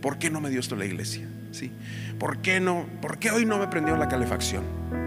¿Por 0.00 0.18
qué 0.18 0.30
no 0.30 0.40
me 0.40 0.50
dio 0.50 0.60
esto 0.60 0.76
la 0.76 0.86
iglesia? 0.86 1.26
¿Sí? 1.52 1.70
¿Por 2.18 2.38
qué 2.38 2.60
no? 2.60 2.86
¿Por 3.00 3.18
qué 3.18 3.30
hoy 3.30 3.44
no 3.44 3.58
me 3.58 3.66
prendió 3.68 3.96
la 3.96 4.08
calefacción? 4.08 5.03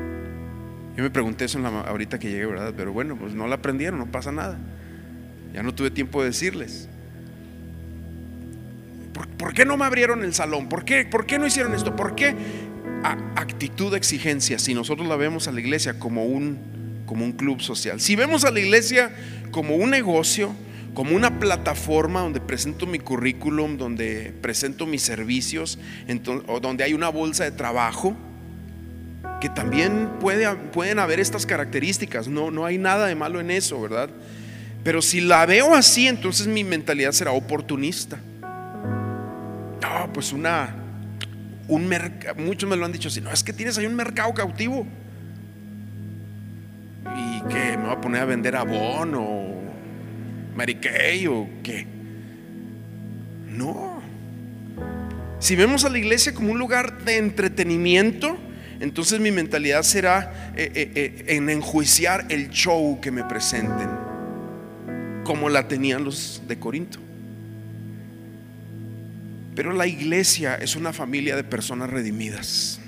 Yo 0.97 1.03
me 1.03 1.11
pregunté 1.11 1.45
eso 1.45 1.59
ahorita 1.59 2.17
que 2.17 2.27
llegué, 2.27 2.47
¿verdad? 2.47 2.73
Pero 2.75 2.91
bueno, 2.91 3.15
pues 3.15 3.33
no 3.33 3.45
la 3.45 3.61
prendieron, 3.61 3.99
no 3.99 4.07
pasa 4.07 4.31
nada. 4.31 4.57
Ya 5.53 5.61
no 5.61 5.75
tuve 5.75 5.91
tiempo 5.91 6.21
de 6.21 6.29
decirles. 6.29 6.89
¿Por, 9.37 9.53
qué 9.53 9.63
no 9.63 9.77
me 9.77 9.85
abrieron 9.85 10.23
el 10.23 10.33
salón? 10.33 10.69
¿Por 10.69 10.85
qué, 10.85 11.05
¿Por 11.05 11.27
qué 11.27 11.37
no 11.37 11.45
hicieron 11.45 11.75
esto? 11.75 11.95
¿Por 11.95 12.15
qué 12.15 12.35
actitud 13.35 13.91
de 13.91 13.97
exigencia 13.97 14.57
si 14.57 14.73
nosotros 14.73 15.07
la 15.07 15.15
vemos 15.15 15.47
a 15.47 15.51
la 15.51 15.59
iglesia 15.59 15.99
como 15.99 16.25
un, 16.25 16.57
como 17.05 17.25
un 17.25 17.33
club 17.33 17.61
social? 17.61 18.01
Si 18.01 18.15
vemos 18.15 18.43
a 18.43 18.49
la 18.49 18.59
iglesia 18.59 19.15
como 19.51 19.75
un 19.75 19.91
negocio, 19.91 20.55
como 20.95 21.15
una 21.15 21.39
plataforma 21.39 22.21
donde 22.21 22.39
presento 22.39 22.87
mi 22.87 22.97
currículum, 22.97 23.77
donde 23.77 24.33
presento 24.41 24.87
mis 24.87 25.03
servicios, 25.03 25.77
o 26.47 26.59
donde 26.59 26.83
hay 26.83 26.95
una 26.95 27.09
bolsa 27.09 27.43
de 27.43 27.51
trabajo, 27.51 28.17
que 29.39 29.49
también 29.49 30.09
puede, 30.19 30.53
pueden 30.55 30.99
haber 30.99 31.19
estas 31.19 31.45
características, 31.45 32.27
no, 32.27 32.51
no 32.51 32.65
hay 32.65 32.77
nada 32.77 33.07
de 33.07 33.15
malo 33.15 33.39
en 33.39 33.51
eso, 33.51 33.79
¿verdad? 33.79 34.09
Pero 34.83 35.01
si 35.01 35.21
la 35.21 35.45
veo 35.45 35.75
así, 35.75 36.07
entonces 36.07 36.47
mi 36.47 36.63
mentalidad 36.63 37.11
será 37.11 37.31
oportunista. 37.31 38.17
No, 39.81 40.13
pues 40.13 40.31
una, 40.33 40.75
un 41.67 41.87
mercado, 41.87 42.35
muchos 42.41 42.69
me 42.69 42.75
lo 42.75 42.85
han 42.85 42.91
dicho 42.91 43.09
así, 43.09 43.21
no, 43.21 43.31
es 43.31 43.43
que 43.43 43.53
tienes 43.53 43.77
ahí 43.77 43.85
un 43.85 43.95
mercado 43.95 44.33
cautivo. 44.33 44.87
¿Y 47.15 47.41
que 47.49 47.77
¿Me 47.77 47.83
voy 47.83 47.91
a 47.93 48.01
poner 48.01 48.21
a 48.21 48.25
vender 48.25 48.55
abono 48.55 49.21
o 49.21 49.61
Mary 50.55 50.75
Kay 50.75 51.27
o 51.27 51.47
qué? 51.63 51.87
No. 53.47 54.01
Si 55.39 55.55
vemos 55.55 55.85
a 55.85 55.89
la 55.89 55.97
iglesia 55.97 56.33
como 56.33 56.51
un 56.51 56.59
lugar 56.59 57.03
de 57.03 57.17
entretenimiento, 57.17 58.37
entonces 58.79 59.19
mi 59.19 59.31
mentalidad 59.31 59.83
será 59.83 60.53
eh, 60.55 60.71
eh, 60.73 60.91
eh, 60.95 61.35
en 61.35 61.49
enjuiciar 61.49 62.25
el 62.29 62.49
show 62.49 62.99
que 63.01 63.11
me 63.11 63.23
presenten, 63.23 63.89
como 65.23 65.49
la 65.49 65.67
tenían 65.67 66.03
los 66.03 66.41
de 66.47 66.59
Corinto. 66.59 66.99
Pero 69.55 69.73
la 69.73 69.87
iglesia 69.87 70.55
es 70.55 70.75
una 70.75 70.93
familia 70.93 71.35
de 71.35 71.43
personas 71.43 71.89
redimidas, 71.89 72.79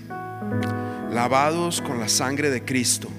lavados 1.12 1.82
con 1.82 2.00
la 2.00 2.08
sangre 2.08 2.52
de 2.52 2.64
Cristo 2.64 3.10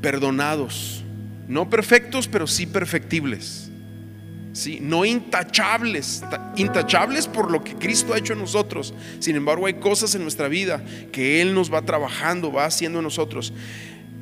perdonados, 0.00 1.04
no 1.46 1.68
perfectos, 1.70 2.28
pero 2.28 2.46
sí 2.46 2.66
perfectibles. 2.66 3.70
No 4.80 5.04
intachables, 5.04 6.22
intachables 6.56 7.26
por 7.26 7.50
lo 7.50 7.62
que 7.62 7.74
Cristo 7.74 8.14
ha 8.14 8.18
hecho 8.18 8.32
en 8.32 8.40
nosotros. 8.40 8.94
Sin 9.20 9.36
embargo, 9.36 9.66
hay 9.66 9.74
cosas 9.74 10.14
en 10.14 10.22
nuestra 10.22 10.48
vida 10.48 10.82
que 11.12 11.40
Él 11.40 11.54
nos 11.54 11.72
va 11.72 11.82
trabajando, 11.82 12.52
va 12.52 12.64
haciendo 12.64 12.98
en 12.98 13.04
nosotros. 13.04 13.52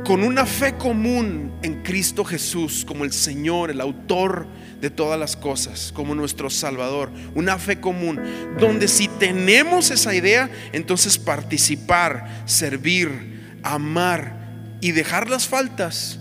Con 0.05 0.23
una 0.23 0.45
fe 0.45 0.77
común 0.77 1.53
en 1.63 1.83
Cristo 1.83 2.25
Jesús 2.25 2.85
como 2.85 3.05
el 3.05 3.13
Señor, 3.13 3.71
el 3.71 3.81
autor 3.81 4.47
de 4.81 4.91
todas 4.91 5.19
las 5.19 5.37
cosas, 5.37 5.91
como 5.95 6.15
nuestro 6.15 6.51
Salvador. 6.51 7.11
Una 7.35 7.59
fe 7.59 7.81
común, 7.81 8.21
donde 8.59 8.89
si 8.89 9.09
tenemos 9.09 9.91
esa 9.91 10.15
idea, 10.15 10.51
entonces 10.73 11.19
participar, 11.19 12.43
servir, 12.45 13.59
amar, 13.63 14.47
y 14.81 14.93
dejar 14.93 15.29
las 15.31 15.49
faltas 15.49 16.19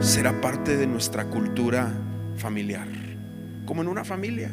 será 0.00 0.40
parte 0.40 0.76
de 0.76 0.86
nuestra 0.86 1.24
cultura 1.26 1.92
familiar, 2.36 2.88
como 3.70 3.82
en 3.82 3.88
una 3.88 4.04
familia. 4.04 4.50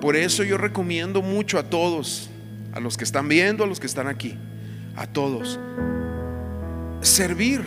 Por 0.00 0.14
eso 0.14 0.44
yo 0.44 0.56
recomiendo 0.56 1.20
mucho 1.20 1.58
a 1.58 1.64
todos, 1.64 2.30
a 2.72 2.78
los 2.78 2.96
que 2.96 3.02
están 3.02 3.28
viendo, 3.28 3.64
a 3.64 3.66
los 3.66 3.80
que 3.80 3.88
están 3.88 4.06
aquí, 4.06 4.36
a 4.94 5.08
todos. 5.08 5.58
Servir, 7.00 7.60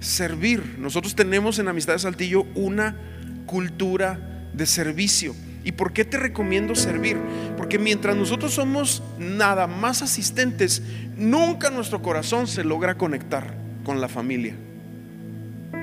servir. 0.00 0.76
Nosotros 0.78 1.14
tenemos 1.14 1.58
en 1.58 1.68
Amistad 1.68 1.94
de 1.94 2.00
Saltillo 2.00 2.42
una 2.54 2.98
cultura 3.46 4.50
de 4.52 4.66
servicio. 4.66 5.34
¿Y 5.64 5.72
por 5.72 5.94
qué 5.94 6.04
te 6.04 6.18
recomiendo 6.18 6.74
servir? 6.74 7.16
Porque 7.56 7.78
mientras 7.78 8.14
nosotros 8.14 8.52
somos 8.52 9.02
nada 9.18 9.66
más 9.66 10.02
asistentes, 10.02 10.82
nunca 11.16 11.70
nuestro 11.70 12.02
corazón 12.02 12.46
se 12.46 12.62
logra 12.62 12.98
conectar 12.98 13.54
con 13.84 14.02
la 14.02 14.08
familia. 14.08 14.67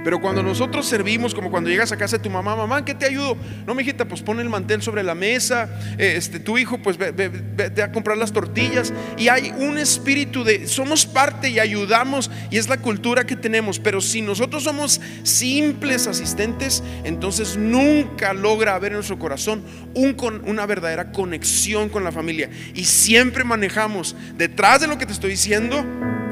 Pero 0.05 0.21
cuando 0.21 0.43
nosotros 0.43 0.85
servimos, 0.85 1.33
como 1.33 1.49
cuando 1.49 1.67
llegas 1.67 1.91
a 1.91 1.97
casa 1.97 2.17
de 2.17 2.23
tu 2.23 2.29
mamá, 2.29 2.55
mamá, 2.55 2.85
¿qué 2.85 2.93
te 2.93 3.07
ayudo? 3.07 3.35
No, 3.65 3.73
mijita, 3.73 4.07
pues 4.07 4.21
pone 4.21 4.43
el 4.43 4.49
mantel 4.49 4.83
sobre 4.83 5.01
la 5.01 5.15
mesa, 5.15 5.67
este, 5.97 6.39
tu 6.39 6.59
hijo, 6.59 6.77
pues 6.77 6.95
vete 6.95 7.81
a 7.81 7.91
comprar 7.91 8.15
las 8.15 8.31
tortillas. 8.31 8.93
Y 9.17 9.29
hay 9.29 9.51
un 9.57 9.79
espíritu 9.79 10.43
de, 10.43 10.67
somos 10.67 11.07
parte 11.07 11.49
y 11.49 11.59
ayudamos, 11.59 12.29
y 12.51 12.57
es 12.57 12.69
la 12.69 12.77
cultura 12.77 13.25
que 13.25 13.35
tenemos. 13.35 13.79
Pero 13.79 13.99
si 13.99 14.21
nosotros 14.21 14.63
somos 14.63 15.01
simples 15.23 16.05
asistentes, 16.05 16.83
entonces 17.03 17.57
nunca 17.57 18.31
logra 18.33 18.75
haber 18.75 18.91
en 18.91 18.97
nuestro 18.97 19.17
corazón 19.17 19.63
un, 19.95 20.15
una 20.45 20.67
verdadera 20.67 21.11
conexión 21.11 21.89
con 21.89 22.03
la 22.03 22.11
familia. 22.11 22.51
Y 22.75 22.85
siempre 22.85 23.43
manejamos, 23.43 24.15
detrás 24.37 24.81
de 24.81 24.87
lo 24.87 24.99
que 24.99 25.07
te 25.07 25.13
estoy 25.13 25.31
diciendo, 25.31 25.83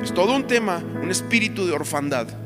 es 0.03 0.13
todo 0.13 0.35
un 0.35 0.45
tema, 0.45 0.83
un 1.01 1.09
espíritu 1.09 1.65
de 1.65 1.73
orfandad. 1.73 2.42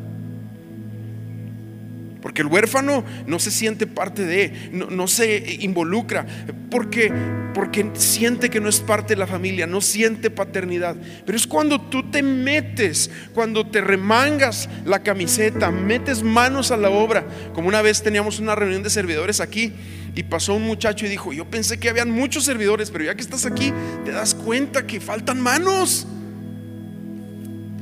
Porque 2.28 2.41
el 2.41 2.49
huérfano 2.49 3.05
no 3.25 3.39
se 3.39 3.51
siente 3.51 3.88
parte 3.88 4.25
de, 4.25 4.69
no, 4.73 4.88
no 4.88 5.07
se 5.07 5.59
involucra, 5.61 6.25
porque, 6.69 7.09
porque 7.53 7.89
siente 7.93 8.49
que 8.49 8.59
no 8.59 8.67
es 8.67 8.82
parte 8.82 9.13
de 9.13 9.19
la 9.19 9.28
familia, 9.28 9.65
no 9.65 9.80
siente 9.80 10.30
paternidad. 10.30 10.97
Pero 11.25 11.38
es 11.38 11.47
cuando 11.47 11.80
tú 11.80 12.11
te 12.11 12.21
metes, 12.21 13.09
cuando 13.34 13.65
te 13.65 13.80
remangas 13.80 14.67
la 14.84 15.03
camiseta, 15.03 15.71
metes 15.71 16.21
manos 16.21 16.71
a 16.71 16.75
la 16.75 16.89
obra. 16.89 17.25
Como 17.53 17.69
una 17.69 17.82
vez 17.82 18.03
teníamos 18.03 18.39
una 18.39 18.55
reunión 18.55 18.84
de 18.84 18.89
servidores 18.89 19.39
aquí 19.39 19.71
y 20.13 20.23
pasó 20.23 20.53
un 20.55 20.63
muchacho 20.63 21.05
y 21.05 21.09
dijo, 21.09 21.32
yo 21.32 21.45
pensé 21.45 21.80
que 21.80 21.88
habían 21.88 22.11
muchos 22.11 22.43
servidores, 22.43 22.91
pero 22.91 23.05
ya 23.05 23.15
que 23.15 23.21
estás 23.21 23.45
aquí, 23.45 23.71
te 24.03 24.11
das 24.11 24.36
cuenta 24.36 24.86
que 24.86 24.99
faltan 24.99 25.39
manos. 25.39 26.05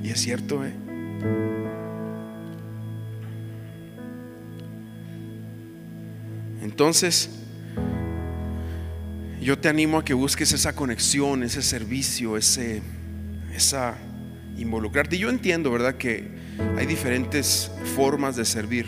Y 0.04 0.12
es 0.12 0.22
cierto, 0.22 0.64
¿eh? 0.64 0.86
Entonces, 6.76 7.30
yo 9.40 9.58
te 9.58 9.70
animo 9.70 10.00
a 10.00 10.04
que 10.04 10.14
busques 10.14 10.52
esa 10.52 10.76
conexión, 10.76 11.42
ese 11.42 11.62
servicio, 11.62 12.36
ese, 12.36 12.82
esa 13.56 13.98
involucrarte. 14.58 15.16
Y 15.16 15.20
yo 15.20 15.30
entiendo, 15.30 15.72
¿verdad?, 15.72 15.96
que 15.96 16.28
hay 16.78 16.86
diferentes 16.86 17.72
formas 17.96 18.36
de 18.36 18.44
servir. 18.44 18.88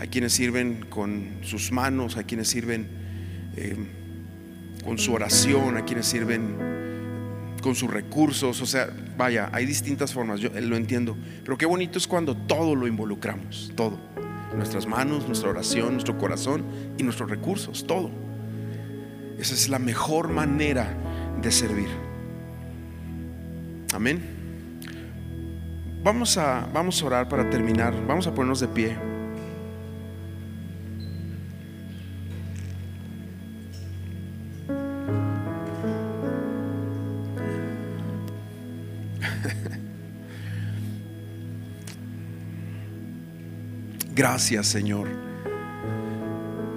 Hay 0.00 0.08
quienes 0.08 0.32
sirven 0.32 0.84
con 0.88 1.38
sus 1.42 1.70
manos, 1.70 2.16
hay 2.16 2.24
quienes 2.24 2.48
sirven 2.48 2.88
eh, 3.54 3.76
con 4.84 4.98
su 4.98 5.12
oración, 5.12 5.76
hay 5.76 5.84
quienes 5.84 6.06
sirven 6.06 6.56
con 7.62 7.76
sus 7.76 7.88
recursos. 7.88 8.60
O 8.60 8.66
sea, 8.66 8.88
vaya, 9.16 9.48
hay 9.52 9.64
distintas 9.64 10.12
formas, 10.12 10.40
yo 10.40 10.50
lo 10.60 10.74
entiendo. 10.74 11.16
Pero 11.44 11.56
qué 11.56 11.66
bonito 11.66 11.98
es 11.98 12.08
cuando 12.08 12.36
todo 12.36 12.74
lo 12.74 12.88
involucramos, 12.88 13.70
todo 13.76 13.96
nuestras 14.56 14.86
manos, 14.86 15.26
nuestra 15.26 15.50
oración, 15.50 15.92
nuestro 15.94 16.18
corazón 16.18 16.64
y 16.98 17.02
nuestros 17.02 17.30
recursos, 17.30 17.86
todo. 17.86 18.10
Esa 19.38 19.54
es 19.54 19.68
la 19.68 19.78
mejor 19.78 20.28
manera 20.28 20.96
de 21.40 21.52
servir. 21.52 21.88
Amén. 23.94 24.36
Vamos 26.02 26.38
a, 26.38 26.68
vamos 26.72 27.02
a 27.02 27.06
orar 27.06 27.28
para 27.28 27.50
terminar. 27.50 27.94
Vamos 28.06 28.26
a 28.26 28.34
ponernos 28.34 28.60
de 28.60 28.68
pie. 28.68 28.96
Gracias 44.28 44.66
Señor. 44.66 45.06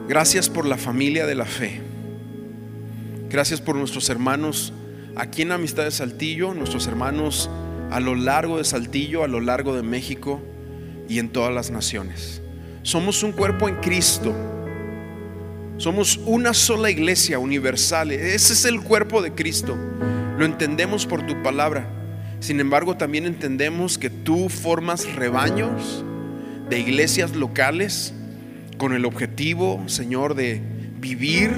Gracias 0.07 0.47
por 0.49 0.67
la 0.67 0.77
familia 0.77 1.25
de 1.25 1.33
la 1.33 1.45
fe. 1.45 1.81
Gracias 3.27 3.59
por 3.59 3.75
nuestros 3.75 4.07
hermanos 4.09 4.71
aquí 5.15 5.41
en 5.41 5.51
Amistad 5.51 5.85
de 5.85 5.89
Saltillo, 5.89 6.53
nuestros 6.53 6.85
hermanos 6.85 7.49
a 7.89 7.99
lo 8.01 8.13
largo 8.13 8.59
de 8.59 8.65
Saltillo, 8.65 9.23
a 9.23 9.27
lo 9.27 9.41
largo 9.41 9.75
de 9.75 9.81
México 9.81 10.39
y 11.09 11.17
en 11.17 11.29
todas 11.29 11.51
las 11.51 11.71
naciones. 11.71 12.43
Somos 12.83 13.23
un 13.23 13.31
cuerpo 13.31 13.67
en 13.67 13.77
Cristo. 13.77 14.31
Somos 15.77 16.17
una 16.27 16.53
sola 16.53 16.91
iglesia 16.91 17.39
universal. 17.39 18.11
Ese 18.11 18.53
es 18.53 18.63
el 18.65 18.79
cuerpo 18.83 19.23
de 19.23 19.33
Cristo. 19.33 19.75
Lo 20.37 20.45
entendemos 20.45 21.07
por 21.07 21.25
tu 21.25 21.41
palabra. 21.41 21.89
Sin 22.41 22.59
embargo, 22.59 22.95
también 22.95 23.25
entendemos 23.25 23.97
que 23.97 24.11
tú 24.11 24.49
formas 24.49 25.11
rebaños 25.15 26.05
de 26.69 26.79
iglesias 26.79 27.35
locales 27.35 28.13
con 28.77 28.93
el 28.93 29.05
objetivo, 29.05 29.83
Señor, 29.87 30.35
de 30.35 30.61
vivir 30.99 31.51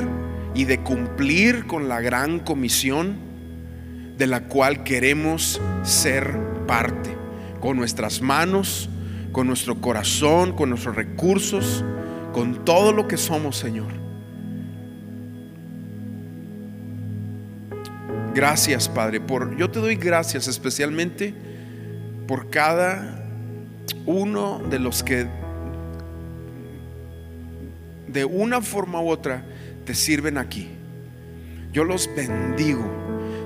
y 0.53 0.65
de 0.65 0.79
cumplir 0.79 1.67
con 1.67 1.87
la 1.87 2.01
gran 2.01 2.39
comisión 2.39 3.15
de 4.17 4.27
la 4.27 4.47
cual 4.47 4.83
queremos 4.83 5.61
ser 5.83 6.37
parte, 6.67 7.15
con 7.59 7.77
nuestras 7.77 8.21
manos, 8.21 8.89
con 9.31 9.47
nuestro 9.47 9.79
corazón, 9.81 10.53
con 10.53 10.69
nuestros 10.69 10.95
recursos, 10.95 11.83
con 12.33 12.65
todo 12.65 12.91
lo 12.93 13.07
que 13.07 13.17
somos, 13.17 13.57
Señor. 13.57 14.01
Gracias, 18.33 18.87
Padre, 18.87 19.19
por 19.19 19.57
yo 19.57 19.69
te 19.69 19.79
doy 19.79 19.95
gracias 19.95 20.47
especialmente 20.47 21.33
por 22.27 22.49
cada 22.49 23.20
uno 24.05 24.59
de 24.69 24.79
los 24.79 25.03
que 25.03 25.27
de 28.07 28.25
una 28.25 28.61
forma 28.61 29.01
u 29.01 29.09
otra 29.09 29.43
te 29.85 29.95
sirven 29.95 30.37
aquí. 30.37 30.69
Yo 31.71 31.83
los 31.83 32.09
bendigo 32.15 32.83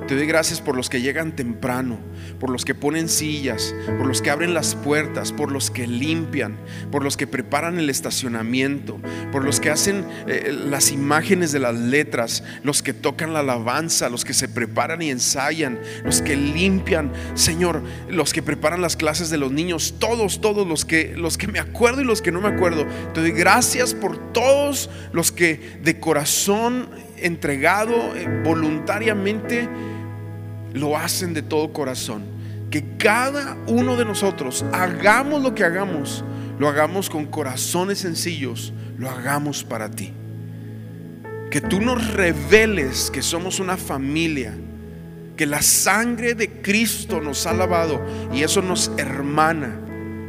te 0.08 0.16
doy 0.16 0.28
gracias 0.28 0.62
por 0.62 0.76
los 0.76 0.90
que 0.90 1.02
llegan 1.02 1.36
temprano, 1.36 1.98
por 2.40 2.50
los 2.50 2.64
que 2.64 2.76
ponen 2.76 3.10
sillas, 3.10 3.74
por 3.98 4.06
los 4.06 4.22
que 4.22 4.30
abren 4.30 4.54
las 4.54 4.76
puertas, 4.76 5.32
por 5.32 5.52
los 5.52 5.72
que 5.72 5.88
limpian, 5.88 6.58
por 6.92 7.04
los 7.04 7.18
que 7.18 7.28
preparan 7.28 7.80
el 7.80 7.90
estacionamiento, 7.90 9.00
por 9.32 9.44
los 9.44 9.60
que 9.60 9.72
hacen 9.72 10.06
eh, 10.28 10.56
las 10.70 10.92
imágenes 10.92 11.52
de 11.52 11.60
las 11.60 11.76
letras, 11.76 12.44
los 12.64 12.84
que 12.84 12.94
tocan 12.94 13.34
la 13.34 13.40
alabanza, 13.40 14.10
los 14.10 14.26
que 14.26 14.34
se 14.34 14.48
preparan 14.48 15.02
y 15.02 15.10
ensayan, 15.10 15.80
los 16.04 16.22
que 16.22 16.36
limpian, 16.36 17.12
Señor, 17.34 17.82
los 18.10 18.34
que 18.34 18.44
preparan 18.44 18.82
las 18.82 18.96
clases 18.96 19.30
de 19.30 19.38
los 19.38 19.52
niños, 19.52 19.96
todos, 20.00 20.42
todos 20.42 20.68
los 20.68 20.86
que 20.86 21.16
los 21.16 21.38
que 21.38 21.48
me 21.48 21.60
acuerdo 21.60 22.02
y 22.02 22.06
los 22.06 22.22
que 22.22 22.32
no 22.32 22.42
me 22.42 22.50
acuerdo. 22.50 22.86
Te 23.14 23.22
doy 23.22 23.32
gracias 23.32 23.94
por 23.94 24.34
todos 24.34 24.90
los 25.12 25.32
que 25.32 25.80
de 25.82 26.00
corazón 26.00 26.90
entregado 27.18 28.16
eh, 28.16 28.42
voluntariamente 28.44 29.68
lo 30.76 30.98
hacen 30.98 31.34
de 31.34 31.42
todo 31.42 31.74
corazón. 31.74 32.24
Que 32.70 32.98
cada 32.98 33.58
uno 33.68 33.96
de 33.96 34.06
nosotros 34.06 34.66
hagamos 34.74 35.42
lo 35.42 35.56
que 35.56 35.64
hagamos, 35.64 36.24
lo 36.60 36.68
hagamos 36.68 37.10
con 37.10 37.26
corazones 37.26 38.00
sencillos, 38.00 38.74
lo 38.98 39.10
hagamos 39.10 39.64
para 39.64 39.90
ti. 39.90 40.12
Que 41.50 41.62
tú 41.62 41.80
nos 41.80 42.14
reveles 42.14 43.10
que 43.10 43.22
somos 43.22 43.60
una 43.60 43.78
familia, 43.78 44.54
que 45.38 45.46
la 45.46 45.62
sangre 45.62 46.36
de 46.36 46.62
Cristo 46.62 47.22
nos 47.22 47.48
ha 47.48 47.54
lavado 47.54 48.06
y 48.34 48.44
eso 48.44 48.62
nos 48.62 48.92
hermana 48.98 49.80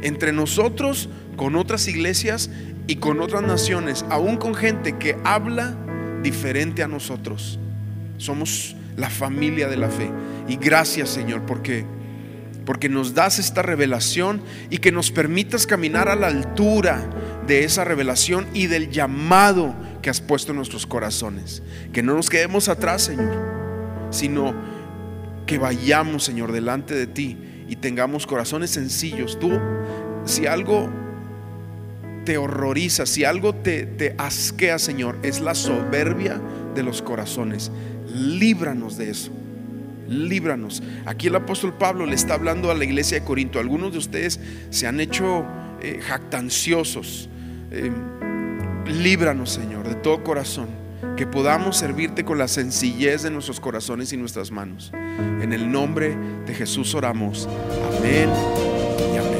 entre 0.01 0.31
nosotros, 0.31 1.09
con 1.35 1.55
otras 1.55 1.87
iglesias 1.87 2.49
y 2.87 2.95
con 2.95 3.19
otras 3.19 3.41
naciones, 3.43 4.05
aún 4.09 4.37
con 4.37 4.55
gente 4.55 4.97
que 4.97 5.17
habla 5.25 5.75
diferente 6.23 6.83
a 6.83 6.87
nosotros. 6.87 7.59
Somos 8.17 8.76
la 8.97 9.09
familia 9.09 9.69
de 9.69 9.77
la 9.77 9.89
fe. 9.89 10.11
Y 10.49 10.57
gracias 10.57 11.09
Señor 11.09 11.45
porque 11.45 11.85
porque 12.67 12.89
nos 12.89 13.13
das 13.13 13.39
esta 13.39 13.61
revelación 13.61 14.41
y 14.69 14.79
que 14.79 14.91
nos 14.91 15.09
permitas 15.09 15.65
caminar 15.65 16.09
a 16.09 16.17
la 16.17 16.27
altura 16.27 17.09
de 17.47 17.63
esa 17.63 17.85
revelación 17.85 18.45
y 18.53 18.67
del 18.67 18.89
llamado 18.89 19.73
que 20.01 20.09
has 20.09 20.19
puesto 20.19 20.51
en 20.51 20.57
nuestros 20.57 20.85
corazones. 20.85 21.63
Que 21.93 22.03
no 22.03 22.13
nos 22.13 22.29
quedemos 22.29 22.67
atrás, 22.67 23.03
Señor, 23.03 23.31
sino 24.09 24.53
que 25.45 25.57
vayamos, 25.57 26.25
Señor, 26.25 26.51
delante 26.51 26.93
de 26.93 27.07
ti 27.07 27.37
y 27.69 27.77
tengamos 27.77 28.27
corazones 28.27 28.71
sencillos. 28.71 29.39
Tú, 29.39 29.57
si 30.25 30.45
algo 30.45 30.89
te 32.25 32.37
horroriza, 32.37 33.05
si 33.05 33.23
algo 33.23 33.55
te, 33.55 33.85
te 33.85 34.13
asquea, 34.17 34.77
Señor, 34.77 35.17
es 35.23 35.39
la 35.39 35.55
soberbia 35.55 36.41
de 36.75 36.83
los 36.83 37.01
corazones 37.01 37.71
líbranos 38.17 38.97
de 38.97 39.09
eso. 39.09 39.31
líbranos. 40.09 40.81
Aquí 41.05 41.27
el 41.27 41.35
apóstol 41.35 41.73
Pablo 41.73 42.05
le 42.05 42.15
está 42.15 42.35
hablando 42.35 42.71
a 42.71 42.73
la 42.73 42.85
iglesia 42.85 43.19
de 43.19 43.25
Corinto. 43.25 43.59
Algunos 43.59 43.91
de 43.91 43.97
ustedes 43.97 44.39
se 44.69 44.87
han 44.87 45.01
hecho 45.01 45.45
eh, 45.81 45.99
jactanciosos. 46.01 47.29
Eh, 47.71 47.91
líbranos, 48.85 49.51
Señor, 49.51 49.87
de 49.87 49.95
todo 49.95 50.23
corazón. 50.23 50.67
Que 51.17 51.27
podamos 51.27 51.77
servirte 51.77 52.23
con 52.23 52.37
la 52.37 52.47
sencillez 52.47 53.23
de 53.23 53.31
nuestros 53.31 53.59
corazones 53.59 54.13
y 54.13 54.17
nuestras 54.17 54.49
manos. 54.49 54.91
En 54.93 55.51
el 55.51 55.69
nombre 55.71 56.15
de 56.45 56.53
Jesús 56.53 56.95
oramos. 56.95 57.49
Amén 57.99 58.29
y 59.13 59.17
amén. 59.17 59.36